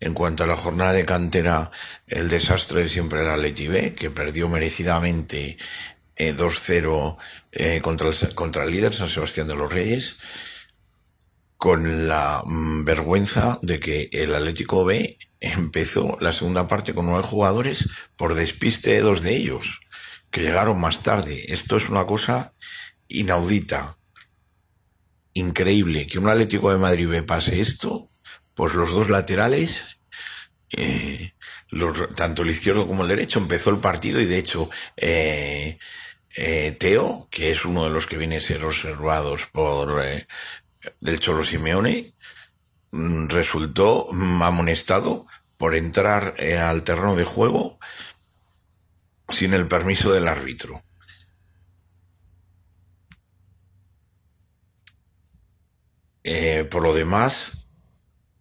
En 0.00 0.14
cuanto 0.14 0.44
a 0.44 0.46
la 0.46 0.56
jornada 0.56 0.92
de 0.92 1.04
cantera, 1.04 1.70
el 2.06 2.28
desastre 2.30 2.82
de 2.82 2.88
siempre 2.88 3.20
era 3.20 3.36
Leti 3.36 3.68
B, 3.68 3.94
que 3.94 4.10
perdió 4.10 4.48
merecidamente 4.48 5.58
eh, 6.16 6.34
2-0 6.34 7.16
eh, 7.52 7.80
contra, 7.82 8.08
el, 8.08 8.34
contra 8.34 8.64
el 8.64 8.70
líder 8.70 8.94
San 8.94 9.08
Sebastián 9.08 9.48
de 9.48 9.56
los 9.56 9.70
Reyes, 9.70 10.16
con 11.58 12.08
la 12.08 12.42
mm, 12.44 12.84
vergüenza 12.84 13.58
de 13.60 13.78
que 13.78 14.08
el 14.12 14.34
Atlético 14.34 14.86
B 14.86 15.18
empezó 15.40 16.16
la 16.20 16.32
segunda 16.32 16.66
parte 16.66 16.94
con 16.94 17.06
nueve 17.06 17.22
jugadores 17.22 17.88
por 18.16 18.34
despiste 18.34 18.92
de 18.92 19.02
dos 19.02 19.20
de 19.20 19.36
ellos, 19.36 19.80
que 20.30 20.40
llegaron 20.40 20.80
más 20.80 21.02
tarde. 21.02 21.52
Esto 21.52 21.76
es 21.76 21.90
una 21.90 22.06
cosa 22.06 22.54
inaudita, 23.08 23.98
increíble, 25.34 26.06
que 26.06 26.18
un 26.18 26.28
Atlético 26.28 26.72
de 26.72 26.78
Madrid 26.78 27.08
B 27.08 27.22
pase 27.22 27.60
esto, 27.60 28.08
pues 28.54 28.74
los 28.74 28.92
dos 28.92 29.10
laterales, 29.10 29.99
eh, 30.72 31.32
tanto 32.16 32.42
el 32.42 32.50
izquierdo 32.50 32.86
como 32.86 33.02
el 33.02 33.08
derecho, 33.08 33.38
empezó 33.38 33.70
el 33.70 33.78
partido 33.78 34.20
y 34.20 34.26
de 34.26 34.38
hecho 34.38 34.70
eh, 34.96 35.78
eh, 36.36 36.72
Teo, 36.78 37.28
que 37.30 37.50
es 37.50 37.64
uno 37.64 37.84
de 37.84 37.90
los 37.90 38.06
que 38.06 38.16
viene 38.16 38.36
a 38.36 38.40
ser 38.40 38.64
observados 38.64 39.46
por 39.46 40.02
del 41.00 41.20
Cholo 41.20 41.44
Simeone, 41.44 42.14
resultó 42.92 44.08
amonestado 44.12 45.26
por 45.56 45.74
entrar 45.74 46.36
al 46.40 46.84
terreno 46.84 47.16
de 47.16 47.24
juego 47.24 47.78
sin 49.28 49.54
el 49.54 49.68
permiso 49.68 50.12
del 50.12 50.28
árbitro. 50.28 50.82
Por 56.70 56.82
lo 56.82 56.94
demás, 56.94 57.59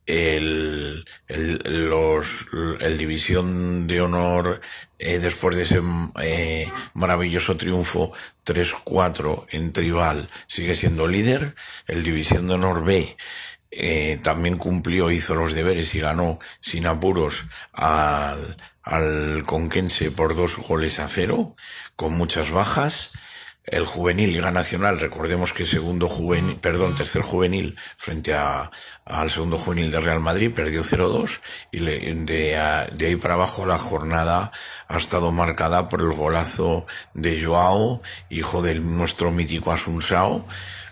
el, 0.10 1.06
el, 1.28 1.90
los, 1.90 2.48
el 2.80 2.98
División 2.98 3.86
de 3.86 4.02
Honor, 4.02 4.60
eh, 4.98 5.20
después 5.20 5.56
de 5.56 5.64
ese 5.64 5.82
eh, 6.22 6.68
maravilloso 6.96 7.56
triunfo 7.56 8.12
3-4 8.46 9.46
en 9.52 9.72
Tribal 9.72 10.28
sigue 10.48 10.74
siendo 10.74 11.08
líder. 11.08 11.54
El 11.88 12.04
División 12.04 12.48
de 12.48 12.56
Honor 12.56 12.84
B 12.84 13.16
eh, 13.70 14.20
también 14.24 14.58
cumplió, 14.58 15.12
hizo 15.12 15.36
los 15.36 15.54
deberes 15.54 15.94
y 15.94 16.00
ganó 16.00 16.40
sin 16.60 16.88
apuros 16.88 17.46
al, 17.72 18.58
al 18.82 19.44
Conquense 19.46 20.10
por 20.10 20.36
dos 20.36 20.58
goles 20.58 21.00
a 21.00 21.08
cero, 21.08 21.56
con 21.96 22.14
muchas 22.14 22.50
bajas. 22.50 23.12
El 23.72 23.86
juvenil 23.86 24.34
Liga 24.34 24.52
Nacional, 24.52 25.00
recordemos 25.00 25.54
que 25.54 25.66
segundo 25.66 26.10
juvenil, 26.10 26.56
perdón, 26.56 26.96
tercer 26.96 27.22
juvenil 27.22 27.76
frente 27.98 28.34
a, 28.34 28.72
al 29.06 29.30
segundo 29.30 29.60
juvenil 29.60 29.92
de 29.92 30.00
Real 30.00 30.20
Madrid 30.20 30.52
perdió 30.52 30.84
0-2 30.84 31.40
y 31.72 31.80
le, 31.80 32.00
de, 32.00 32.88
de 32.92 33.06
ahí 33.06 33.16
para 33.16 33.36
abajo 33.36 33.68
la 33.68 33.78
jornada 33.78 34.52
ha 34.88 34.98
estado 34.98 35.32
marcada 35.32 35.88
por 35.88 36.02
el 36.02 36.12
golazo 36.14 36.88
de 37.14 37.44
Joao, 37.44 38.02
hijo 38.30 38.64
de 38.64 38.76
nuestro 38.80 39.32
mítico 39.32 39.72
Asunsao, 39.72 40.46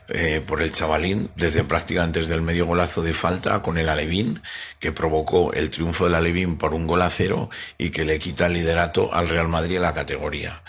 eh, 0.10 0.42
por 0.46 0.62
el 0.62 0.72
chavalín 0.72 1.30
desde 1.36 1.66
prácticamente 1.66 2.20
desde 2.20 2.36
el 2.36 2.42
medio 2.42 2.66
golazo 2.66 3.02
de 3.02 3.12
falta 3.12 3.62
con 3.62 3.78
el 3.78 3.90
Alevín 3.90 4.42
que 4.80 4.94
provocó 4.94 5.52
el 5.52 5.70
triunfo 5.70 6.06
del 6.06 6.16
Alevín 6.16 6.58
por 6.58 6.74
un 6.74 6.88
gol 6.88 7.02
a 7.02 7.10
cero 7.10 7.50
y 7.78 7.90
que 7.90 8.06
le 8.06 8.18
quita 8.18 8.46
el 8.46 8.54
liderato 8.54 9.14
al 9.14 9.28
Real 9.28 9.50
Madrid 9.50 9.76
en 9.76 9.82
la 9.82 9.94
categoría. 9.94 10.62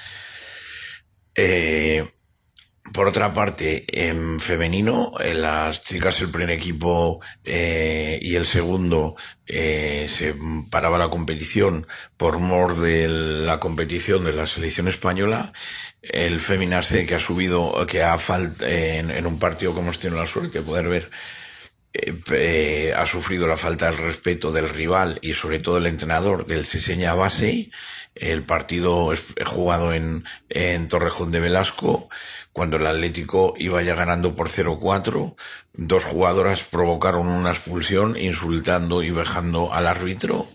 Eh, 1.40 2.04
por 2.92 3.06
otra 3.06 3.32
parte, 3.32 3.84
en 3.86 4.40
femenino, 4.40 5.12
en 5.20 5.42
las 5.42 5.84
chicas 5.84 6.20
el 6.20 6.30
primer 6.30 6.50
equipo 6.50 7.20
eh, 7.44 8.18
y 8.20 8.34
el 8.34 8.44
segundo 8.44 9.14
eh, 9.46 10.06
se 10.08 10.34
paraba 10.68 10.98
la 10.98 11.08
competición 11.08 11.86
por 12.16 12.40
mor 12.40 12.76
de 12.80 13.06
la 13.06 13.60
competición 13.60 14.24
de 14.24 14.32
la 14.32 14.46
selección 14.46 14.88
española. 14.88 15.52
El 16.02 16.40
Feminas 16.40 16.88
C 16.88 17.06
que 17.06 17.14
ha 17.14 17.20
subido, 17.20 17.86
que 17.86 18.02
ha 18.02 18.18
falt 18.18 18.62
en, 18.62 19.24
un 19.26 19.38
partido 19.38 19.74
que 19.74 19.80
hemos 19.80 20.00
tenido 20.00 20.20
la 20.20 20.26
suerte 20.26 20.58
de 20.58 20.64
poder 20.64 20.88
ver, 20.88 21.10
eh, 21.92 22.14
eh, 22.32 22.94
ha 22.96 23.06
sufrido 23.06 23.46
la 23.46 23.56
falta 23.56 23.90
del 23.90 23.98
respeto 23.98 24.52
del 24.52 24.68
rival 24.68 25.18
y 25.22 25.34
sobre 25.34 25.58
todo 25.58 25.78
el 25.78 25.86
entrenador 25.86 26.46
del 26.46 26.64
Seseña 26.64 27.14
Base. 27.14 27.70
El 28.20 28.44
partido 28.44 29.12
jugado 29.46 29.92
en, 29.94 30.24
en 30.48 30.88
Torrejón 30.88 31.30
de 31.30 31.40
Velasco, 31.40 32.08
cuando 32.52 32.76
el 32.76 32.86
Atlético 32.86 33.54
iba 33.58 33.82
ya 33.82 33.94
ganando 33.94 34.34
por 34.34 34.48
0-4. 34.48 35.36
Dos 35.74 36.04
jugadoras 36.04 36.62
provocaron 36.64 37.28
una 37.28 37.50
expulsión 37.50 38.16
insultando 38.16 39.02
y 39.02 39.10
vejando 39.10 39.72
al 39.72 39.86
árbitro 39.86 40.46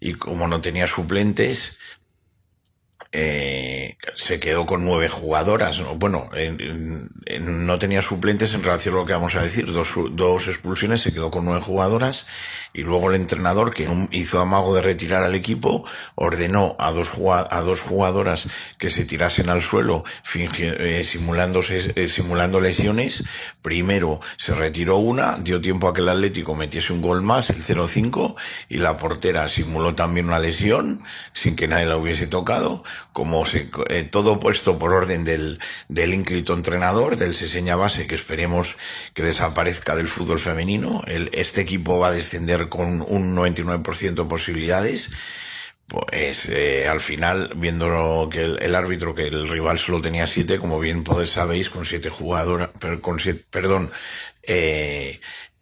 y 0.00 0.14
como 0.14 0.46
no 0.48 0.60
tenía 0.60 0.86
suplentes, 0.86 1.78
eh, 3.12 3.96
se 4.14 4.40
quedó 4.40 4.66
con 4.66 4.84
nueve 4.84 5.08
jugadoras. 5.08 5.80
¿no? 5.80 5.94
Bueno, 5.94 6.28
en- 6.34 7.08
no 7.66 7.78
tenía 7.78 8.02
suplentes 8.02 8.52
en 8.54 8.62
relación 8.62 8.94
a 8.94 8.98
lo 8.98 9.06
que 9.06 9.12
vamos 9.12 9.34
a 9.36 9.42
decir. 9.42 9.72
Dos, 9.72 9.94
dos 10.12 10.48
expulsiones, 10.48 11.00
se 11.02 11.12
quedó 11.12 11.30
con 11.30 11.44
nueve 11.44 11.60
jugadoras. 11.62 12.26
Y 12.76 12.82
luego 12.82 13.08
el 13.08 13.16
entrenador, 13.16 13.72
que 13.72 13.88
hizo 14.10 14.38
amago 14.38 14.74
de 14.74 14.82
retirar 14.82 15.22
al 15.22 15.34
equipo, 15.34 15.82
ordenó 16.14 16.76
a 16.78 16.90
dos, 16.92 17.10
a 17.50 17.60
dos 17.62 17.80
jugadoras 17.80 18.48
que 18.76 18.90
se 18.90 19.06
tirasen 19.06 19.48
al 19.48 19.62
suelo, 19.62 20.04
eh, 20.34 21.02
simulándose, 21.02 21.94
eh, 21.96 22.08
simulando 22.10 22.60
lesiones. 22.60 23.24
Primero 23.62 24.20
se 24.36 24.54
retiró 24.54 24.98
una, 24.98 25.38
dio 25.38 25.62
tiempo 25.62 25.88
a 25.88 25.94
que 25.94 26.02
el 26.02 26.10
Atlético 26.10 26.54
metiese 26.54 26.92
un 26.92 27.00
gol 27.00 27.22
más, 27.22 27.48
el 27.48 27.62
0-5, 27.62 28.34
y 28.68 28.76
la 28.76 28.98
portera 28.98 29.48
simuló 29.48 29.94
también 29.94 30.26
una 30.26 30.38
lesión, 30.38 31.02
sin 31.32 31.56
que 31.56 31.68
nadie 31.68 31.86
la 31.86 31.96
hubiese 31.96 32.26
tocado, 32.26 32.84
como 33.14 33.46
se, 33.46 33.70
eh, 33.88 34.04
todo 34.04 34.38
puesto 34.38 34.78
por 34.78 34.92
orden 34.92 35.24
del, 35.24 35.60
del 35.88 36.12
ínclito 36.12 36.52
entrenador, 36.52 37.16
del 37.16 37.34
Seseña 37.34 37.74
Base, 37.74 38.06
que 38.06 38.14
esperemos 38.14 38.76
que 39.14 39.22
desaparezca 39.22 39.96
del 39.96 40.08
fútbol 40.08 40.38
femenino. 40.38 41.02
El, 41.06 41.30
este 41.32 41.62
equipo 41.62 41.98
va 41.98 42.08
a 42.08 42.12
descender 42.12 42.65
con 42.68 43.02
un 43.02 43.36
99% 43.36 44.14
de 44.14 44.24
posibilidades. 44.24 45.10
Pues 45.88 46.48
eh, 46.48 46.88
al 46.88 46.98
final, 46.98 47.52
viendo 47.54 48.28
que 48.30 48.42
el, 48.42 48.74
árbitro, 48.74 49.14
que 49.14 49.28
el 49.28 49.46
rival 49.48 49.78
solo 49.78 50.00
tenía 50.00 50.26
siete, 50.26 50.58
como 50.58 50.80
bien 50.80 51.04
podéis 51.04 51.30
sabéis, 51.30 51.70
con 51.70 51.84
siete 51.86 52.10
jugadoras, 52.10 52.70
con 53.00 53.20
siete, 53.20 53.44
perdón, 53.50 53.92
eh, 54.42 55.20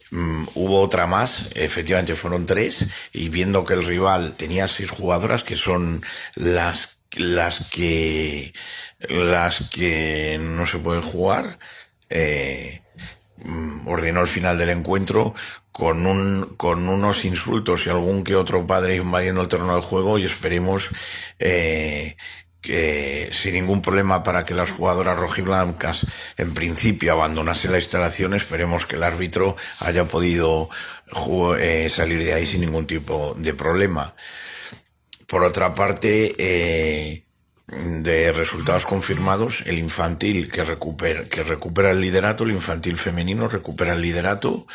mm, 0.09 0.45
hubo 0.55 0.81
otra 0.81 1.05
más, 1.05 1.49
efectivamente 1.53 2.15
fueron 2.15 2.47
tres, 2.47 2.87
y 3.13 3.29
viendo 3.29 3.65
que 3.65 3.75
el 3.75 3.85
rival 3.85 4.33
tenía 4.35 4.67
seis 4.67 4.89
jugadoras, 4.89 5.43
que 5.43 5.55
son 5.55 6.03
las, 6.33 6.97
las 7.15 7.69
que, 7.69 8.51
las 9.07 9.69
que 9.69 10.39
no 10.41 10.65
se 10.65 10.79
pueden 10.79 11.03
jugar, 11.03 11.59
eh, 12.09 12.81
mm, 13.43 13.87
ordenó 13.87 14.21
el 14.21 14.27
final 14.27 14.57
del 14.57 14.69
encuentro 14.71 15.35
con 15.75 16.05
un 16.05 16.55
con 16.55 16.87
unos 16.87 17.25
insultos 17.25 17.85
y 17.85 17.89
algún 17.89 18.23
que 18.23 18.37
otro 18.37 18.65
padre 18.65 18.95
invadiendo 18.95 19.41
el 19.41 19.49
terreno 19.49 19.75
de 19.75 19.81
juego 19.81 20.17
y 20.17 20.23
esperemos 20.23 20.89
eh, 21.37 22.15
que 22.61 23.27
sin 23.33 23.55
ningún 23.55 23.81
problema 23.81 24.23
para 24.23 24.45
que 24.45 24.53
las 24.53 24.71
jugadoras 24.71 25.19
rojiblancas 25.19 26.07
en 26.37 26.53
principio 26.53 27.11
abandonasen 27.11 27.73
la 27.73 27.79
instalación 27.79 28.33
esperemos 28.33 28.85
que 28.85 28.95
el 28.95 29.03
árbitro 29.03 29.57
haya 29.81 30.05
podido 30.05 30.69
eh, 31.59 31.89
salir 31.89 32.23
de 32.23 32.33
ahí 32.35 32.45
sin 32.45 32.61
ningún 32.61 32.87
tipo 32.87 33.35
de 33.37 33.53
problema. 33.53 34.15
Por 35.27 35.43
otra 35.43 35.73
parte 35.73 36.35
eh, 36.37 37.24
de 37.67 38.31
resultados 38.31 38.85
confirmados, 38.85 39.61
el 39.65 39.79
infantil 39.79 40.51
que 40.51 40.63
recupera, 40.63 41.25
que 41.25 41.43
recupera 41.43 41.91
el 41.91 42.01
liderato, 42.01 42.43
el 42.43 42.51
infantil 42.51 42.97
femenino 42.97 43.47
recupera 43.47 43.95
el 43.95 44.01
liderato 44.01 44.67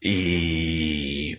y, 0.00 1.38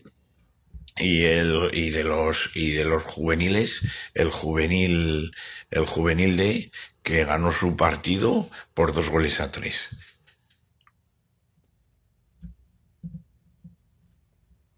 y 0.98 1.24
el, 1.26 1.70
y 1.74 1.90
de 1.90 2.04
los, 2.04 2.56
y 2.56 2.72
de 2.72 2.86
los 2.86 3.04
juveniles, 3.04 3.82
el 4.14 4.32
juvenil, 4.32 5.36
el 5.70 5.86
juvenil 5.86 6.38
D 6.38 6.72
que 7.04 7.26
ganó 7.26 7.52
su 7.52 7.76
partido 7.76 8.50
por 8.74 8.94
dos 8.94 9.10
goles 9.10 9.42
a 9.42 9.52
tres. 9.52 9.96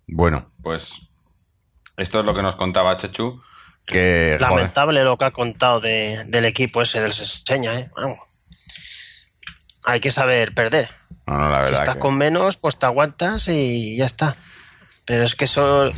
Bueno, 0.08 0.52
pues 0.64 1.10
esto 1.98 2.20
es 2.20 2.26
lo 2.26 2.34
que 2.34 2.42
nos 2.42 2.56
contaba 2.56 2.98
Chechu. 2.98 3.42
Que, 3.88 4.36
joder, 4.38 4.42
Lamentable 4.42 5.04
lo 5.04 5.18
que 5.18 5.26
ha 5.26 5.32
contado 5.32 5.80
de- 5.80 6.24
del 6.28 6.46
equipo 6.46 6.82
ese 6.82 7.02
del 7.02 7.14
Seseña, 7.14 7.74
¿eh? 7.80 7.90
Vamos. 7.96 8.20
Hay 9.86 10.00
que 10.00 10.12
saber 10.12 10.54
perder. 10.54 10.90
no, 11.26 11.38
no, 11.38 11.50
la 11.50 11.68
Si 11.68 11.74
estás 11.74 11.96
que- 11.96 12.00
con 12.02 12.18
menos, 12.18 12.58
pues 12.58 12.78
te 12.78 12.86
aguantas 12.86 13.48
y 13.48 13.96
ya 13.98 14.06
está. 14.06 14.36
Pero 15.06 15.24
es 15.24 15.36
que 15.36 15.46
eso 15.46 15.92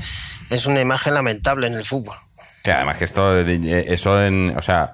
es 0.51 0.65
una 0.67 0.81
imagen 0.81 1.13
lamentable 1.15 1.67
en 1.67 1.73
el 1.73 1.83
fútbol. 1.85 2.15
que 2.63 2.71
además 2.73 2.97
que 2.97 3.05
esto, 3.05 3.39
eh, 3.39 3.85
eso 3.87 4.21
en, 4.21 4.55
o 4.57 4.61
sea, 4.61 4.91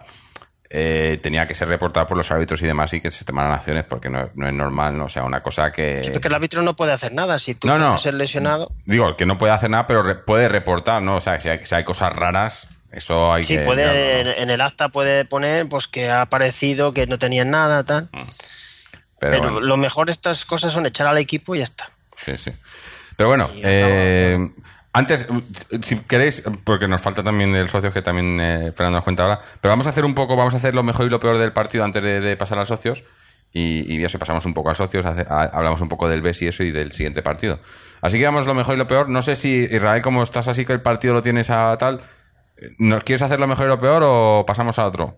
eh, 0.69 1.19
tenía 1.23 1.47
que 1.47 1.55
ser 1.55 1.67
reportado 1.67 2.05
por 2.05 2.15
los 2.15 2.29
árbitros 2.31 2.61
y 2.61 2.67
demás 2.67 2.93
y 2.93 3.01
que 3.01 3.09
se 3.11 3.25
tomaran 3.25 3.53
acciones 3.53 3.85
porque 3.85 4.09
no, 4.09 4.29
no 4.35 4.47
es 4.47 4.53
normal, 4.53 4.97
¿no? 4.97 5.05
O 5.05 5.09
sea, 5.09 5.23
una 5.23 5.41
cosa 5.41 5.71
que... 5.71 6.01
Porque 6.13 6.27
el 6.27 6.33
árbitro 6.35 6.61
no 6.61 6.75
puede 6.75 6.91
hacer 6.93 7.13
nada. 7.13 7.39
Si 7.39 7.55
tú 7.55 7.67
No, 7.67 7.97
ser 7.97 8.13
lesionado, 8.13 8.71
Digo, 8.85 9.15
que 9.17 9.25
no 9.25 9.37
puede 9.37 9.51
hacer 9.53 9.69
nada, 9.71 9.87
pero 9.87 10.03
re- 10.03 10.15
puede 10.15 10.47
reportar, 10.47 11.01
¿no? 11.01 11.15
O 11.17 11.21
sea, 11.21 11.39
si 11.39 11.49
hay, 11.49 11.57
si 11.65 11.73
hay 11.75 11.83
cosas 11.83 12.13
raras, 12.13 12.67
eso 12.95 13.31
hay 13.33 13.43
sí, 13.43 13.55
que... 13.57 13.63
puede, 13.63 13.83
mirarlo, 13.83 13.99
en, 14.01 14.25
¿no? 14.27 14.43
en 14.43 14.49
el 14.49 14.61
acta 14.61 14.89
puede 14.89 15.25
poner 15.25 15.67
pues 15.69 15.87
que 15.87 16.09
ha 16.09 16.21
aparecido, 16.21 16.93
que 16.93 17.05
no 17.05 17.19
tenían 17.19 17.51
nada, 17.51 17.83
tal. 17.83 18.09
Pero, 19.19 19.31
Pero 19.31 19.41
bueno, 19.43 19.59
lo 19.61 19.77
mejor 19.77 20.07
de 20.07 20.11
estas 20.11 20.45
cosas 20.45 20.73
son 20.73 20.85
echar 20.85 21.07
al 21.07 21.17
equipo 21.17 21.55
y 21.55 21.59
ya 21.59 21.63
está. 21.65 21.89
sí, 22.11 22.37
sí. 22.37 22.51
Pero 23.17 23.29
bueno, 23.29 23.47
eh, 23.63 24.37
antes, 24.91 25.25
si 25.83 25.97
queréis, 25.99 26.43
porque 26.65 26.87
nos 26.87 27.01
falta 27.01 27.23
también 27.23 27.55
el 27.55 27.69
socio 27.69 27.91
que 27.93 28.01
también 28.01 28.39
eh, 28.41 28.71
Fernando 28.73 28.97
nos 28.97 29.03
cuenta 29.05 29.23
ahora, 29.23 29.41
pero 29.61 29.71
vamos 29.71 29.87
a 29.87 29.91
hacer 29.91 30.03
un 30.03 30.13
poco, 30.15 30.35
vamos 30.35 30.53
a 30.53 30.57
hacer 30.57 30.75
lo 30.75 30.83
mejor 30.83 31.05
y 31.05 31.09
lo 31.09 31.19
peor 31.21 31.37
del 31.37 31.53
partido 31.53 31.85
antes 31.85 32.03
de, 32.03 32.19
de 32.19 32.35
pasar 32.35 32.59
a 32.59 32.65
socios. 32.65 33.03
Y, 33.53 33.89
y 33.95 34.03
eso, 34.03 34.19
pasamos 34.19 34.45
un 34.45 34.53
poco 34.53 34.69
a 34.69 34.75
socios, 34.75 35.05
hace- 35.05 35.25
a- 35.29 35.43
hablamos 35.53 35.79
un 35.79 35.87
poco 35.87 36.09
del 36.09 36.21
BES 36.21 36.41
y 36.41 36.47
eso 36.49 36.63
y 36.63 36.71
del 36.71 36.91
siguiente 36.91 37.21
partido. 37.23 37.59
Así 38.01 38.17
que 38.19 38.25
vamos 38.25 38.47
lo 38.47 38.53
mejor 38.53 38.75
y 38.75 38.77
lo 38.77 38.85
peor. 38.87 39.07
No 39.07 39.21
sé 39.21 39.37
si, 39.37 39.49
Israel, 39.71 40.01
como 40.01 40.21
estás 40.23 40.49
así 40.49 40.65
que 40.65 40.73
el 40.73 40.81
partido 40.81 41.13
lo 41.13 41.21
tienes 41.21 41.49
a 41.49 41.77
tal, 41.77 42.01
¿nos 42.79 43.03
quieres 43.03 43.21
hacer 43.21 43.39
lo 43.39 43.47
mejor 43.47 43.67
lo 43.67 43.79
peor 43.79 44.03
o 44.05 44.43
pasamos 44.45 44.79
a 44.79 44.85
otro? 44.87 45.17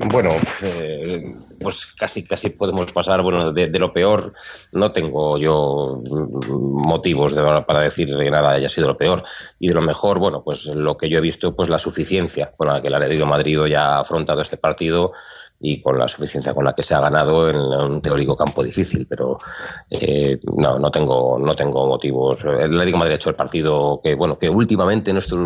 Bueno, 0.00 0.30
eh, 0.62 1.20
pues 1.60 1.92
casi 1.98 2.24
casi 2.24 2.50
podemos 2.50 2.92
pasar, 2.92 3.20
bueno, 3.20 3.52
de, 3.52 3.66
lo 3.80 3.92
peor 3.92 4.32
no 4.74 4.92
tengo 4.92 5.36
yo 5.38 5.98
motivos 6.86 7.34
de- 7.34 7.64
para 7.66 7.80
decir 7.80 8.06
que 8.16 8.30
nada 8.30 8.50
haya 8.50 8.68
sido 8.68 8.86
lo 8.86 8.96
peor. 8.96 9.24
Y 9.58 9.66
de 9.66 9.74
lo 9.74 9.82
mejor, 9.82 10.20
bueno, 10.20 10.44
pues 10.44 10.66
lo 10.66 10.96
que 10.96 11.08
yo 11.08 11.18
he 11.18 11.20
visto, 11.20 11.56
pues 11.56 11.68
la 11.68 11.78
suficiencia 11.78 12.52
con 12.56 12.68
la 12.68 12.80
que 12.80 12.86
el 12.86 12.94
Atlético 12.94 13.26
Madrid 13.26 13.58
ya 13.68 13.96
ha 13.96 14.00
afrontado 14.00 14.40
este 14.40 14.56
partido, 14.56 15.12
y 15.60 15.80
con 15.82 15.98
la 15.98 16.06
suficiencia 16.06 16.54
con 16.54 16.64
la 16.64 16.72
que 16.72 16.82
se 16.82 16.94
ha 16.94 17.00
ganado 17.00 17.48
en 17.48 17.56
un 17.56 18.00
teórico 18.00 18.36
campo 18.36 18.62
difícil, 18.62 19.06
pero 19.06 19.38
eh, 19.90 20.38
no, 20.56 20.78
no 20.78 20.90
tengo, 20.90 21.38
no 21.38 21.54
tengo 21.54 21.86
motivos. 21.86 22.44
El 22.44 22.74
Atlético 22.74 22.96
de 22.96 22.98
Madrid 22.98 23.12
ha 23.12 23.16
hecho 23.16 23.30
el 23.30 23.36
partido 23.36 23.98
que, 24.02 24.14
bueno, 24.14 24.38
que 24.38 24.48
últimamente 24.48 25.10
en 25.10 25.16
estos 25.16 25.38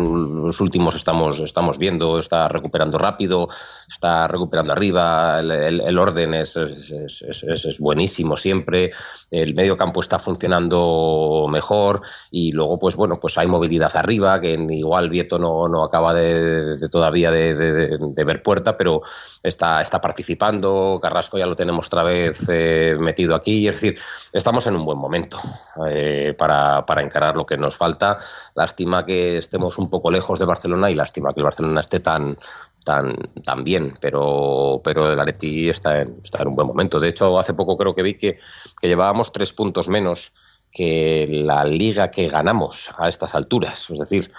últimos 0.61 0.95
estamos, 0.95 1.39
estamos 1.39 1.79
viendo, 1.79 2.19
está 2.19 2.47
recuperando 2.47 2.97
rápido, 2.97 3.47
está 3.87 4.27
recuperando 4.27 4.73
arriba, 4.73 5.39
el, 5.39 5.97
orden 5.97 6.35
es, 6.35 6.57
es, 6.57 7.77
buenísimo 7.79 8.37
siempre, 8.37 8.91
el 9.31 9.55
medio 9.55 9.77
campo 9.77 9.99
está 9.99 10.19
funcionando 10.19 11.47
mejor 11.49 12.01
y 12.29 12.51
luego, 12.51 12.77
pues 12.77 12.95
bueno, 12.95 13.19
pues 13.19 13.37
hay 13.37 13.47
movilidad 13.47 13.95
arriba, 13.95 14.39
que 14.39 14.53
igual 14.53 15.09
Vieto 15.09 15.39
no, 15.39 15.67
no 15.67 15.83
acaba 15.83 16.13
de, 16.13 16.77
todavía 16.91 17.31
de, 17.31 17.55
de, 17.55 17.97
de, 17.99 18.23
ver 18.23 18.43
puerta, 18.43 18.77
pero 18.77 19.01
está, 19.43 19.81
está 19.81 19.99
participando, 20.03 20.99
Carrasco 21.01 21.37
ya 21.37 21.47
lo 21.47 21.55
tenemos 21.55 21.87
otra 21.87 22.03
vez 22.03 22.49
eh, 22.49 22.97
metido 22.99 23.35
aquí, 23.35 23.69
es 23.69 23.75
decir, 23.75 23.95
estamos 24.33 24.67
en 24.67 24.75
un 24.75 24.83
buen 24.83 24.97
momento 24.97 25.39
eh, 25.87 26.35
para, 26.37 26.85
para, 26.85 27.01
encarar 27.01 27.37
lo 27.37 27.45
que 27.45 27.55
nos 27.55 27.77
falta. 27.77 28.17
Lástima 28.53 29.05
que 29.05 29.37
estemos 29.37 29.77
un 29.77 29.89
poco 29.89 30.11
lejos 30.11 30.39
de 30.39 30.45
Barcelona 30.45 30.91
y 30.91 30.95
lástima 30.95 31.33
que 31.33 31.39
el 31.39 31.45
Barcelona 31.45 31.79
esté 31.79 32.01
tan, 32.01 32.35
tan, 32.83 33.15
tan 33.45 33.63
bien, 33.63 33.93
pero, 34.01 34.81
pero 34.83 35.13
el 35.13 35.17
Areti 35.17 35.69
está 35.69 36.01
en, 36.01 36.19
está 36.21 36.41
en 36.41 36.49
un 36.49 36.55
buen 36.55 36.67
momento. 36.67 36.99
De 36.99 37.07
hecho, 37.07 37.39
hace 37.39 37.53
poco 37.53 37.77
creo 37.77 37.95
que 37.95 38.03
vi 38.03 38.15
que, 38.15 38.37
que 38.81 38.87
llevábamos 38.89 39.31
tres 39.31 39.53
puntos 39.53 39.87
menos 39.87 40.33
que 40.69 41.27
la 41.29 41.63
liga 41.63 42.09
que 42.09 42.27
ganamos 42.27 42.91
a 42.97 43.07
estas 43.07 43.35
alturas. 43.35 43.89
Es 43.89 43.99
decir, 43.99 44.29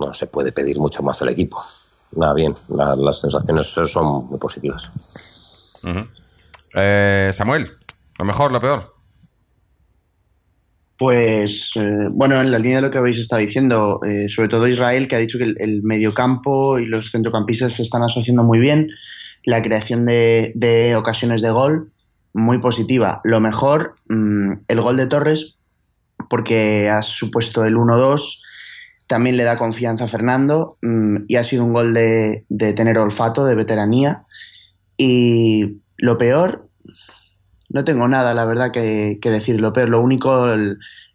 no 0.00 0.14
se 0.14 0.26
puede 0.26 0.52
pedir 0.52 0.78
mucho 0.78 1.02
más 1.02 1.22
al 1.22 1.28
equipo 1.28 1.58
nada 2.16 2.34
bien, 2.34 2.54
la, 2.68 2.94
las 2.96 3.20
sensaciones 3.20 3.66
son 3.66 4.18
muy 4.28 4.38
positivas. 4.38 5.82
Uh 5.84 5.88
-huh. 5.88 6.08
eh, 6.74 7.32
Samuel, 7.32 7.70
lo 8.18 8.24
mejor, 8.24 8.52
lo 8.52 8.60
peor. 8.60 8.94
Pues 10.98 11.50
eh, 11.76 12.08
bueno, 12.10 12.40
en 12.40 12.50
la 12.50 12.58
línea 12.58 12.76
de 12.76 12.82
lo 12.82 12.90
que 12.90 12.98
habéis 12.98 13.18
estado 13.18 13.40
diciendo, 13.40 14.00
eh, 14.06 14.26
sobre 14.34 14.48
todo 14.48 14.68
Israel, 14.68 15.06
que 15.08 15.16
ha 15.16 15.18
dicho 15.18 15.38
que 15.38 15.44
el, 15.44 15.54
el, 15.66 15.82
mediocampo 15.82 16.78
y 16.78 16.86
los 16.86 17.10
centrocampistas 17.10 17.72
se 17.74 17.82
están 17.82 18.02
asociando 18.02 18.42
muy 18.42 18.58
bien, 18.58 18.88
la 19.44 19.62
creación 19.62 20.04
de, 20.04 20.52
de 20.54 20.96
ocasiones 20.96 21.40
de 21.40 21.50
gol, 21.50 21.90
muy 22.34 22.60
positiva. 22.60 23.16
Lo 23.24 23.40
mejor, 23.40 23.94
mmm, 24.08 24.52
el 24.68 24.80
gol 24.82 24.98
de 24.98 25.06
Torres, 25.06 25.56
porque 26.28 26.90
ha 26.90 27.02
supuesto 27.02 27.64
el 27.64 27.76
1-2 27.76 28.42
también 29.10 29.36
le 29.36 29.42
da 29.42 29.58
confianza 29.58 30.04
a 30.04 30.06
Fernando 30.06 30.78
mmm, 30.82 31.24
y 31.26 31.34
ha 31.34 31.42
sido 31.42 31.64
un 31.64 31.72
gol 31.72 31.92
de, 31.92 32.44
tener 32.76 32.96
olfato, 32.96 33.44
de 33.44 33.56
veteranía. 33.56 34.22
Y 34.96 35.80
lo 35.96 36.16
peor, 36.16 36.68
no 37.68 37.82
tengo 37.82 38.06
nada, 38.06 38.34
la 38.34 38.44
verdad, 38.44 38.70
que, 38.70 39.18
que 39.20 39.30
decir. 39.30 39.60
Lo 39.60 39.72
peor, 39.72 39.88
lo 39.88 40.00
único, 40.00 40.46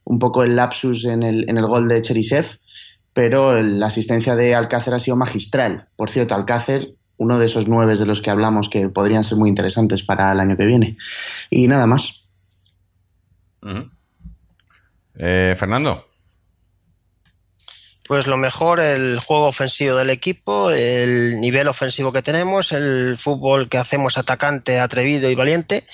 un 0.04 0.20
poco 0.20 0.44
el 0.44 0.58
lapsus 0.58 1.06
en 1.06 1.24
el, 1.24 1.50
en 1.50 1.58
el 1.58 1.66
gol 1.68 1.88
de 1.88 2.02
Cherisev, 2.02 2.60
pero 3.14 3.62
la 3.64 3.88
asistencia 3.88 4.36
de 4.36 4.56
Alcácer 4.56 4.94
ha 4.94 5.00
sido 5.00 5.16
magistral. 5.16 5.88
Por 5.96 6.10
cierto, 6.10 6.36
Alcácer, 6.36 6.96
uno 7.16 7.40
de 7.40 7.46
esos 7.46 7.70
nueve 7.70 7.96
de 7.96 8.06
los 8.06 8.22
que 8.22 8.30
hablamos 8.30 8.68
que 8.68 8.90
podrían 8.90 9.24
ser 9.24 9.38
muy 9.38 9.48
interesantes 9.48 10.04
para 10.04 10.34
el 10.34 10.42
año 10.42 10.58
que 10.58 10.66
viene. 10.66 10.98
Y 11.50 11.70
nada 11.70 11.88
más. 11.88 12.24
Eh, 15.18 15.56
Fernando. 15.58 16.15
Pues 18.08 18.28
lo 18.28 18.38
mejor, 18.38 18.80
el 18.80 19.20
juego 19.20 19.48
ofensivo 19.48 19.96
del 19.96 20.12
equipo, 20.12 20.70
el 20.70 21.40
nivel 21.42 21.68
ofensivo 21.68 22.12
que 22.12 22.22
tenemos, 22.22 22.72
el 22.72 23.18
fútbol 23.18 23.68
que 23.68 23.80
hacemos 23.80 24.20
atacante, 24.20 24.80
atrevido 24.80 25.28
y 25.32 25.34
valiente, 25.34 25.88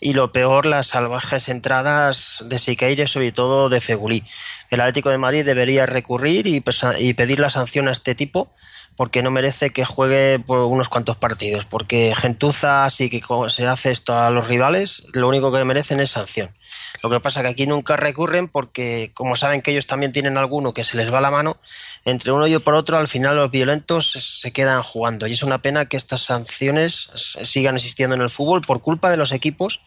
y 0.00 0.12
lo 0.12 0.30
peor, 0.30 0.64
las 0.64 0.86
salvajes 0.86 1.48
entradas 1.48 2.44
de 2.46 2.60
Siqueire, 2.60 3.08
sobre 3.08 3.32
todo 3.32 3.68
de 3.68 3.80
Fegulí. 3.80 4.22
El 4.70 4.80
Atlético 4.80 5.10
de 5.10 5.18
Madrid 5.18 5.44
debería 5.44 5.86
recurrir 5.86 6.46
y, 6.46 6.62
y 6.98 7.14
pedir 7.14 7.40
la 7.40 7.50
sanción 7.50 7.88
a 7.88 7.92
este 7.92 8.14
tipo, 8.14 8.54
porque 8.96 9.22
no 9.22 9.30
merece 9.30 9.70
que 9.70 9.84
juegue 9.84 10.38
por 10.38 10.60
unos 10.60 10.88
cuantos 10.88 11.16
partidos, 11.16 11.66
porque 11.66 12.14
Gentuza, 12.16 12.88
sí 12.90 13.10
que 13.10 13.22
se 13.50 13.66
hace 13.66 13.90
esto 13.90 14.18
a 14.18 14.30
los 14.30 14.48
rivales, 14.48 15.06
lo 15.14 15.28
único 15.28 15.52
que 15.52 15.64
merecen 15.64 16.00
es 16.00 16.10
sanción. 16.10 16.54
Lo 17.02 17.10
que 17.10 17.20
pasa 17.20 17.42
que 17.42 17.48
aquí 17.48 17.66
nunca 17.66 17.96
recurren 17.96 18.48
porque, 18.48 19.10
como 19.14 19.36
saben 19.36 19.60
que 19.60 19.70
ellos 19.70 19.86
también 19.86 20.12
tienen 20.12 20.38
alguno 20.38 20.72
que 20.72 20.84
se 20.84 20.96
les 20.96 21.12
va 21.12 21.20
la 21.20 21.30
mano, 21.30 21.58
entre 22.04 22.32
uno 22.32 22.46
y 22.46 22.58
por 22.58 22.74
otro, 22.74 22.96
al 22.96 23.08
final 23.08 23.36
los 23.36 23.50
violentos 23.50 24.10
se 24.12 24.52
quedan 24.52 24.82
jugando. 24.82 25.26
Y 25.26 25.32
es 25.34 25.42
una 25.42 25.60
pena 25.60 25.86
que 25.86 25.96
estas 25.96 26.22
sanciones 26.22 26.94
sigan 26.94 27.76
existiendo 27.76 28.16
en 28.16 28.22
el 28.22 28.30
fútbol 28.30 28.62
por 28.62 28.80
culpa 28.80 29.10
de 29.10 29.18
los 29.18 29.32
equipos 29.32 29.82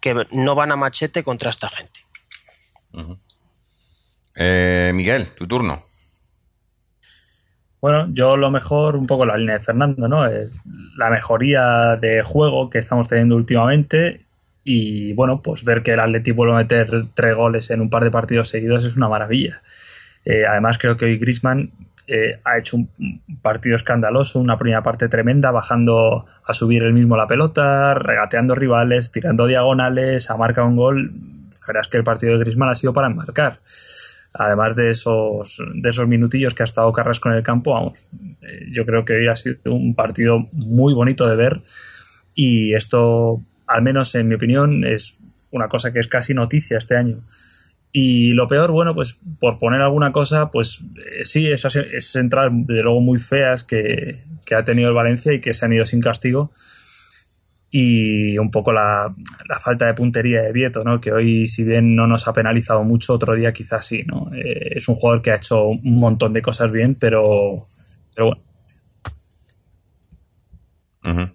que 0.00 0.26
no 0.32 0.54
van 0.54 0.72
a 0.72 0.76
machete 0.76 1.22
contra 1.22 1.50
esta 1.50 1.68
gente. 1.68 2.00
Eh, 4.34 4.92
Miguel, 4.94 5.34
tu 5.34 5.46
turno. 5.46 5.85
Bueno, 7.86 8.08
yo 8.10 8.36
lo 8.36 8.50
mejor, 8.50 8.96
un 8.96 9.06
poco 9.06 9.24
la 9.24 9.36
línea 9.36 9.58
de 9.58 9.60
Fernando, 9.60 10.08
¿no? 10.08 10.26
La 10.96 11.08
mejoría 11.08 11.94
de 11.94 12.20
juego 12.24 12.68
que 12.68 12.80
estamos 12.80 13.06
teniendo 13.06 13.36
últimamente 13.36 14.22
y 14.64 15.12
bueno, 15.12 15.40
pues 15.40 15.62
ver 15.62 15.84
que 15.84 15.92
el 15.92 16.00
Atleti 16.00 16.32
vuelve 16.32 16.54
a 16.54 16.56
meter 16.56 16.90
tres 17.14 17.36
goles 17.36 17.70
en 17.70 17.80
un 17.80 17.88
par 17.88 18.02
de 18.02 18.10
partidos 18.10 18.48
seguidos 18.48 18.84
es 18.84 18.96
una 18.96 19.08
maravilla. 19.08 19.62
Eh, 20.24 20.44
además, 20.44 20.78
creo 20.78 20.96
que 20.96 21.04
hoy 21.04 21.16
Grisman 21.16 21.70
eh, 22.08 22.40
ha 22.42 22.58
hecho 22.58 22.76
un 22.76 22.90
partido 23.40 23.76
escandaloso, 23.76 24.40
una 24.40 24.58
primera 24.58 24.82
parte 24.82 25.08
tremenda, 25.08 25.52
bajando 25.52 26.26
a 26.44 26.54
subir 26.54 26.82
el 26.82 26.92
mismo 26.92 27.16
la 27.16 27.28
pelota, 27.28 27.94
regateando 27.94 28.56
rivales, 28.56 29.12
tirando 29.12 29.46
diagonales, 29.46 30.28
ha 30.28 30.36
marcado 30.36 30.66
un 30.66 30.74
gol. 30.74 31.12
La 31.60 31.66
verdad 31.68 31.82
es 31.84 31.88
que 31.88 31.98
el 31.98 32.02
partido 32.02 32.32
de 32.32 32.40
Grisman 32.40 32.68
ha 32.68 32.74
sido 32.74 32.92
para 32.92 33.06
enmarcar. 33.06 33.60
Además 34.38 34.76
de 34.76 34.90
esos, 34.90 35.62
de 35.74 35.88
esos 35.88 36.06
minutillos 36.06 36.54
que 36.54 36.62
ha 36.62 36.64
estado 36.64 36.92
Carrasco 36.92 37.30
en 37.30 37.36
el 37.36 37.42
campo, 37.42 37.72
vamos, 37.72 38.06
eh, 38.42 38.66
yo 38.70 38.84
creo 38.84 39.04
que 39.04 39.14
hoy 39.14 39.28
ha 39.28 39.36
sido 39.36 39.56
un 39.64 39.94
partido 39.94 40.48
muy 40.52 40.92
bonito 40.94 41.26
de 41.26 41.36
ver 41.36 41.62
y 42.34 42.74
esto 42.74 43.42
al 43.66 43.82
menos 43.82 44.14
en 44.14 44.28
mi 44.28 44.34
opinión, 44.34 44.86
es 44.86 45.18
una 45.50 45.68
cosa 45.68 45.92
que 45.92 46.00
es 46.00 46.06
casi 46.06 46.34
noticia 46.34 46.78
este 46.78 46.96
año. 46.96 47.22
Y 47.92 48.32
lo 48.32 48.46
peor, 48.46 48.72
bueno, 48.72 48.94
pues 48.94 49.18
por 49.40 49.58
poner 49.58 49.80
alguna 49.80 50.12
cosa, 50.12 50.50
pues 50.50 50.80
eh, 50.96 51.24
sí, 51.24 51.48
esas, 51.48 51.76
esas, 51.76 52.16
entradas 52.16 52.52
de 52.52 52.82
luego 52.82 53.00
muy 53.00 53.18
feas 53.18 53.64
que, 53.64 54.22
que, 54.44 54.54
ha 54.54 54.64
tenido 54.64 54.88
el 54.88 54.94
Valencia 54.94 55.32
y 55.32 55.40
que 55.40 55.54
se 55.54 55.64
han 55.64 55.72
ido 55.72 55.86
sin 55.86 56.00
castigo. 56.00 56.52
Y 57.78 58.38
un 58.38 58.50
poco 58.50 58.72
la, 58.72 59.14
falta 59.60 59.84
de 59.86 59.92
puntería 59.92 60.40
de 60.40 60.52
Vieto, 60.52 60.82
¿no? 60.82 60.98
Que 60.98 61.12
hoy, 61.12 61.46
si 61.46 61.62
bien 61.62 61.94
no 61.94 62.06
nos 62.06 62.26
ha 62.26 62.32
penalizado 62.32 62.84
mucho, 62.84 63.12
otro 63.12 63.34
día 63.34 63.52
quizás 63.52 63.84
sí, 63.84 64.02
¿no? 64.06 64.30
Eh, 64.34 64.76
es 64.76 64.88
un 64.88 64.94
jugador 64.94 65.20
que 65.20 65.32
ha 65.32 65.36
hecho 65.36 65.66
un 65.66 66.00
montón 66.00 66.32
de 66.32 66.40
cosas 66.40 66.72
bien, 66.72 66.94
pero, 66.94 67.66
pero 68.14 68.32
bueno. 71.02 71.32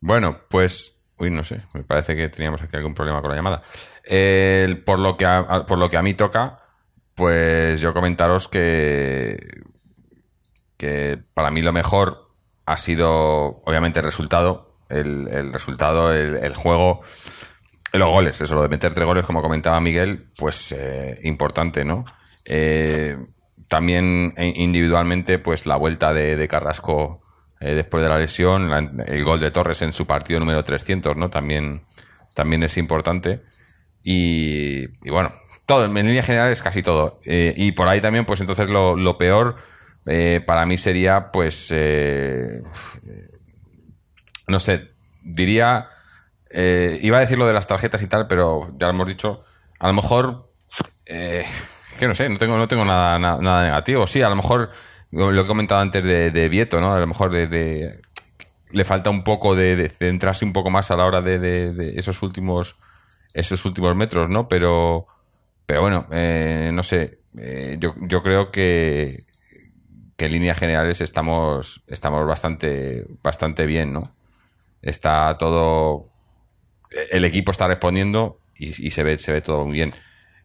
Bueno, 0.00 0.38
pues 0.48 0.96
Uy, 1.18 1.30
no 1.30 1.44
sé, 1.44 1.62
me 1.72 1.82
parece 1.82 2.14
que 2.14 2.28
teníamos 2.28 2.60
aquí 2.60 2.76
algún 2.76 2.94
problema 2.94 3.22
con 3.22 3.30
la 3.30 3.36
llamada. 3.36 3.62
Por, 4.84 4.98
lo 4.98 5.16
que 5.16 5.24
a, 5.24 5.64
por 5.66 5.78
lo 5.78 5.88
que 5.88 5.96
a 5.96 6.02
mí 6.02 6.14
toca, 6.14 6.60
pues 7.14 7.80
yo 7.80 7.94
comentaros 7.94 8.48
que, 8.48 9.38
que 10.76 11.18
para 11.32 11.50
mí 11.50 11.62
lo 11.62 11.72
mejor 11.72 12.30
ha 12.66 12.76
sido, 12.76 13.62
obviamente, 13.64 14.00
el 14.00 14.04
resultado, 14.04 14.65
el, 14.88 15.28
el 15.28 15.52
resultado, 15.52 16.12
el, 16.12 16.36
el, 16.36 16.54
juego, 16.54 17.00
los 17.92 18.10
goles, 18.10 18.40
eso, 18.40 18.54
lo 18.54 18.62
de 18.62 18.68
meter 18.68 18.94
tres 18.94 19.06
goles, 19.06 19.24
como 19.24 19.42
comentaba 19.42 19.80
Miguel, 19.80 20.30
pues 20.36 20.72
eh, 20.72 21.18
importante, 21.24 21.84
¿no? 21.84 22.04
Eh, 22.44 23.16
también 23.68 24.32
individualmente, 24.36 25.38
pues 25.38 25.66
la 25.66 25.76
vuelta 25.76 26.12
de, 26.12 26.46
Carrasco 26.46 27.22
eh, 27.60 27.74
después 27.74 28.02
de 28.02 28.08
la 28.08 28.18
lesión, 28.18 28.70
el 29.06 29.24
gol 29.24 29.40
de 29.40 29.50
Torres 29.50 29.82
en 29.82 29.92
su 29.92 30.06
partido 30.06 30.38
número 30.38 30.62
300, 30.62 31.16
¿no? 31.16 31.30
También, 31.30 31.84
también 32.34 32.62
es 32.62 32.78
importante. 32.78 33.42
Y, 34.04 34.84
y 35.04 35.10
bueno, 35.10 35.32
todo, 35.66 35.84
en 35.84 35.94
línea 35.94 36.22
general 36.22 36.52
es 36.52 36.62
casi 36.62 36.82
todo. 36.82 37.18
Eh, 37.24 37.52
y 37.56 37.72
por 37.72 37.88
ahí 37.88 38.00
también, 38.00 38.24
pues 38.24 38.40
entonces 38.40 38.70
lo, 38.70 38.94
lo 38.94 39.18
peor 39.18 39.56
eh, 40.06 40.40
para 40.46 40.64
mí 40.64 40.78
sería, 40.78 41.32
pues, 41.32 41.68
eh, 41.72 42.62
no 44.48 44.60
sé, 44.60 44.92
diría, 45.22 45.88
iba 46.50 47.16
a 47.18 47.20
decir 47.20 47.38
lo 47.38 47.46
de 47.46 47.52
las 47.52 47.66
tarjetas 47.66 48.02
y 48.02 48.06
tal, 48.06 48.26
pero 48.26 48.68
ya 48.78 48.86
lo 48.86 48.92
hemos 48.92 49.08
dicho, 49.08 49.44
a 49.78 49.88
lo 49.88 49.94
mejor, 49.94 50.50
que 51.04 52.08
no 52.08 52.14
sé, 52.14 52.28
no 52.28 52.38
tengo, 52.38 52.56
no 52.56 52.68
tengo 52.68 52.84
nada, 52.84 53.18
nada, 53.18 53.64
negativo. 53.64 54.06
Sí, 54.06 54.22
a 54.22 54.28
lo 54.28 54.36
mejor 54.36 54.70
lo 55.10 55.40
he 55.40 55.46
comentado 55.46 55.80
antes 55.80 56.04
de, 56.04 56.30
de 56.30 56.48
Vieto, 56.48 56.80
¿no? 56.80 56.94
A 56.94 57.00
lo 57.00 57.06
mejor 57.06 57.30
de, 57.30 58.00
le 58.70 58.84
falta 58.84 59.10
un 59.10 59.24
poco 59.24 59.54
de, 59.54 59.76
de, 59.76 59.88
centrarse 59.88 60.44
un 60.44 60.52
poco 60.52 60.70
más 60.70 60.90
a 60.90 60.96
la 60.96 61.04
hora 61.04 61.20
de, 61.22 61.38
de, 61.38 61.98
esos 61.98 62.22
últimos 62.22 62.76
esos 63.34 63.64
últimos 63.64 63.94
metros, 63.94 64.28
¿no? 64.28 64.48
Pero 64.48 65.06
pero 65.66 65.80
bueno, 65.82 66.06
eh, 66.10 66.70
no 66.72 66.82
sé, 66.82 67.20
eh, 67.36 67.76
yo, 67.78 67.94
yo 68.00 68.22
creo 68.22 68.50
que 68.50 69.24
que 70.16 70.26
en 70.26 70.32
líneas 70.32 70.58
generales 70.58 71.00
estamos 71.00 71.82
estamos 71.86 72.26
bastante 72.26 73.06
bastante 73.22 73.66
bien, 73.66 73.92
¿no? 73.92 74.10
Está 74.82 75.36
todo. 75.38 76.08
El 77.10 77.24
equipo 77.24 77.50
está 77.52 77.66
respondiendo 77.68 78.40
y, 78.54 78.90
se, 78.90 79.02
ve, 79.02 79.18
se 79.18 79.32
ve 79.32 79.40
todo 79.42 79.64
muy 79.66 79.74
bien. 79.74 79.94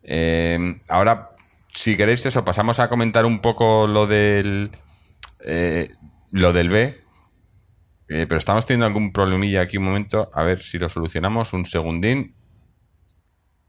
Eh, 0.03 0.81
ahora, 0.89 1.31
si 1.73 1.95
queréis 1.95 2.25
eso, 2.25 2.43
pasamos 2.43 2.79
a 2.79 2.89
comentar 2.89 3.25
un 3.25 3.41
poco 3.41 3.87
lo 3.87 4.07
del. 4.07 4.71
eh, 5.45 5.89
lo 6.31 6.53
del 6.53 6.69
B. 6.69 7.01
Eh, 8.09 8.25
pero 8.27 8.37
estamos 8.37 8.65
teniendo 8.65 8.85
algún 8.87 9.13
problemilla 9.13 9.61
aquí 9.61 9.77
un 9.77 9.85
momento. 9.85 10.29
A 10.33 10.43
ver 10.43 10.59
si 10.59 10.77
lo 10.79 10.89
solucionamos. 10.89 11.53
Un 11.53 11.65
segundín. 11.65 12.35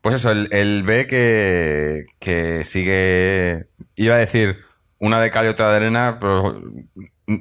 Pues 0.00 0.16
eso, 0.16 0.32
el, 0.32 0.48
el 0.52 0.82
B 0.82 1.06
que, 1.06 2.04
que 2.18 2.64
sigue. 2.64 3.66
Iba 3.94 4.16
a 4.16 4.18
decir 4.18 4.58
una 4.98 5.20
de 5.20 5.30
cal 5.30 5.46
y 5.46 5.48
otra 5.48 5.70
de 5.70 5.76
arena, 5.76 6.18
pero 6.20 6.60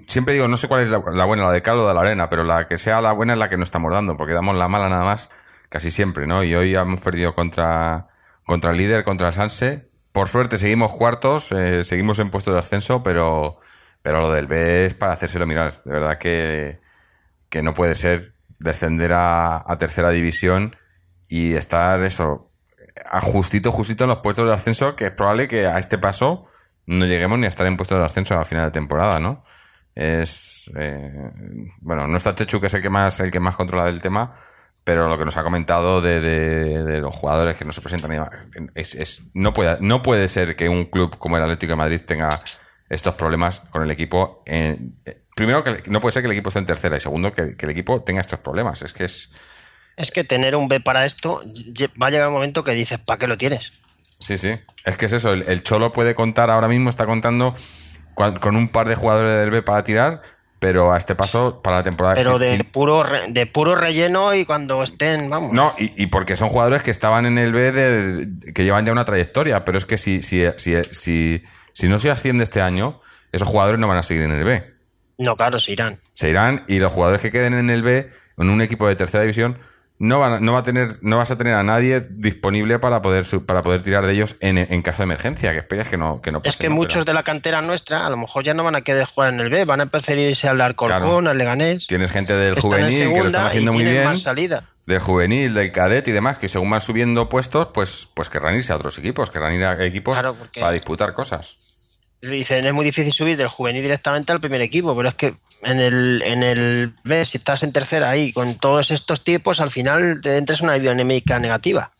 siempre 0.08 0.34
digo, 0.34 0.48
no 0.48 0.58
sé 0.58 0.68
cuál 0.68 0.82
es 0.82 0.90
la, 0.90 0.98
buena, 1.00 1.46
la 1.46 1.52
de 1.52 1.62
cal 1.62 1.80
o 1.80 1.88
de 1.88 1.94
la 1.94 2.02
arena, 2.02 2.30
pero 2.30 2.44
la 2.44 2.68
que 2.68 2.78
sea 2.78 3.02
la 3.02 3.12
buena 3.12 3.34
es 3.34 3.40
la 3.40 3.50
que 3.50 3.58
no 3.58 3.64
estamos 3.64 3.92
dando, 3.92 4.18
porque 4.18 4.34
damos 4.34 4.56
la 4.56 4.68
mala 4.68 4.90
nada 4.90 5.04
más 5.04 5.30
casi 5.70 5.90
siempre, 5.90 6.28
¿no? 6.28 6.44
Y 6.44 6.54
hoy 6.54 6.76
hemos 6.76 7.00
perdido 7.00 7.34
contra, 7.34 8.10
contra 8.46 8.72
el 8.72 8.78
líder, 8.78 9.06
contra 9.06 9.30
el 9.30 9.34
Sanse. 9.34 9.90
Por 10.12 10.28
suerte 10.28 10.58
seguimos 10.58 10.92
cuartos, 10.92 11.52
eh, 11.54 11.86
seguimos 11.86 12.20
en 12.20 12.30
puesto 12.30 12.52
de 12.52 12.60
ascenso, 12.60 13.04
pero, 13.04 13.60
pero 14.02 14.20
lo 14.20 14.32
del 14.34 14.48
B 14.48 14.86
es 14.86 14.94
para 14.96 15.14
hacérselo 15.14 15.48
mirar. 15.48 15.82
De 15.86 15.94
verdad 15.94 16.18
que, 16.18 16.82
que 17.50 17.64
no 17.64 17.74
puede 17.74 17.96
ser 17.96 18.36
descender 18.60 19.14
a, 19.14 19.64
a 19.66 19.78
tercera 19.78 20.10
división 20.10 20.76
y 21.30 21.54
estar 21.54 22.04
eso, 22.04 22.52
a 23.10 23.22
justito, 23.22 23.72
justito 23.72 24.04
en 24.04 24.10
los 24.10 24.20
puestos 24.20 24.46
de 24.46 24.54
ascenso, 24.54 24.98
que 24.98 25.06
es 25.06 25.12
probable 25.12 25.48
que 25.48 25.68
a 25.68 25.80
este 25.80 25.98
paso 25.98 26.46
no 26.86 27.06
lleguemos 27.06 27.40
ni 27.40 27.46
a 27.46 27.50
estar 27.50 27.66
en 27.66 27.78
puestos 27.78 27.98
de 27.98 28.06
ascenso 28.06 28.38
a 28.38 28.44
final 28.44 28.66
de 28.66 28.72
temporada, 28.72 29.20
¿no? 29.20 29.46
Es, 29.96 30.72
eh, 30.76 31.32
bueno, 31.82 32.08
no 32.08 32.18
está 32.18 32.34
Chechu, 32.34 32.62
que 32.62 32.68
es 32.68 32.74
el 32.74 32.82
que 32.82 32.89
más, 32.89 33.20
el 33.20 33.32
que 33.32 33.39
más 33.39 33.56
controla 33.56 33.86
del 33.86 34.02
tema, 34.02 34.34
pero 34.84 35.08
lo 35.10 35.18
que 35.18 35.26
nos 35.26 35.38
ha 35.38 35.44
comentado 35.44 36.02
de, 36.02 36.22
de, 36.22 36.84
de 36.84 37.02
los 37.02 37.16
jugadores 37.16 37.58
que 37.58 37.66
no 37.66 37.74
se 37.74 37.82
presentan 37.82 38.30
es, 38.74 38.96
es, 38.96 39.24
no 39.34 39.54
puede, 39.54 39.78
no 39.82 40.02
puede 40.02 40.28
ser 40.30 40.56
que 40.56 40.70
un 40.70 40.86
club 40.86 41.18
como 41.18 41.38
el 41.38 41.44
Atlético 41.44 41.72
de 41.72 41.78
Madrid 41.78 42.02
tenga 42.06 42.30
estos 42.89 43.16
problemas 43.16 43.62
con 43.70 43.84
el 43.84 43.92
equipo. 43.92 44.44
En, 44.46 44.96
primero, 45.36 45.64
que 45.64 45.84
no 45.88 46.02
puede 46.02 46.14
ser 46.14 46.24
que 46.24 46.28
el 46.28 46.34
equipo 46.34 46.50
esté 46.50 46.60
en 46.60 46.66
tercera 46.66 46.98
y 46.98 47.00
segundo, 47.00 47.32
que, 47.32 47.56
que 47.56 47.66
el 47.66 47.72
equipo 47.72 48.02
tenga 48.02 48.22
estos 48.22 48.39
problemas. 48.39 48.82
Es 48.82 48.94
que 48.94 49.06
es, 49.06 49.30
Es 49.98 50.12
que 50.12 50.24
tener 50.24 50.56
un 50.56 50.68
B 50.68 50.80
para 50.80 51.06
esto 51.06 51.39
va 52.02 52.08
a 52.08 52.10
llegar 52.10 52.28
un 52.28 52.34
momento 52.34 52.64
que 52.64 52.72
dices, 52.72 52.98
¿para 53.00 53.20
qué 53.20 53.28
lo 53.28 53.38
tienes? 53.38 53.74
Sí, 54.20 54.38
sí. 54.38 54.52
Es 54.86 54.98
que 54.98 55.06
es 55.06 55.14
eso. 55.14 55.32
El, 55.34 55.44
el 55.44 55.64
Cholo 55.64 55.92
puede 55.92 56.16
contar 56.16 56.50
ahora 56.50 56.68
mismo, 56.68 56.89
está 56.89 57.06
contando 57.06 57.56
con 58.16 58.55
un 58.55 58.68
par 58.70 58.88
de 58.88 58.95
jugadores 58.95 59.34
del 59.34 59.49
B 59.49 59.62
para 59.62 59.84
tirar, 59.84 60.22
pero 60.59 60.93
a 60.93 60.97
este 60.97 61.16
paso 61.16 61.62
para 61.64 61.78
la 61.78 61.84
temporada. 61.84 62.16
Pero 62.16 62.38
de 62.38 62.57
sí. 62.57 62.64
puro 62.64 63.03
re- 63.03 63.30
de 63.30 63.45
puro 63.47 63.74
relleno 63.76 64.34
y 64.36 64.45
cuando 64.45 64.84
estén, 64.84 65.30
vamos. 65.30 65.53
No, 65.53 65.74
y, 65.80 66.03
y 66.03 66.07
porque 66.07 66.38
son 66.38 66.49
jugadores 66.49 66.84
que 66.84 66.91
estaban 66.91 67.26
en 67.26 67.38
el 67.38 67.51
B 67.51 67.72
de, 67.72 68.28
que 68.53 68.64
llevan 68.64 68.86
ya 68.86 68.91
una 68.91 69.05
trayectoria, 69.05 69.66
pero 69.66 69.78
es 69.78 69.86
que 69.86 69.97
si, 69.97 70.22
si, 70.22 70.43
si, 70.57 70.76
si, 70.84 71.43
si 71.74 71.88
no 71.88 71.97
se 71.97 72.12
asciende 72.12 72.43
este 72.43 72.62
año, 72.62 73.01
esos 73.32 73.47
jugadores 73.47 73.80
no 73.80 73.88
van 73.88 73.97
a 73.97 74.03
seguir 74.03 74.24
en 74.24 74.32
el 74.32 74.43
B. 74.43 74.72
No, 75.18 75.36
claro, 75.36 75.59
se 75.59 75.72
irán. 75.72 75.95
Se 76.14 76.30
irán 76.30 76.64
y 76.68 76.80
los 76.80 76.91
jugadores 76.91 77.22
que 77.22 77.32
queden 77.32 77.53
en 77.53 77.70
el 77.70 77.82
B, 77.82 78.12
en 78.38 78.49
un 78.49 78.62
equipo 78.62 78.88
de 78.88 78.95
tercera 78.95 79.24
división, 79.24 79.57
no 80.04 80.20
van 80.20 80.34
a- 80.34 80.39
no 80.39 80.54
va 80.54 80.60
a 80.60 80.64
tener, 80.64 80.97
no 81.02 81.18
vas 81.18 81.30
a 81.30 81.38
tener 81.38 81.54
a 81.54 81.62
nadie 81.62 82.02
disponible 82.10 82.80
para 82.80 83.02
poder 83.04 83.24
para 83.45 83.62
poder 83.62 83.84
tirar 83.84 84.06
de 84.08 84.14
ellos 84.14 84.36
en, 84.39 84.58
en 84.58 84.82
caso 84.82 84.99
de 84.99 85.04
emergencia, 85.04 85.52
que 85.52 85.60
esperes 85.60 85.89
que 85.89 85.97
no, 85.97 86.22
que 86.22 86.32
no 86.32 86.41
Es 86.43 86.58
que 86.58 86.70
¿no? 86.70 86.76
muchos 86.76 87.06
de 87.06 87.14
la 87.14 87.22
cantera 87.22 87.62
nuestra 87.62 88.08
a 88.08 88.10
lo 88.10 88.18
mejor 88.18 88.43
ya 88.43 88.56
no 88.56 88.64
van 88.64 88.76
a 88.76 88.82
querer 88.82 89.06
jugar 89.06 89.32
en 89.34 89.39
el 89.39 89.49
B, 89.52 89.64
van 89.66 89.80
a 89.80 89.84
empezar 89.84 90.16
a 90.18 90.22
irse 90.22 90.47
al 90.49 90.60
Alcorcón, 90.60 91.02
Claro. 91.02 91.30
al 91.30 91.38
Leganés. 91.38 91.86
Tienes 91.86 92.10
gente 92.12 92.36
del 92.36 92.60
juvenil 92.60 93.10
que 93.14 93.20
lo 93.20 93.26
están 93.28 93.45
haciendo 93.45 93.74
muy 93.74 93.86
bien. 93.86 94.06
más 94.06 94.22
salida. 94.24 94.64
del 94.88 94.99
juvenil, 94.99 95.54
del 95.54 95.72
cadet 95.72 96.08
y 96.08 96.12
demás, 96.12 96.39
que 96.39 96.47
según 96.49 96.72
van 96.72 96.82
subiendo 96.82 97.30
puestos, 97.30 97.68
pues, 97.72 98.08
pues 98.16 98.30
querrán 98.30 98.56
irse 98.56 98.74
a 98.74 98.78
otros 98.78 98.97
equipos, 98.97 99.30
querrán 99.30 99.54
ir 99.54 99.64
a 99.64 99.86
equipos 99.86 100.16
Claro, 100.16 100.34
porque- 100.34 100.60
para 100.60 100.74
disputar 100.74 101.14
cosas. 101.14 101.58
Dicen, 102.22 102.65
es 102.67 102.74
muy 102.74 102.86
difícil 102.86 103.11
subir 103.11 103.36
del 103.36 103.47
juvenil 103.47 103.82
directamente 103.82 104.32
al 104.32 104.39
primer 104.39 104.61
equipo, 104.61 104.95
pero 104.95 105.09
es 105.09 105.15
que 105.15 105.36
en 105.63 105.80
el, 105.80 106.22
en 106.24 106.43
el 106.43 106.93
B, 107.03 107.26
si 107.26 107.39
estás 107.39 107.63
en 107.63 107.74
tercera 107.74 108.11
ahí 108.11 108.32
con 108.32 108.55
todos 108.55 108.91
estos 108.91 109.24
tipos, 109.24 109.59
al 109.59 109.72
final 109.72 110.22
te 110.22 110.38
entras 110.38 110.59
en 110.59 110.65
una 110.65 110.78
dinámica 110.78 111.39
negativa. 111.39 111.91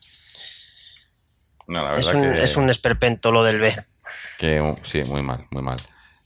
No, 1.68 1.84
la 1.84 1.92
Es 1.92 2.06
un, 2.06 2.22
que, 2.22 2.44
es 2.44 2.56
un 2.56 2.70
esperpento 2.70 3.32
lo 3.32 3.44
del 3.44 3.60
B. 3.60 3.76
que, 4.38 4.76
sí, 4.84 5.02
muy 5.06 5.24
mal, 5.24 5.48
muy 5.50 5.64
mal. 5.64 5.78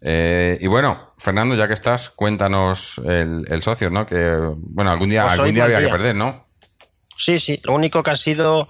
Eh, 0.02 0.58
y 0.60 0.68
bueno, 0.68 1.14
Fernando, 1.18 1.56
ya 1.56 1.68
que 1.68 1.74
estás, 1.74 2.10
cuéntanos 2.10 3.00
el, 3.06 3.46
el 3.48 3.62
socio, 3.62 3.90
¿no? 3.90 4.06
Que, 4.06 4.38
bueno, 4.58 4.92
algún 4.92 5.10
día, 5.10 5.22
Pues 5.24 5.34
algún 5.34 5.54
día 5.54 5.64
había 5.64 5.80
que 5.80 5.88
perder, 5.88 6.16
¿no? 6.16 6.48
Sí, 7.18 7.40
sí, 7.40 7.60
lo 7.64 7.74
único 7.74 8.04
que 8.04 8.12
ha 8.12 8.16
sido 8.16 8.70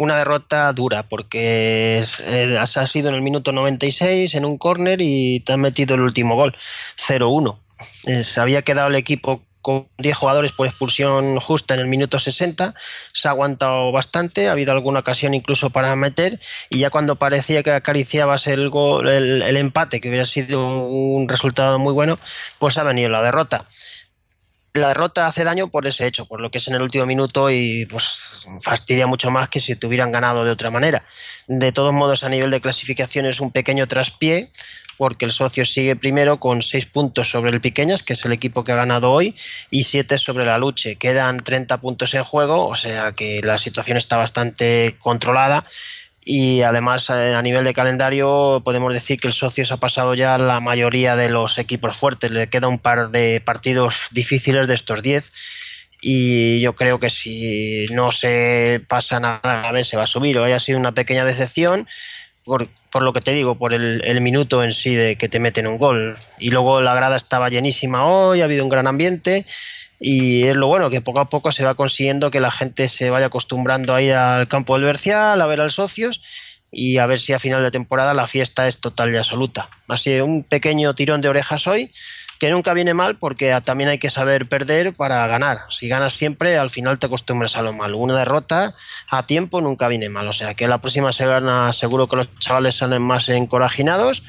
una 0.00 0.16
derrota 0.16 0.72
dura, 0.72 1.02
porque 1.02 2.02
eh, 2.26 2.58
ha 2.58 2.86
sido 2.86 3.10
en 3.10 3.14
el 3.14 3.20
minuto 3.20 3.52
96 3.52 4.34
en 4.34 4.46
un 4.46 4.56
córner 4.56 5.02
y 5.02 5.40
te 5.40 5.52
han 5.52 5.60
metido 5.60 5.94
el 5.94 6.00
último 6.00 6.36
gol, 6.36 6.56
0-1. 6.96 7.58
Eh, 8.06 8.24
se 8.24 8.40
había 8.40 8.62
quedado 8.62 8.88
el 8.88 8.94
equipo 8.94 9.42
con 9.60 9.88
10 9.98 10.16
jugadores 10.16 10.52
por 10.52 10.66
expulsión 10.66 11.36
justa 11.38 11.74
en 11.74 11.80
el 11.80 11.86
minuto 11.86 12.18
60, 12.18 12.72
se 13.12 13.28
ha 13.28 13.32
aguantado 13.32 13.92
bastante, 13.92 14.48
ha 14.48 14.52
habido 14.52 14.72
alguna 14.72 15.00
ocasión 15.00 15.34
incluso 15.34 15.68
para 15.68 15.94
meter, 15.96 16.40
y 16.70 16.78
ya 16.78 16.88
cuando 16.88 17.16
parecía 17.16 17.62
que 17.62 17.72
acariciabas 17.72 18.46
el, 18.46 18.70
gol, 18.70 19.06
el, 19.06 19.42
el 19.42 19.56
empate, 19.58 20.00
que 20.00 20.08
hubiera 20.08 20.24
sido 20.24 20.66
un 20.66 21.28
resultado 21.28 21.78
muy 21.78 21.92
bueno, 21.92 22.18
pues 22.58 22.78
ha 22.78 22.84
venido 22.84 23.10
la 23.10 23.22
derrota 23.22 23.66
la 24.74 24.88
derrota 24.88 25.26
hace 25.26 25.44
daño 25.44 25.68
por 25.68 25.86
ese 25.86 26.06
hecho, 26.06 26.26
por 26.26 26.40
lo 26.40 26.50
que 26.50 26.58
es 26.58 26.68
en 26.68 26.74
el 26.74 26.82
último 26.82 27.06
minuto 27.06 27.50
y 27.50 27.86
pues 27.86 28.46
fastidia 28.62 29.06
mucho 29.06 29.30
más 29.30 29.48
que 29.48 29.60
si 29.60 29.74
te 29.76 29.86
hubieran 29.86 30.12
ganado 30.12 30.44
de 30.44 30.50
otra 30.50 30.70
manera. 30.70 31.04
De 31.48 31.72
todos 31.72 31.92
modos, 31.92 32.22
a 32.22 32.28
nivel 32.28 32.50
de 32.50 32.60
clasificación 32.60 33.26
es 33.26 33.40
un 33.40 33.50
pequeño 33.50 33.88
traspié, 33.88 34.50
porque 34.96 35.24
el 35.24 35.32
socio 35.32 35.64
sigue 35.64 35.96
primero 35.96 36.38
con 36.38 36.62
seis 36.62 36.86
puntos 36.86 37.30
sobre 37.30 37.50
el 37.50 37.60
Piqueñas, 37.60 38.02
que 38.02 38.12
es 38.12 38.24
el 38.24 38.32
equipo 38.32 38.64
que 38.64 38.72
ha 38.72 38.76
ganado 38.76 39.10
hoy, 39.10 39.34
y 39.70 39.84
siete 39.84 40.18
sobre 40.18 40.44
la 40.44 40.58
Luche. 40.58 40.96
Quedan 40.96 41.38
30 41.38 41.80
puntos 41.80 42.14
en 42.14 42.22
juego, 42.22 42.66
o 42.66 42.76
sea 42.76 43.12
que 43.12 43.40
la 43.42 43.58
situación 43.58 43.96
está 43.96 44.18
bastante 44.18 44.96
controlada. 44.98 45.64
Y 46.32 46.62
además, 46.62 47.10
eh, 47.10 47.34
a 47.34 47.42
nivel 47.42 47.64
de 47.64 47.74
calendario, 47.74 48.62
podemos 48.64 48.94
decir 48.94 49.18
que 49.18 49.26
el 49.26 49.34
socio 49.34 49.66
se 49.66 49.74
ha 49.74 49.78
pasado 49.78 50.14
ya 50.14 50.38
la 50.38 50.60
mayoría 50.60 51.16
de 51.16 51.28
los 51.28 51.58
equipos 51.58 51.96
fuertes. 51.96 52.30
Le 52.30 52.48
queda 52.48 52.68
un 52.68 52.78
par 52.78 53.10
de 53.10 53.42
partidos 53.44 54.06
difíciles 54.12 54.68
de 54.68 54.74
estos 54.74 55.02
10. 55.02 55.32
Y 56.00 56.60
yo 56.60 56.76
creo 56.76 57.00
que 57.00 57.10
si 57.10 57.86
no 57.90 58.12
se 58.12 58.80
pasa 58.86 59.18
nada 59.18 59.40
grave, 59.42 59.82
se 59.82 59.96
va 59.96 60.04
a 60.04 60.06
subir. 60.06 60.38
Hoy 60.38 60.52
ha 60.52 60.60
sido 60.60 60.78
una 60.78 60.94
pequeña 60.94 61.24
decepción. 61.24 61.88
Por, 62.44 62.68
por 62.92 63.02
lo 63.02 63.12
que 63.12 63.22
te 63.22 63.32
digo, 63.32 63.58
por 63.58 63.74
el, 63.74 64.00
el 64.04 64.20
minuto 64.20 64.62
en 64.62 64.72
sí 64.72 64.94
de 64.94 65.16
que 65.16 65.28
te 65.28 65.40
meten 65.40 65.66
un 65.66 65.78
gol. 65.78 66.16
Y 66.38 66.50
luego 66.50 66.80
la 66.80 66.94
grada 66.94 67.16
estaba 67.16 67.48
llenísima 67.48 68.06
hoy, 68.06 68.40
ha 68.40 68.44
habido 68.44 68.62
un 68.62 68.70
gran 68.70 68.86
ambiente. 68.86 69.44
Y 70.00 70.44
es 70.44 70.56
lo 70.56 70.66
bueno, 70.66 70.88
que 70.88 71.02
poco 71.02 71.20
a 71.20 71.28
poco 71.28 71.52
se 71.52 71.62
va 71.62 71.74
consiguiendo 71.74 72.30
que 72.30 72.40
la 72.40 72.50
gente 72.50 72.88
se 72.88 73.10
vaya 73.10 73.26
acostumbrando 73.26 73.94
a 73.94 74.00
ir 74.00 74.14
al 74.14 74.48
campo 74.48 74.74
del 74.74 74.86
Bercial, 74.86 75.38
a 75.40 75.46
ver 75.46 75.60
a 75.60 75.64
los 75.64 75.74
socios 75.74 76.22
y 76.72 76.98
a 76.98 77.06
ver 77.06 77.18
si 77.18 77.34
a 77.34 77.38
final 77.38 77.62
de 77.62 77.70
temporada 77.70 78.14
la 78.14 78.26
fiesta 78.26 78.66
es 78.66 78.80
total 78.80 79.12
y 79.12 79.16
absoluta. 79.16 79.68
Así 79.88 80.18
un 80.20 80.42
pequeño 80.42 80.94
tirón 80.94 81.20
de 81.20 81.28
orejas 81.28 81.66
hoy, 81.66 81.90
que 82.40 82.48
nunca 82.48 82.72
viene 82.72 82.94
mal 82.94 83.18
porque 83.18 83.54
también 83.62 83.90
hay 83.90 83.98
que 83.98 84.08
saber 84.08 84.48
perder 84.48 84.94
para 84.94 85.26
ganar. 85.26 85.58
Si 85.68 85.88
ganas 85.88 86.14
siempre, 86.14 86.56
al 86.56 86.70
final 86.70 86.98
te 86.98 87.04
acostumbras 87.04 87.54
a 87.56 87.62
lo 87.62 87.74
malo. 87.74 87.98
Una 87.98 88.16
derrota 88.18 88.74
a 89.10 89.26
tiempo 89.26 89.60
nunca 89.60 89.88
viene 89.88 90.08
mal. 90.08 90.26
O 90.26 90.32
sea 90.32 90.54
que 90.54 90.66
la 90.66 90.80
próxima 90.80 91.12
semana 91.12 91.70
seguro 91.74 92.08
que 92.08 92.16
los 92.16 92.34
chavales 92.38 92.76
salen 92.76 93.02
más 93.02 93.28
encorajinados 93.28 94.22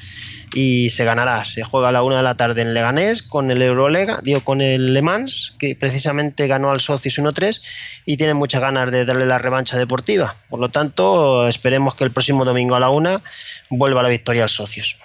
y 0.52 0.90
se 0.90 1.06
ganará. 1.06 1.42
Se 1.46 1.64
juega 1.64 1.88
a 1.88 1.92
la 1.92 2.02
una 2.02 2.18
de 2.18 2.22
la 2.22 2.36
tarde 2.36 2.60
en 2.60 2.74
Leganés 2.74 3.22
con 3.22 3.50
el 3.50 3.62
Eurolega, 3.62 4.20
digo, 4.22 4.44
con 4.44 4.60
el 4.60 4.92
Le 4.92 5.00
Mans, 5.00 5.54
que 5.58 5.74
precisamente 5.74 6.46
ganó 6.46 6.70
al 6.70 6.80
Socios 6.80 7.18
1-3 7.18 7.62
y 8.04 8.18
tienen 8.18 8.36
muchas 8.36 8.60
ganas 8.60 8.92
de 8.92 9.06
darle 9.06 9.24
la 9.24 9.38
revancha 9.38 9.78
deportiva. 9.78 10.34
Por 10.50 10.60
lo 10.60 10.70
tanto, 10.70 11.48
esperemos 11.48 11.94
que 11.94 12.04
el 12.04 12.12
próximo 12.12 12.44
domingo 12.44 12.74
a 12.74 12.80
la 12.80 12.90
una 12.90 13.22
vuelva 13.70 14.02
la 14.02 14.10
victoria 14.10 14.42
al 14.42 14.50
Socios. 14.50 14.96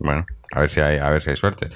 Bueno, 0.00 0.26
a 0.50 0.58
ver 0.58 0.68
si 0.68 0.80
hay, 0.80 0.98
a 0.98 1.08
ver 1.08 1.20
si 1.20 1.30
hay 1.30 1.36
suerte. 1.36 1.68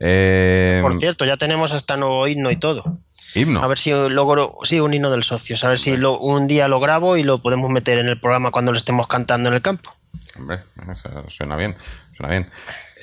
Eh, 0.00 0.78
Por 0.82 0.94
cierto, 0.94 1.24
ya 1.24 1.36
tenemos 1.36 1.72
hasta 1.72 1.96
nuevo 1.96 2.26
himno 2.28 2.50
y 2.50 2.56
todo. 2.56 2.98
himno. 3.34 3.62
A 3.62 3.66
ver 3.66 3.78
si 3.78 3.90
logro, 3.90 4.54
sí, 4.64 4.80
un 4.80 4.94
himno 4.94 5.10
del 5.10 5.22
Socios. 5.24 5.64
A 5.64 5.68
ver 5.68 5.78
si 5.78 5.96
lo- 5.96 6.18
un 6.18 6.46
día 6.46 6.68
lo 6.68 6.80
grabo 6.80 7.16
y 7.16 7.22
lo 7.22 7.42
podemos 7.42 7.70
meter 7.70 7.98
en 7.98 8.08
el 8.08 8.18
programa 8.20 8.50
cuando 8.50 8.72
lo 8.72 8.78
estemos 8.78 9.06
cantando 9.08 9.48
en 9.48 9.54
el 9.56 9.62
campo. 9.62 9.94
Hombre, 10.38 10.60
eso 10.90 11.08
suena 11.28 11.56
bien, 11.56 11.76
suena 12.18 12.30
bien. 12.32 12.50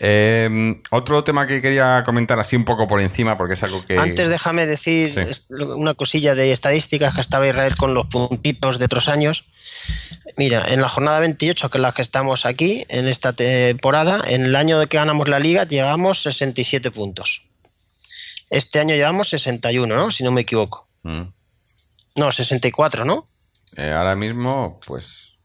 Eh, 0.02 0.76
otro 0.92 1.24
tema 1.24 1.48
que 1.48 1.62
quería 1.62 2.04
comentar 2.04 2.38
así 2.40 2.56
un 2.58 2.66
poco 2.66 2.86
por 2.86 3.00
encima, 3.00 3.38
porque 3.38 3.54
es 3.54 3.64
algo 3.64 3.84
que... 3.86 3.98
Antes 3.98 4.28
déjame 4.30 4.68
decir 4.68 5.14
Sí. 5.14 5.54
una 5.54 5.94
cosilla 5.94 6.36
de 6.36 6.52
estadísticas 6.52 7.16
que 7.16 7.22
estaba 7.22 7.48
Israel 7.48 7.76
con 7.78 7.94
los 7.94 8.06
puntitos 8.08 8.78
de 8.78 8.86
otros 8.86 9.08
años. 9.08 9.46
Mira, 10.38 10.66
en 10.68 10.82
la 10.82 10.90
jornada 10.90 11.20
28, 11.20 11.70
que 11.70 11.78
es 11.78 11.82
la 11.82 11.94
que 11.94 12.02
estamos 12.02 12.46
aquí, 12.46 12.86
en 12.90 13.08
esta 13.08 13.32
temporada, 13.32 14.22
en 14.28 14.44
el 14.44 14.56
año 14.58 14.80
de 14.80 14.88
que 14.88 14.98
ganamos 14.98 15.30
la 15.30 15.40
liga, 15.40 15.66
llegamos 15.66 16.22
67 16.24 16.92
puntos. 16.92 17.46
Este 18.50 18.80
año 18.80 18.96
llevamos 18.96 19.30
61, 19.30 19.96
¿no? 19.96 20.12
Si 20.12 20.24
no 20.26 20.32
me 20.32 20.42
equivoco. 20.42 20.90
Mm. 21.04 21.22
No, 22.18 22.32
64, 22.32 23.06
¿no? 23.06 23.26
Eh, 23.78 23.92
ahora 23.92 24.16
mismo, 24.16 24.78
pues. 24.86 25.38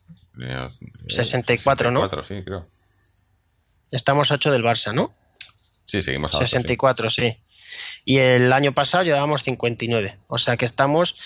eh, 0.43 0.69
64, 1.07 1.91
¿no? 1.93 2.01
64, 2.01 2.23
sí, 2.23 2.43
creo. 2.45 2.67
Estamos 3.93 4.31
a 4.31 4.35
8 4.35 4.53
del 4.53 4.63
Barça, 4.63 4.93
¿no? 4.93 5.15
Sí, 5.85 6.03
seguimos 6.03 6.33
a 6.35 6.39
ocho, 6.39 6.47
sí. 6.47 6.53
64, 6.53 7.11
sí. 7.11 7.37
Y 8.05 8.19
el 8.19 8.53
año 8.53 8.73
pasado 8.73 9.05
llevábamos 9.05 9.43
59. 9.43 10.19
O 10.29 10.39
sea 10.39 10.57
que 10.57 10.65
estamos 10.65 11.17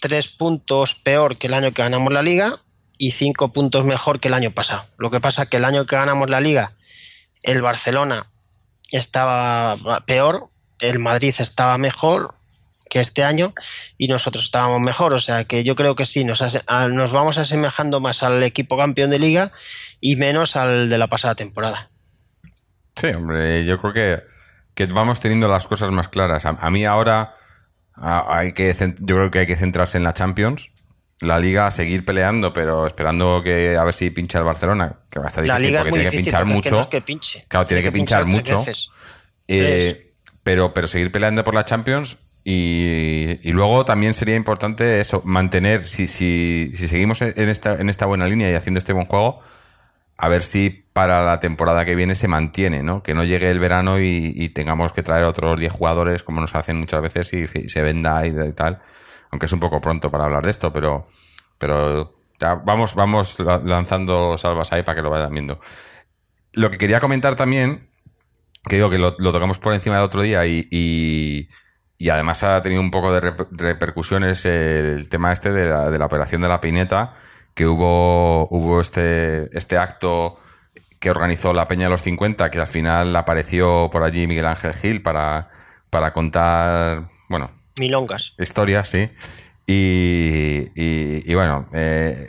tres 0.00 0.28
puntos 0.28 0.94
peor 0.94 1.36
que 1.38 1.48
el 1.48 1.54
año 1.54 1.72
que 1.72 1.82
ganamos 1.82 2.12
la 2.12 2.22
liga 2.22 2.62
y 2.96 3.12
cinco 3.12 3.52
puntos 3.52 3.84
mejor 3.84 4.20
que 4.20 4.28
el 4.28 4.34
año 4.34 4.50
pasado. 4.50 4.84
Lo 4.98 5.10
que 5.10 5.20
pasa 5.20 5.46
que 5.46 5.58
el 5.58 5.64
año 5.64 5.86
que 5.86 5.96
ganamos 5.96 6.30
la 6.30 6.40
liga, 6.40 6.72
el 7.42 7.62
Barcelona 7.62 8.26
estaba 8.90 9.76
peor, 10.06 10.50
el 10.80 10.98
Madrid 10.98 11.34
estaba 11.38 11.78
mejor 11.78 12.34
que 12.90 13.00
este 13.00 13.22
año 13.22 13.54
y 13.98 14.08
nosotros 14.08 14.44
estábamos 14.44 14.80
mejor. 14.80 15.14
O 15.14 15.18
sea 15.18 15.44
que 15.44 15.64
yo 15.64 15.76
creo 15.76 15.94
que 15.94 16.06
sí, 16.06 16.24
nos, 16.24 16.40
nos 16.40 17.12
vamos 17.12 17.38
asemejando 17.38 18.00
más 18.00 18.22
al 18.22 18.42
equipo 18.42 18.76
campeón 18.76 19.10
de 19.10 19.18
liga 19.18 19.52
y 20.00 20.16
menos 20.16 20.56
al 20.56 20.88
de 20.88 20.98
la 20.98 21.08
pasada 21.08 21.34
temporada. 21.34 21.88
Sí, 22.98 23.08
hombre, 23.16 23.64
yo 23.64 23.78
creo 23.78 23.92
que, 23.92 24.22
que 24.74 24.86
vamos 24.86 25.20
teniendo 25.20 25.48
las 25.48 25.66
cosas 25.66 25.90
más 25.90 26.08
claras. 26.08 26.44
A, 26.46 26.50
a 26.50 26.70
mí 26.70 26.84
ahora 26.84 27.34
a- 27.94 28.38
hay 28.38 28.52
que, 28.52 28.72
yo 29.00 29.16
creo 29.16 29.30
que 29.30 29.38
hay 29.40 29.46
que 29.46 29.56
centrarse 29.56 29.98
en 29.98 30.04
la 30.04 30.12
Champions. 30.12 30.70
La 31.20 31.40
Liga, 31.40 31.68
seguir 31.72 32.04
peleando, 32.04 32.52
pero 32.52 32.86
esperando 32.86 33.42
que 33.42 33.76
a 33.76 33.82
ver 33.82 33.92
si 33.92 34.10
pincha 34.10 34.38
el 34.38 34.44
Barcelona, 34.44 35.00
que 35.10 35.18
va 35.18 35.24
a 35.24 35.28
estar 35.28 35.44
La 35.44 35.54
difícil 35.58 35.72
liga 35.72 35.80
porque 35.80 35.92
tiene 35.98 36.10
que 36.10 36.16
pinchar 36.18 36.46
no 36.46 36.54
mucho. 36.54 36.80
es 36.82 36.86
que 36.86 37.00
pinche. 37.00 37.44
Claro, 37.48 37.66
tiene 37.66 37.82
que 37.82 37.90
pinchar 37.90 38.24
mucho. 38.24 38.62
Eh, 39.48 40.12
pero, 40.42 40.72
pero 40.74 40.86
seguir 40.86 41.10
peleando 41.10 41.42
por 41.44 41.54
la 41.54 41.64
Champions 41.64 42.40
y, 42.44 43.38
y 43.42 43.52
luego 43.52 43.84
también 43.84 44.14
sería 44.14 44.36
importante 44.36 45.00
eso, 45.00 45.20
mantener, 45.24 45.82
si, 45.82 46.06
si, 46.06 46.70
si 46.74 46.88
seguimos 46.88 47.20
en 47.22 47.48
esta, 47.48 47.74
en 47.74 47.88
esta 47.90 48.06
buena 48.06 48.26
línea 48.26 48.50
y 48.50 48.54
haciendo 48.54 48.78
este 48.78 48.92
buen 48.92 49.06
juego, 49.06 49.40
a 50.16 50.28
ver 50.28 50.42
si 50.42 50.86
para 50.98 51.22
la 51.22 51.38
temporada 51.38 51.84
que 51.84 51.94
viene 51.94 52.16
se 52.16 52.26
mantiene, 52.26 52.82
¿no? 52.82 53.04
Que 53.04 53.14
no 53.14 53.22
llegue 53.22 53.48
el 53.48 53.60
verano 53.60 54.00
y, 54.00 54.48
tengamos 54.48 54.92
que 54.92 55.04
traer 55.04 55.26
otros 55.26 55.56
10 55.60 55.72
jugadores 55.72 56.24
como 56.24 56.40
nos 56.40 56.56
hacen 56.56 56.76
muchas 56.76 57.00
veces 57.00 57.32
y, 57.34 57.46
se 57.46 57.82
venda 57.82 58.26
y, 58.26 58.32
tal. 58.52 58.80
Aunque 59.30 59.46
es 59.46 59.52
un 59.52 59.60
poco 59.60 59.80
pronto 59.80 60.10
para 60.10 60.24
hablar 60.24 60.42
de 60.44 60.50
esto, 60.50 60.72
pero, 60.72 61.06
pero 61.56 62.16
ya 62.40 62.56
vamos, 62.56 62.96
vamos 62.96 63.38
la- 63.38 63.58
lanzando 63.58 64.36
salvas 64.38 64.72
ahí 64.72 64.82
para 64.82 64.96
que 64.96 65.02
lo 65.02 65.10
vayan 65.10 65.30
viendo. 65.32 65.60
Lo 66.52 66.68
que 66.68 66.78
quería 66.78 66.98
comentar 66.98 67.36
también, 67.36 67.90
que 68.68 68.74
digo 68.74 68.90
que 68.90 68.98
lo, 68.98 69.14
tocamos 69.14 69.60
por 69.60 69.74
encima 69.74 69.94
del 69.94 70.04
otro 70.04 70.22
día 70.22 70.46
y, 70.46 70.66
y, 70.68 72.10
además 72.10 72.42
ha 72.42 72.60
tenido 72.60 72.80
un 72.80 72.90
poco 72.90 73.12
de 73.12 73.20
rep- 73.20 73.46
repercusiones 73.52 74.44
el 74.46 75.08
tema 75.08 75.30
este 75.30 75.52
de 75.52 75.66
la, 75.66 75.90
de 75.90 75.98
la 76.00 76.06
operación 76.06 76.42
de 76.42 76.48
la 76.48 76.60
pineta, 76.60 77.14
que 77.54 77.68
hubo, 77.68 78.48
hubo 78.48 78.80
este, 78.80 79.56
este 79.56 79.78
acto 79.78 80.40
que 81.00 81.10
organizó 81.10 81.52
la 81.52 81.68
Peña 81.68 81.84
de 81.84 81.90
los 81.90 82.02
50, 82.02 82.50
que 82.50 82.58
al 82.60 82.66
final 82.66 83.14
apareció 83.16 83.88
por 83.90 84.02
allí 84.02 84.26
Miguel 84.26 84.46
Ángel 84.46 84.74
Gil 84.74 85.02
para, 85.02 85.48
para 85.90 86.12
contar, 86.12 87.08
bueno, 87.28 87.50
Milongas. 87.78 88.34
historias, 88.38 88.88
sí. 88.88 89.08
Y, 89.66 90.70
y, 90.74 91.30
y 91.30 91.34
bueno, 91.34 91.68
eh, 91.74 92.28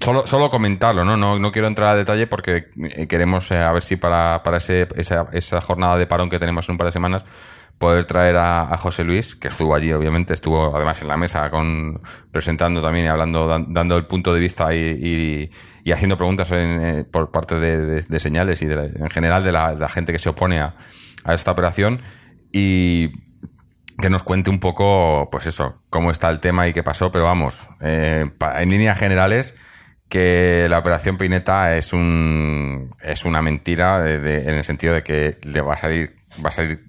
solo, 0.00 0.26
solo 0.26 0.48
comentarlo, 0.48 1.04
¿no? 1.04 1.16
¿no? 1.16 1.38
No 1.38 1.50
quiero 1.52 1.66
entrar 1.68 1.92
a 1.92 1.96
detalle 1.96 2.26
porque 2.28 2.66
eh, 2.96 3.06
queremos 3.08 3.50
eh, 3.50 3.58
a 3.58 3.72
ver 3.72 3.82
si 3.82 3.96
para, 3.96 4.42
para 4.42 4.58
ese, 4.58 4.86
esa, 4.96 5.26
esa 5.32 5.60
jornada 5.60 5.96
de 5.98 6.06
parón 6.06 6.30
que 6.30 6.38
tenemos 6.38 6.68
en 6.68 6.74
un 6.74 6.78
par 6.78 6.86
de 6.86 6.92
semanas 6.92 7.24
poder 7.78 8.06
traer 8.06 8.36
a, 8.36 8.62
a 8.72 8.76
José 8.76 9.04
Luis, 9.04 9.36
que 9.36 9.46
estuvo 9.48 9.72
allí, 9.74 9.92
obviamente, 9.92 10.34
estuvo 10.34 10.74
además 10.74 11.00
en 11.02 11.08
la 11.08 11.16
mesa 11.16 11.48
con 11.50 12.00
presentando 12.32 12.80
también 12.82 13.06
y 13.06 13.08
hablando, 13.08 13.46
dan- 13.46 13.72
dando 13.72 13.96
el 13.96 14.06
punto 14.06 14.32
de 14.34 14.40
vista 14.40 14.74
y, 14.74 14.78
y, 14.78 15.50
y 15.88 15.92
haciendo 15.92 16.16
preguntas 16.18 16.50
en, 16.52 16.80
eh, 16.84 17.04
por 17.04 17.30
parte 17.30 17.54
de, 17.54 17.78
de- 17.78 18.02
de 18.02 18.20
señales 18.20 18.60
y 18.62 18.66
de 18.66 18.76
la- 18.76 18.84
en 18.84 19.10
general 19.10 19.42
de 19.42 19.52
la, 19.52 19.74
de 19.74 19.80
la 19.80 19.88
gente 19.88 20.12
que 20.12 20.18
se 20.18 20.28
opone 20.28 20.60
a, 20.60 20.74
a 21.24 21.34
esta 21.34 21.50
operación. 21.50 22.02
Y 22.52 23.08
que 24.00 24.10
nos 24.10 24.22
cuente 24.22 24.50
un 24.50 24.60
poco, 24.60 25.28
pues 25.32 25.46
eso, 25.46 25.82
cómo 25.90 26.10
está 26.10 26.28
el 26.30 26.40
tema 26.40 26.68
y 26.68 26.72
qué 26.72 26.82
pasó, 26.82 27.10
pero 27.10 27.24
vamos, 27.24 27.68
eh, 27.80 28.30
en 28.56 28.68
líneas 28.70 28.98
generales, 28.98 29.56
que 30.08 30.66
la 30.70 30.78
operación 30.78 31.16
Pineta 31.18 31.74
es 31.76 31.92
un 31.92 32.94
es 33.02 33.24
una 33.24 33.42
mentira 33.42 34.00
de- 34.00 34.18
de- 34.20 34.42
en 34.42 34.54
el 34.56 34.64
sentido 34.64 34.94
de 34.94 35.02
que 35.02 35.38
le 35.42 35.60
va 35.60 35.74
a 35.74 35.78
salir 35.78 36.14
va 36.44 36.48
a 36.48 36.52
salir 36.52 36.80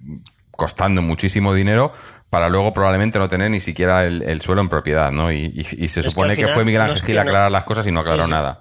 costando 0.52 1.02
muchísimo 1.02 1.52
dinero 1.54 1.92
para 2.30 2.48
luego 2.48 2.72
probablemente 2.72 3.18
no 3.18 3.28
tener 3.28 3.50
ni 3.50 3.60
siquiera 3.60 4.04
el, 4.04 4.22
el 4.22 4.40
suelo 4.40 4.60
en 4.62 4.68
propiedad, 4.68 5.10
¿no? 5.10 5.32
Y, 5.32 5.46
y- 5.54 5.84
y 5.84 5.88
se 5.88 6.00
Es 6.00 6.06
supone 6.06 6.36
que, 6.36 6.46
fue 6.46 6.64
Miguel 6.64 6.82
Ángel 6.82 7.02
Gil 7.02 7.16
no- 7.16 7.22
aclarar 7.22 7.50
las 7.50 7.64
cosas 7.64 7.86
y 7.86 7.92
no 7.92 8.00
aclaró 8.00 8.20
Sí, 8.22 8.24
sí. 8.26 8.30
nada. 8.30 8.60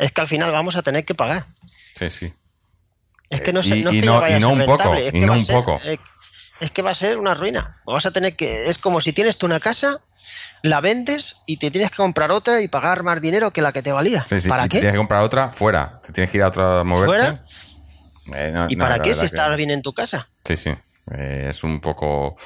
Es 0.00 0.10
que 0.12 0.20
al 0.20 0.26
final 0.26 0.50
vamos 0.50 0.74
a 0.76 0.82
tener 0.82 1.04
que 1.04 1.14
pagar. 1.14 1.46
Sí, 1.96 2.10
sí. 2.10 2.32
Es 3.28 3.42
que 3.42 3.52
no, 3.52 3.60
Y- 3.62 3.68
no 3.82 3.90
es 3.90 3.94
y 3.94 4.00
que 4.00 4.06
no- 4.06 4.14
ya 4.14 4.20
vaya 4.20 4.34
y 4.34 4.36
a 4.36 4.40
no 4.40 4.48
ser 4.48 4.58
un 4.58 4.66
poco, 4.66 4.78
rentable, 4.78 5.06
es 5.06 5.14
y 5.14 5.20
que 5.20 5.26
no 5.26 5.32
va 5.32 5.34
a 5.34 5.38
un 5.38 5.44
ser, 5.44 5.54
poco. 5.56 5.80
eh, 5.84 5.98
es 6.60 6.70
que 6.72 6.82
va 6.82 6.90
a 6.90 6.94
ser 6.94 7.18
una 7.18 7.34
ruina. 7.34 7.76
Vas 7.86 8.06
a 8.06 8.10
tener 8.10 8.34
que. 8.34 8.68
Es 8.68 8.78
como 8.78 9.00
si 9.00 9.12
tienes 9.12 9.38
tú 9.38 9.46
una 9.46 9.60
casa, 9.60 10.00
la 10.62 10.80
vendes 10.80 11.36
y 11.46 11.58
te 11.58 11.70
tienes 11.70 11.90
que 11.90 11.98
comprar 11.98 12.30
otra 12.32 12.60
y 12.60 12.68
pagar 12.68 13.02
más 13.04 13.20
dinero 13.20 13.50
que 13.52 13.62
la 13.62 13.72
que 13.72 13.82
te 13.82 13.92
valía. 13.92 14.24
Sí, 14.28 14.40
sí. 14.40 14.48
¿Para 14.48 14.64
qué? 14.64 14.78
Tienes 14.78 14.92
que 14.92 14.98
comprar 14.98 15.22
otra 15.22 15.50
fuera. 15.52 16.00
Te 16.04 16.12
tienes 16.12 16.30
que 16.30 16.38
ir 16.38 16.42
a 16.42 16.48
otra 16.48 16.82
moverte. 16.84 17.06
¿Fuera? 17.06 17.44
Eh, 18.34 18.50
no, 18.52 18.66
¿Y 18.68 18.76
para 18.76 18.98
qué 18.98 19.12
si 19.14 19.20
que- 19.20 19.26
estás 19.26 19.56
bien 19.56 19.70
en 19.70 19.82
tu 19.82 19.92
casa? 19.92 20.28
Sí, 20.44 20.56
sí. 20.56 20.70
Eh, 21.12 21.46
es 21.50 21.64
un 21.64 21.80
poco. 21.80 22.36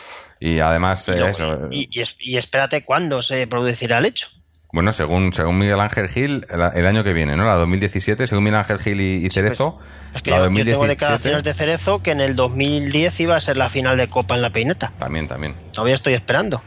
Y 0.41 0.61
además, 0.61 1.09
Y, 1.09 1.13
eh, 1.13 1.15
luego- 1.17 1.31
eso. 1.31 1.69
y- 1.71 1.89
y 1.91 2.01
es- 2.01 2.17
y 2.21 2.37
espérate 2.37 2.85
cuándo 2.85 3.23
se 3.23 3.47
producirá 3.47 3.99
el 3.99 4.07
hecho. 4.07 4.29
Bueno, 4.75 4.93
según, 4.93 5.33
según 5.33 5.57
Miguel 5.59 5.79
Ángel 5.81 6.09
Gil, 6.09 6.47
el, 6.51 6.61
el 6.75 6.87
año 6.87 7.05
que 7.05 7.13
viene, 7.13 7.37
¿no? 7.37 7.45
La 7.47 7.55
2017, 7.55 8.27
según 8.27 8.43
Miguel 8.45 8.59
Ángel 8.59 8.79
Gil 8.81 9.01
y, 9.01 9.25
y 9.25 9.31
Cerezo. 9.31 9.79
Es 10.15 10.21
que 10.23 10.31
la 10.33 10.39
yo, 10.39 10.43
yo 10.43 10.49
2017, 10.51 10.73
tengo 10.73 10.87
declaraciones 10.89 11.43
de 11.45 11.55
Cerezo 11.55 12.03
que 12.03 12.11
en 12.11 12.21
el 12.21 12.35
2010 12.37 13.21
iba 13.21 13.37
a 13.37 13.41
ser 13.41 13.57
la 13.57 13.69
final 13.69 13.97
de 13.97 14.09
Copa 14.09 14.35
en 14.35 14.43
la 14.43 14.51
Peineta. 14.51 14.93
También, 14.99 15.29
también. 15.29 15.55
Todavía 15.73 15.95
estoy 15.95 16.15
esperando. 16.15 16.61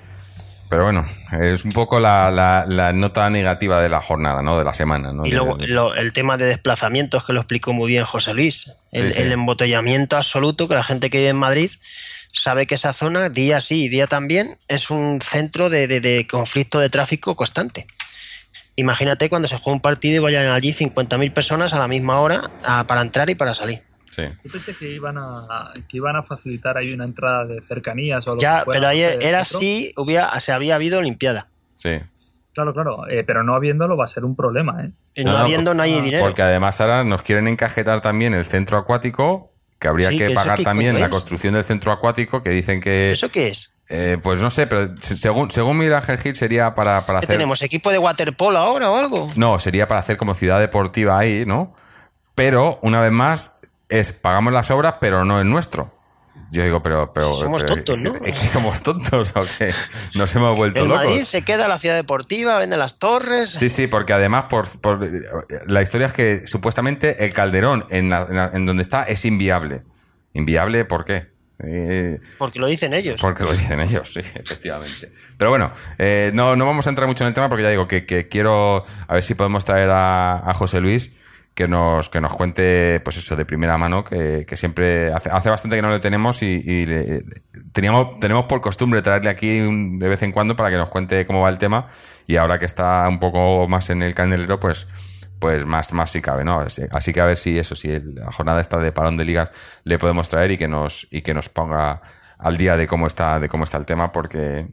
Pero 0.70 0.84
bueno, 0.84 1.06
es 1.42 1.64
un 1.64 1.72
poco 1.72 1.98
la, 2.00 2.30
la, 2.30 2.66
la 2.68 2.92
nota 2.92 3.30
negativa 3.30 3.82
de 3.82 3.88
la 3.88 4.02
jornada, 4.02 4.42
¿no? 4.42 4.58
De 4.58 4.66
la 4.66 4.74
semana, 4.74 5.14
¿no? 5.14 5.26
Y 5.26 5.32
luego 5.32 5.56
lo- 5.66 5.94
el 5.96 6.12
tema 6.12 6.36
de 6.38 6.46
desplazamientos 6.46 7.26
que 7.26 7.32
lo 7.32 7.40
explicó 7.40 7.72
muy 7.72 7.88
bien 7.88 8.04
José 8.04 8.34
Luis. 8.34 8.72
El, 8.92 9.12
Sí, 9.12 9.18
sí. 9.18 9.22
el 9.22 9.32
embotellamiento 9.32 10.18
absoluto 10.18 10.68
que 10.68 10.76
la 10.76 10.84
gente 10.84 11.10
que 11.10 11.20
vive 11.20 11.30
en 11.30 11.38
Madrid 11.38 11.72
sabe 12.42 12.66
que 12.68 12.76
esa 12.76 12.94
zona, 12.94 13.30
día 13.30 13.62
sí 13.62 13.86
y 13.86 13.90
día 13.90 14.08
también, 14.08 14.50
es 14.68 14.90
un 14.90 15.20
centro 15.22 15.70
de, 15.70 15.88
de- 15.88 16.00
de 16.02 16.28
conflicto 16.28 16.80
de 16.80 16.90
tráfico 16.90 17.36
constante. 17.36 17.86
Imagínate 18.76 19.30
cuando 19.30 19.48
se 19.48 19.58
juega 19.58 19.76
un 19.76 19.82
partido 19.82 20.16
y 20.16 20.20
vayan 20.20 20.46
allí 20.48 20.72
50.000 20.74 21.34
personas 21.34 21.74
a 21.74 21.80
la 21.80 21.88
misma 21.88 22.20
hora 22.20 22.42
a- 22.64 22.86
para 22.86 23.02
entrar 23.02 23.30
y 23.30 23.36
para 23.36 23.54
salir. 23.56 23.82
Sí. 24.12 24.24
Yo 24.44 24.52
pensé 24.52 24.76
que 24.76 24.90
iban 24.92 25.18
a, 25.18 25.72
que 25.88 25.98
iban 25.98 26.16
a 26.16 26.24
facilitar 26.24 26.78
ahí 26.78 26.92
una 26.94 27.06
entrada 27.06 27.46
de 27.46 27.62
cercanías 27.62 28.28
o 28.28 28.36
lo 28.36 28.42
Ya, 28.42 28.60
que 28.60 28.64
fuera, 28.66 28.80
pero 28.80 28.88
ahí 28.88 29.02
era 29.02 29.40
así, 29.42 29.94
hubiera, 29.98 30.40
se 30.40 30.52
había 30.52 30.76
habido 30.76 31.00
Olimpiada. 31.00 31.50
Sí. 31.76 31.92
Claro, 32.54 32.74
claro, 32.74 33.08
eh, 33.08 33.24
pero 33.24 33.44
no 33.44 33.54
habiéndolo 33.54 33.96
va 33.96 34.06
a 34.06 34.08
ser 34.08 34.26
un 34.26 34.36
problema, 34.36 34.84
¿eh? 34.84 34.92
Y 35.14 35.24
No, 35.24 35.32
no, 35.34 35.38
no, 35.38 35.44
habiendo, 35.44 35.74
no 35.76 35.84
hay 35.84 35.94
ah, 35.94 36.02
dinero. 36.02 36.26
Porque 36.26 36.42
además 36.42 36.82
ahora 36.82 37.04
nos 37.04 37.22
quieren 37.22 37.48
encajetar 37.48 38.02
también 38.02 38.34
el 38.34 38.46
centro 38.46 38.80
acuático, 38.80 39.54
que 39.80 39.88
habría 39.88 40.10
Sí, 40.10 40.18
que 40.18 40.32
pagar 40.32 40.62
también 40.64 41.00
la 41.00 41.06
es. 41.06 41.12
construcción 41.12 41.54
del 41.54 41.64
centro 41.64 41.92
acuático, 41.92 42.42
que 42.42 42.50
dicen 42.50 42.82
que. 42.82 43.12
¿Eso 43.12 43.30
qué 43.30 43.50
es? 43.50 43.74
eh, 43.90 44.18
pues 44.22 44.42
no 44.42 44.50
sé, 44.50 44.68
pero 44.68 44.96
se- 45.00 45.16
según, 45.16 45.50
según 45.50 45.78
Ángel 45.94 46.18
Gil 46.18 46.36
sería 46.36 46.72
para, 46.76 47.06
para 47.06 47.20
¿Qué 47.20 47.26
hacer. 47.28 47.36
tenemos? 47.38 47.62
¿Equipo 47.62 47.90
de 47.90 47.98
waterpolo 47.98 48.58
ahora 48.58 48.92
o 48.92 48.98
algo? 48.98 49.30
No, 49.36 49.60
sería 49.60 49.88
para 49.88 50.00
hacer 50.02 50.18
como 50.18 50.34
ciudad 50.34 50.60
deportiva 50.60 51.18
ahí, 51.18 51.46
¿no? 51.46 51.74
Pero, 52.36 52.80
una 52.82 53.00
vez 53.00 53.12
más, 53.12 53.54
es 53.90 54.12
pagamos 54.12 54.52
las 54.54 54.70
obras, 54.72 54.96
pero 55.00 55.24
no 55.26 55.40
es 55.40 55.46
nuestro. 55.46 55.92
Yo 56.52 56.64
digo, 56.64 56.82
pero... 56.82 57.06
pero 57.14 57.34
Si 57.34 57.42
somos 57.42 57.62
pero- 57.64 57.76
tontos, 57.76 58.00
¿no? 58.00 58.16
¿Es 58.26 58.36
que 58.36 58.48
somos 58.48 58.82
tontos 58.82 59.32
o 59.36 59.42
qué? 59.58 59.74
Nos 60.16 60.34
hemos 60.36 60.56
vuelto 60.56 60.80
El 60.82 60.88
locos. 60.88 61.06
Madrid 61.06 61.24
se 61.24 61.42
queda 61.42 61.68
la 61.68 61.78
ciudad 61.78 61.96
deportiva, 61.96 62.58
vende 62.58 62.78
las 62.78 63.00
torres. 63.00 63.52
Sí, 63.52 63.70
sí, 63.70 63.88
porque 63.88 64.14
además 64.14 64.46
por, 64.50 64.66
por- 64.82 65.10
la 65.68 65.82
historia 65.82 66.08
es 66.08 66.14
que 66.14 66.48
supuestamente 66.48 67.26
el 67.26 67.34
Calderón 67.34 67.86
en, 67.90 68.10
la- 68.10 68.26
en 68.30 68.36
la- 68.36 68.52
en 68.54 68.66
donde 68.66 68.84
está 68.84 69.04
es 69.04 69.26
inviable. 69.26 69.82
¿Inviable 70.34 70.86
por 70.86 71.04
qué? 71.04 71.36
Eh, 71.60 72.20
Porque 72.38 72.60
lo 72.60 72.68
dicen 72.68 72.94
ellos. 72.94 73.20
porque 73.20 73.44
lo 73.44 73.52
dicen 73.52 73.80
ellos, 73.80 74.14
sí, 74.14 74.20
efectivamente. 74.36 75.12
Pero 75.38 75.50
bueno, 75.50 75.72
eh, 75.98 76.30
no, 76.34 76.56
no 76.56 76.66
vamos 76.68 76.86
a 76.86 76.92
entrar 76.92 77.08
mucho 77.08 77.24
en 77.24 77.30
el 77.30 77.34
tema 77.34 77.50
porque 77.50 77.64
ya 77.64 77.70
digo 77.70 77.88
que, 77.88 78.06
que 78.06 78.28
quiero 78.28 78.86
a 79.08 79.14
ver 79.16 79.24
si 79.24 79.34
podemos 79.34 79.66
traer 79.66 79.90
a, 79.90 80.36
a 80.50 80.54
José 80.54 80.80
Luis 80.82 81.12
que 81.58 81.68
nos, 81.68 82.08
que 82.10 82.22
nos 82.22 82.36
cuente, 82.36 83.00
pues 83.04 83.18
eso, 83.18 83.36
de 83.36 83.44
primera 83.44 83.80
mano, 83.80 84.04
que, 84.04 84.46
que 84.48 84.56
siempre 84.56 85.12
hace, 85.12 85.32
hace 85.32 85.50
bastante 85.50 85.76
que 85.76 85.82
no 85.82 85.90
le 85.90 86.00
tenemos 86.00 86.44
y, 86.44 86.62
y 86.64 86.86
le- 86.86 87.24
teníamos, 87.74 88.20
tenemos 88.20 88.46
por 88.46 88.62
costumbre 88.62 89.02
traerle 89.02 89.32
aquí 89.32 89.62
un- 89.62 89.98
de 89.98 90.08
vez 90.08 90.22
en 90.22 90.32
cuando 90.32 90.56
para 90.56 90.70
que 90.70 90.78
nos 90.78 90.90
cuente 90.90 91.26
cómo 91.26 91.42
va 91.42 91.50
el 91.50 91.58
tema 91.58 91.88
y 92.28 92.36
ahora 92.36 92.60
que 92.60 92.66
está 92.66 93.10
un 93.10 93.20
poco 93.20 93.68
más 93.68 93.90
en 93.90 94.04
el 94.04 94.14
candelero, 94.14 94.60
pues 94.60 94.88
pues 95.40 95.66
más, 95.66 95.94
más 95.94 96.12
si 96.12 96.22
cabe, 96.22 96.44
¿no? 96.44 96.62
Así, 96.92 97.12
que 97.14 97.22
a 97.22 97.26
ver 97.26 97.38
si 97.38 97.58
eso, 97.60 97.76
si 97.76 97.90
la 98.00 98.32
jornada 98.32 98.60
está 98.62 98.78
de 98.78 98.92
parón 98.92 99.18
de 99.18 99.26
ligas 99.26 99.50
le 99.84 99.98
podemos 100.00 100.30
traer 100.30 100.52
y 100.52 100.58
que 100.58 100.68
nos, 100.68 101.08
y 101.12 101.22
que 101.24 101.34
nos 101.34 101.50
ponga 101.50 102.02
al 102.38 102.58
día 102.58 102.78
de 102.78 102.86
cómo 102.88 103.08
está, 103.08 103.40
de 103.40 103.50
cómo 103.50 103.64
está 103.64 103.78
el 103.78 103.86
tema, 103.88 104.12
porque, 104.12 104.68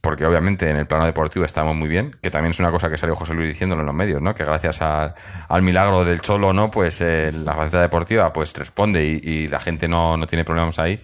porque 0.00 0.24
obviamente 0.24 0.70
en 0.70 0.76
el 0.78 0.86
plano 0.86 1.04
deportivo 1.04 1.44
estamos 1.44 1.76
muy 1.76 1.88
bien, 1.88 2.16
que 2.22 2.30
también 2.30 2.50
es 2.52 2.60
una 2.60 2.70
cosa 2.70 2.88
que 2.88 2.96
salió 2.96 3.14
José 3.14 3.34
Luis 3.34 3.48
diciéndolo 3.48 3.82
en 3.82 3.86
los 3.86 3.94
medios, 3.94 4.22
¿no? 4.22 4.34
Que 4.34 4.44
gracias 4.44 4.80
a- 4.82 5.14
al 5.48 5.62
milagro 5.62 6.04
del 6.04 6.20
Cholo, 6.20 6.52
¿no? 6.52 6.70
Pues 6.70 7.00
eh, 7.02 7.30
la 7.32 7.52
faceta 7.54 7.80
deportiva 7.82 8.32
pues 8.32 8.54
responde 8.54 9.04
y, 9.04 9.20
y 9.22 9.48
la 9.48 9.60
gente 9.60 9.88
no, 9.88 10.16
no 10.16 10.26
tiene 10.26 10.44
problemas 10.44 10.78
ahí, 10.78 11.00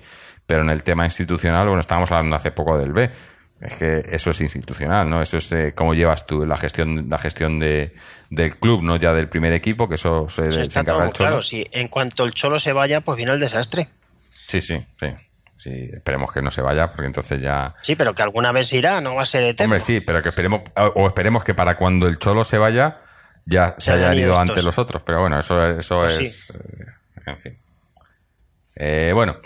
pero 0.46 0.62
en 0.62 0.70
el 0.70 0.82
tema 0.82 1.04
institucional, 1.04 1.66
bueno, 1.66 1.80
estábamos 1.80 2.10
hablando 2.12 2.36
hace 2.36 2.50
poco 2.52 2.78
del 2.78 2.92
B. 2.92 3.10
Es 3.58 3.78
que 3.78 4.02
eso 4.12 4.30
es 4.32 4.40
institucional, 4.42 5.08
¿no? 5.08 5.22
Eso 5.22 5.38
es 5.38 5.50
eh, 5.52 5.72
cómo 5.74 5.94
llevas 5.94 6.26
tú 6.26 6.44
la 6.44 6.58
gestión, 6.58 7.06
la 7.08 7.16
gestión 7.16 7.58
de, 7.58 7.94
del 8.28 8.58
club, 8.58 8.82
no 8.82 8.96
ya 8.96 9.14
del 9.14 9.30
primer 9.30 9.54
equipo, 9.54 9.88
que 9.88 9.94
eso 9.94 10.28
se, 10.28 10.46
Sí, 10.46 10.52
se 10.52 10.62
está 10.64 10.80
encarga 10.80 10.92
todo 10.92 11.02
el 11.02 11.06
muy 11.06 11.12
Cholo. 11.14 11.28
claro. 11.30 11.42
Si 11.42 11.66
en 11.72 11.88
cuanto 11.88 12.24
el 12.24 12.32
cholo 12.34 12.58
se 12.60 12.74
vaya, 12.74 13.00
pues 13.00 13.16
viene 13.16 13.32
el 13.32 13.40
desastre. 13.40 13.88
Sí, 14.46 14.60
sí, 14.60 14.76
sí. 15.00 15.06
Sí, 15.56 15.88
esperemos 15.92 16.32
que 16.32 16.42
no 16.42 16.50
se 16.50 16.60
vaya, 16.62 16.88
porque 16.90 17.06
entonces 17.06 17.40
ya. 17.40 17.74
Sí, 17.82 17.96
pero 17.96 18.14
que 18.14 18.22
alguna 18.22 18.52
vez 18.52 18.72
irá, 18.72 19.00
no 19.00 19.14
va 19.14 19.22
a 19.22 19.26
ser 19.26 19.42
eterno. 19.44 19.72
Hombre, 19.72 19.80
sí, 19.80 20.00
pero 20.00 20.22
que 20.22 20.28
esperemos, 20.28 20.60
o 20.94 21.06
esperemos 21.06 21.44
que 21.44 21.54
para 21.54 21.76
cuando 21.76 22.06
el 22.08 22.18
Cholo 22.18 22.44
se 22.44 22.58
vaya, 22.58 22.98
ya 23.46 23.74
se 23.78 23.86
Se 23.86 23.92
hayan 23.92 24.10
hayan 24.10 24.18
ido 24.22 24.32
estos. 24.34 24.48
antes 24.50 24.64
los 24.64 24.78
otros. 24.78 25.02
Pero 25.02 25.20
bueno, 25.20 25.38
eso, 25.38 25.66
eso 25.66 26.00
Pues 26.00 26.18
es. 26.20 26.50
eh, 26.50 26.86
en 27.26 27.38
fin. 27.38 27.58
Eh, 28.76 29.12
bueno, 29.14 29.36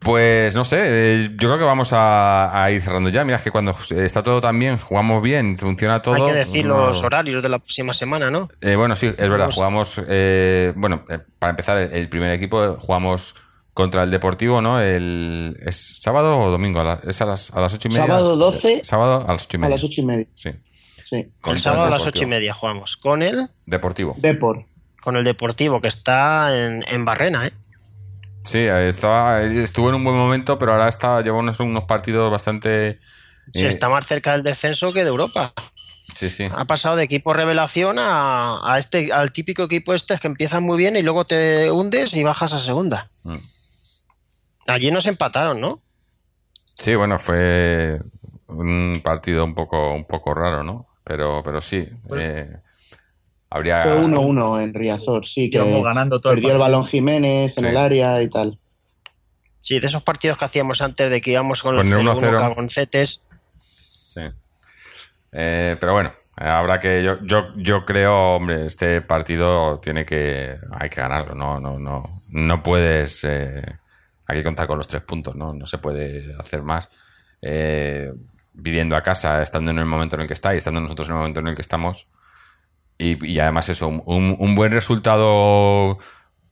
pues 0.00 0.54
no 0.54 0.64
sé, 0.64 0.76
eh, 0.82 1.28
yo 1.30 1.48
creo 1.48 1.58
que 1.58 1.64
vamos 1.64 1.94
a, 1.94 2.62
a 2.62 2.70
ir 2.70 2.82
cerrando 2.82 3.08
ya. 3.08 3.24
Mira, 3.24 3.38
es 3.38 3.42
que 3.42 3.50
cuando 3.50 3.72
está 3.96 4.22
todo 4.22 4.42
tan 4.42 4.58
bien, 4.58 4.76
jugamos 4.78 5.22
bien, 5.22 5.56
funciona 5.56 6.02
todo. 6.02 6.26
Hay 6.26 6.32
que 6.32 6.38
decir 6.40 6.66
no- 6.66 6.88
los 6.88 7.02
horarios 7.02 7.42
de 7.42 7.48
la 7.48 7.58
próxima 7.58 7.94
semana, 7.94 8.30
¿no? 8.30 8.48
Eh, 8.60 8.76
bueno, 8.76 8.94
sí, 8.96 9.06
es 9.06 9.16
verdad. 9.30 9.50
Jugamos, 9.50 9.98
eh, 10.06 10.74
bueno, 10.76 11.06
eh, 11.08 11.20
para 11.38 11.50
empezar, 11.52 11.78
el, 11.78 12.08
primer 12.10 12.32
equipo 12.32 12.76
jugamos 12.78 13.34
contra 13.74 14.04
el 14.04 14.10
Deportivo, 14.10 14.60
¿no? 14.62 14.80
El, 14.80 15.56
¿Es 15.66 15.98
sábado 16.00 16.38
o 16.38 16.50
domingo? 16.50 16.80
A 16.80 16.84
la- 16.84 17.00
¿Es 17.06 17.20
a 17.20 17.26
las, 17.26 17.50
a 17.52 17.60
las 17.60 17.74
ocho 17.74 17.88
y 17.88 17.90
media? 17.92 18.06
Sábado 18.06 18.36
12. 18.36 18.68
Eh, 18.72 18.80
Sábado 18.82 19.24
a 19.28 19.32
las 19.32 19.44
ocho 19.44 19.56
y 19.56 19.58
A 19.58 19.60
media. 19.60 19.76
las 19.76 19.84
ocho 19.84 20.00
y 20.00 20.04
media. 20.04 20.26
Sí. 20.34 20.50
Sí. 21.10 21.16
El 21.46 21.58
sábado 21.58 21.82
a 21.84 21.90
las 21.90 22.02
Deportivo. 22.02 22.08
ocho 22.08 22.22
y 22.24 22.26
media 22.30 22.54
jugamos. 22.54 22.96
Con 22.96 23.22
el, 23.22 23.48
Deportivo. 23.66 24.14
Depor. 24.18 24.64
con 25.02 25.16
el 25.16 25.24
Deportivo, 25.24 25.80
que 25.82 25.88
está 25.88 26.56
en, 26.56 26.82
en 26.88 27.04
Barrena, 27.04 27.46
¿eh? 27.46 27.52
Sí, 28.42 28.58
estaba, 28.60 29.42
estuvo 29.42 29.88
en 29.88 29.94
un 29.96 30.04
buen 30.04 30.16
momento, 30.16 30.58
pero 30.58 30.72
ahora 30.72 30.88
está, 30.88 31.20
lleva 31.22 31.38
unos, 31.38 31.60
unos 31.60 31.84
partidos 31.84 32.30
bastante... 32.30 32.98
Sí, 33.42 33.64
eh, 33.64 33.68
está 33.68 33.88
más 33.88 34.06
cerca 34.06 34.32
del 34.32 34.42
descenso 34.42 34.92
que 34.92 35.02
de 35.02 35.08
Europa. 35.10 35.52
Sí, 36.14 36.28
sí. 36.30 36.46
Ha 36.54 36.64
pasado 36.66 36.96
de 36.96 37.04
equipo 37.04 37.32
revelación 37.32 37.98
a, 37.98 38.58
a 38.64 38.78
este, 38.78 39.12
al 39.12 39.32
típico 39.32 39.62
equipo 39.64 39.94
este 39.94 40.18
que 40.18 40.28
empieza 40.28 40.60
muy 40.60 40.76
bien 40.78 40.96
y 40.96 41.02
luego 41.02 41.24
te 41.24 41.70
hundes 41.70 42.14
y 42.14 42.22
bajas 42.22 42.52
a 42.52 42.58
segunda. 42.58 43.10
Mm. 43.24 43.36
Allí 44.66 44.90
nos 44.90 45.06
empataron, 45.06 45.60
¿no? 45.60 45.78
Sí, 46.74 46.94
bueno, 46.94 47.18
fue 47.18 48.00
un 48.48 49.00
partido 49.02 49.44
un 49.44 49.54
poco, 49.54 49.92
un 49.94 50.04
poco 50.06 50.34
raro, 50.34 50.62
¿no? 50.62 50.86
Pero, 51.04 51.42
pero 51.44 51.60
sí. 51.60 51.86
eh, 52.18 52.56
habría... 53.50 53.80
Fue 53.80 54.00
1-1 54.00 54.62
en 54.62 54.74
Riazor, 54.74 55.26
sí, 55.26 55.50
que 55.50 55.58
ganando 55.82 56.18
todo 56.20 56.32
perdió 56.32 56.48
el 56.50 56.58
partido. 56.58 56.72
balón 56.72 56.86
Jiménez 56.86 57.56
en 57.58 57.64
Sí. 57.64 57.68
el 57.70 57.76
área 57.76 58.22
y 58.22 58.28
tal. 58.28 58.58
Sí, 59.58 59.78
de 59.80 59.86
esos 59.86 60.02
partidos 60.02 60.36
que 60.38 60.44
hacíamos 60.46 60.80
antes 60.82 61.10
de 61.10 61.20
que 61.20 61.30
íbamos 61.32 61.62
con 61.62 61.76
Con 61.76 61.86
0-1 61.86 62.14
1-0. 62.20 62.38
cagoncetes. 62.38 63.26
Sí. 63.58 64.20
Eh, 65.32 65.76
pero 65.80 65.92
bueno, 65.94 66.12
habrá 66.36 66.78
que. 66.80 67.02
Yo, 67.02 67.16
yo, 67.22 67.46
yo 67.56 67.84
creo, 67.86 68.36
hombre, 68.36 68.66
este 68.66 69.00
partido 69.00 69.78
tiene 69.80 70.04
que. 70.04 70.56
Hay 70.78 70.90
que 70.90 71.00
ganarlo, 71.00 71.34
no, 71.34 71.60
no, 71.60 71.78
no. 71.78 72.22
No 72.28 72.62
puedes. 72.62 73.24
eh, 73.24 73.62
hay 74.26 74.38
que 74.38 74.44
contar 74.44 74.66
con 74.66 74.78
los 74.78 74.88
tres 74.88 75.02
puntos, 75.02 75.34
¿no? 75.36 75.52
No 75.52 75.66
se 75.66 75.78
puede 75.78 76.34
hacer 76.38 76.62
más. 76.62 76.90
Eh, 77.42 78.12
viviendo 78.52 78.96
a 78.96 79.02
casa, 79.02 79.42
estando 79.42 79.70
en 79.70 79.78
el 79.78 79.86
momento 79.86 80.16
en 80.16 80.22
el 80.22 80.28
que 80.28 80.34
está 80.34 80.54
y 80.54 80.58
estando 80.58 80.80
nosotros 80.80 81.08
en 81.08 81.14
el 81.14 81.18
momento 81.18 81.40
en 81.40 81.48
el 81.48 81.54
que 81.54 81.62
estamos. 81.62 82.08
Y, 82.96 83.38
además, 83.40 83.68
eso, 83.68 83.88
un, 83.88 84.54
buen 84.54 84.72
resultado. 84.72 85.98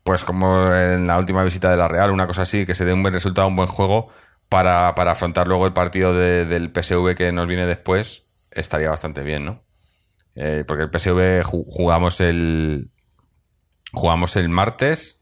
Pues 0.03 0.25
como 0.25 0.75
en 0.75 1.07
la 1.07 1.17
última 1.19 1.45
visita 1.45 1.71
de 1.71 1.77
la 1.77 1.87
Real, 1.87 2.11
una 2.11 2.27
cosa 2.27 2.43
así, 2.43 2.67
que 2.67 2.75
se 2.75 2.85
dé 2.85 2.93
un 2.93 3.03
buen 3.03 3.15
resultado, 3.15 3.47
un 3.47 3.55
buen 3.55 3.69
juego, 3.69 4.09
para, 4.49 4.95
para 4.97 5.13
afrontar 5.13 5.47
luego 5.47 5.65
el 5.67 5.73
partido 5.73 6.13
de- 6.13 6.45
del 6.45 6.73
PSV 6.73 7.15
que 7.15 7.31
nos 7.31 7.47
viene 7.47 7.67
después, 7.67 8.27
estaría 8.51 8.91
bastante 8.91 9.23
bien, 9.23 9.45
¿no? 9.45 9.63
Eh, 10.35 10.65
porque 10.67 10.83
el 10.83 10.91
PSV 10.91 11.43
ju- 11.45 11.65
jugamos 11.69 12.21
el 12.21 12.91
jugamos 13.93 14.37
el 14.37 14.49
martes, 14.49 15.22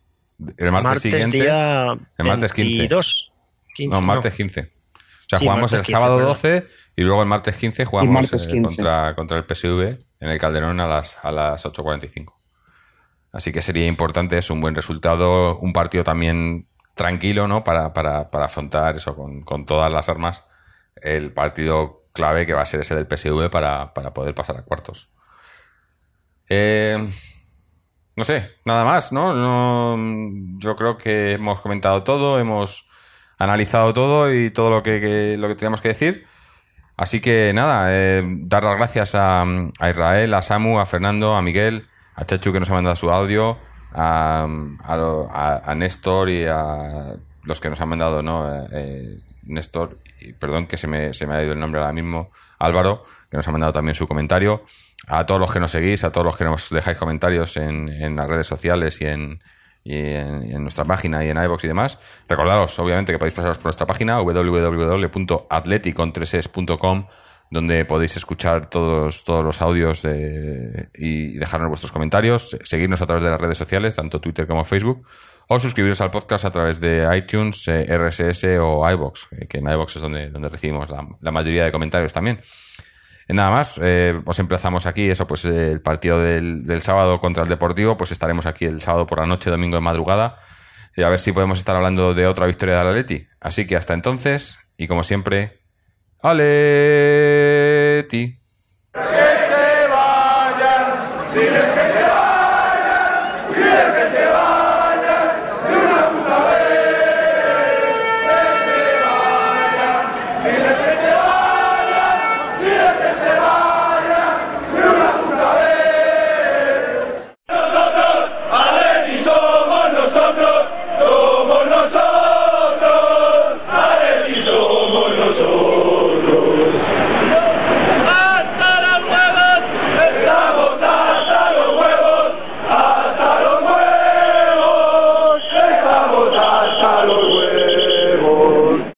el 0.56 0.72
martes, 0.72 0.84
Martes, 0.84 1.02
siguiente, 1.02 1.36
día 1.38 1.92
el 2.18 2.26
martes 2.26 2.52
15. 2.52 2.78
22. 2.78 3.32
15, 3.74 3.94
no, 3.94 4.00
martes 4.02 4.34
15. 4.34 4.60
O 4.60 4.64
sea, 5.28 5.38
Sí, 5.38 5.44
jugamos 5.44 5.72
el 5.72 5.80
15, 5.82 5.92
sábado 5.92 6.16
perdón. 6.16 6.32
12 6.32 6.66
y 6.96 7.02
luego 7.02 7.22
el 7.22 7.28
martes 7.28 7.56
15 7.56 7.84
jugamos 7.84 8.12
martes 8.12 8.42
eh, 8.42 8.46
15. 8.46 8.62
contra, 8.62 9.14
contra 9.14 9.38
el 9.38 9.44
PSV 9.44 9.98
en 10.20 10.30
el 10.30 10.38
Calderón 10.38 10.80
a 10.80 10.86
las, 10.86 11.18
a 11.24 11.30
las 11.30 11.64
8.45. 11.64 12.34
Así 13.32 13.52
que 13.52 13.62
sería 13.62 13.86
importante 13.86 14.36
eso, 14.38 14.54
un 14.54 14.60
buen 14.60 14.74
resultado, 14.74 15.58
un 15.58 15.72
partido 15.72 16.02
también 16.02 16.66
tranquilo, 16.94 17.46
¿no? 17.46 17.62
Para, 17.62 17.92
para, 17.92 18.30
para 18.30 18.46
afrontar 18.46 18.96
eso 18.96 19.14
con, 19.14 19.42
con 19.42 19.64
todas 19.64 19.90
las 19.92 20.08
armas, 20.08 20.44
el 20.96 21.32
partido 21.32 22.08
clave 22.12 22.44
que 22.44 22.54
va 22.54 22.62
a 22.62 22.66
ser 22.66 22.80
ese 22.80 22.94
del 22.96 23.06
PSV 23.06 23.50
para, 23.50 23.94
para 23.94 24.12
poder 24.12 24.34
pasar 24.34 24.56
a 24.58 24.62
cuartos. 24.62 25.10
Eh, 26.48 27.08
no 28.20 28.24
sé, 28.24 28.50
nada 28.66 28.84
más, 28.84 29.12
¿no? 29.12 29.32
No, 29.32 29.96
Yo 30.58 30.76
creo 30.76 30.98
que 30.98 31.32
hemos 31.32 31.60
comentado 31.60 32.02
todo, 32.04 32.38
hemos 32.38 32.86
analizado 33.38 33.94
todo 33.94 34.30
y 34.32 34.50
todo 34.50 34.68
lo 34.68 34.82
que, 34.82 35.00
que- 35.00 35.36
lo 35.38 35.48
que 35.48 35.54
teníamos 35.54 35.80
que 35.80 35.88
decir. 35.88 36.26
Así 36.98 37.22
que 37.22 37.52
nada, 37.54 37.86
eh, 37.90 38.22
dar 38.26 38.62
las 38.64 38.76
gracias 38.76 39.14
a, 39.14 39.40
a 39.42 39.90
Israel, 39.90 40.34
a 40.34 40.42
Samu, 40.42 40.78
a 40.80 40.84
Fernando, 40.84 41.34
a 41.34 41.40
Miguel, 41.40 41.86
a 42.14 42.26
Chachu 42.26 42.52
que 42.52 42.60
nos 42.60 42.68
ha 42.70 42.74
mandado 42.74 42.94
su 42.94 43.10
audio, 43.10 43.56
a, 43.94 44.46
a- 44.84 45.62
a 45.64 45.74
Néstor 45.74 46.28
y 46.28 46.44
a 46.46 47.14
los 47.44 47.58
que 47.58 47.70
nos 47.70 47.80
han 47.80 47.88
mandado, 47.88 48.22
¿no? 48.22 48.54
Eh, 48.54 48.68
eh, 48.72 49.16
Néstor, 49.44 49.98
y 50.20 50.34
perdón 50.34 50.66
que 50.66 50.76
se 50.76 50.86
me, 50.88 51.14
se 51.14 51.26
me 51.26 51.36
ha 51.36 51.42
ido 51.42 51.54
el 51.54 51.58
nombre 51.58 51.80
ahora 51.80 51.94
mismo, 51.94 52.30
Álvaro, 52.58 53.04
que 53.30 53.38
nos 53.38 53.48
ha 53.48 53.52
mandado 53.52 53.72
también 53.72 53.94
su 53.94 54.06
comentario, 54.06 54.62
a 55.06 55.26
todos 55.26 55.40
los 55.40 55.52
que 55.52 55.60
nos 55.60 55.70
seguís, 55.70 56.04
a 56.04 56.12
todos 56.12 56.24
los 56.24 56.36
que 56.36 56.44
nos 56.44 56.70
dejáis 56.70 56.98
comentarios 56.98 57.56
en, 57.56 57.88
en 57.88 58.16
las 58.16 58.28
redes 58.28 58.46
sociales 58.46 59.00
y 59.00 59.06
en, 59.06 59.40
y 59.84 59.96
en, 59.96 60.62
nuestra 60.62 60.84
página 60.84 61.24
y 61.24 61.30
en 61.30 61.42
iBox 61.42 61.64
y 61.64 61.68
demás. 61.68 61.98
Recordaros, 62.28 62.78
obviamente, 62.78 63.12
que 63.12 63.18
podéis 63.18 63.34
pasaros 63.34 63.56
por 63.58 63.66
nuestra 63.66 63.86
página 63.86 64.20
www.atleticontreses.com 64.20 67.06
donde 67.52 67.84
podéis 67.84 68.16
escuchar 68.16 68.70
todos, 68.70 69.24
todos 69.24 69.44
los 69.44 69.60
audios 69.60 70.04
y 70.04 71.36
dejarnos 71.36 71.68
vuestros 71.68 71.90
comentarios, 71.90 72.56
seguirnos 72.62 73.02
a 73.02 73.06
través 73.06 73.24
de 73.24 73.30
las 73.30 73.40
redes 73.40 73.58
sociales, 73.58 73.96
tanto 73.96 74.20
Twitter 74.20 74.46
como 74.46 74.64
Facebook, 74.64 75.04
o 75.48 75.58
suscribiros 75.58 76.00
al 76.00 76.12
podcast 76.12 76.44
a 76.44 76.52
través 76.52 76.78
de 76.78 77.08
iTunes, 77.12 77.66
eh, 77.66 77.88
RSS 77.88 78.44
o 78.60 78.88
iBox, 78.88 79.32
eh, 79.32 79.48
que 79.48 79.58
en 79.58 79.68
iBox 79.68 79.96
es 79.96 80.02
donde, 80.02 80.30
donde 80.30 80.48
recibimos 80.48 80.88
la 80.88 81.32
mayoría 81.32 81.64
de 81.64 81.72
comentarios 81.72 82.12
también. 82.12 82.40
Eh, 83.30 83.32
Nada 83.32 83.50
más, 83.50 83.78
eh, 83.82 84.20
os 84.24 84.38
emplazamos 84.40 84.86
aquí, 84.86 85.08
eso, 85.08 85.26
pues 85.26 85.44
eh, 85.44 85.70
el 85.70 85.80
partido 85.80 86.20
del, 86.20 86.66
del 86.66 86.80
sábado 86.80 87.20
contra 87.20 87.44
el 87.44 87.48
Deportivo, 87.48 87.96
pues 87.96 88.10
estaremos 88.10 88.46
aquí 88.46 88.64
el 88.64 88.80
sábado 88.80 89.06
por 89.06 89.20
la 89.20 89.26
noche, 89.26 89.50
domingo 89.50 89.76
de 89.76 89.82
madrugada, 89.82 90.36
y 90.96 91.02
a 91.04 91.08
ver 91.08 91.20
si 91.20 91.30
podemos 91.32 91.58
estar 91.58 91.76
hablando 91.76 92.12
de 92.12 92.26
otra 92.26 92.46
victoria 92.46 92.78
del 92.78 92.88
Atleti. 92.88 93.28
Así 93.40 93.66
que 93.68 93.76
hasta 93.76 93.94
entonces, 93.94 94.58
y 94.76 94.88
como 94.88 95.04
siempre, 95.04 95.60
¡Aleti! 96.22 96.40
Que 98.92 98.98
se 98.98 99.86
vayan, 99.88 101.30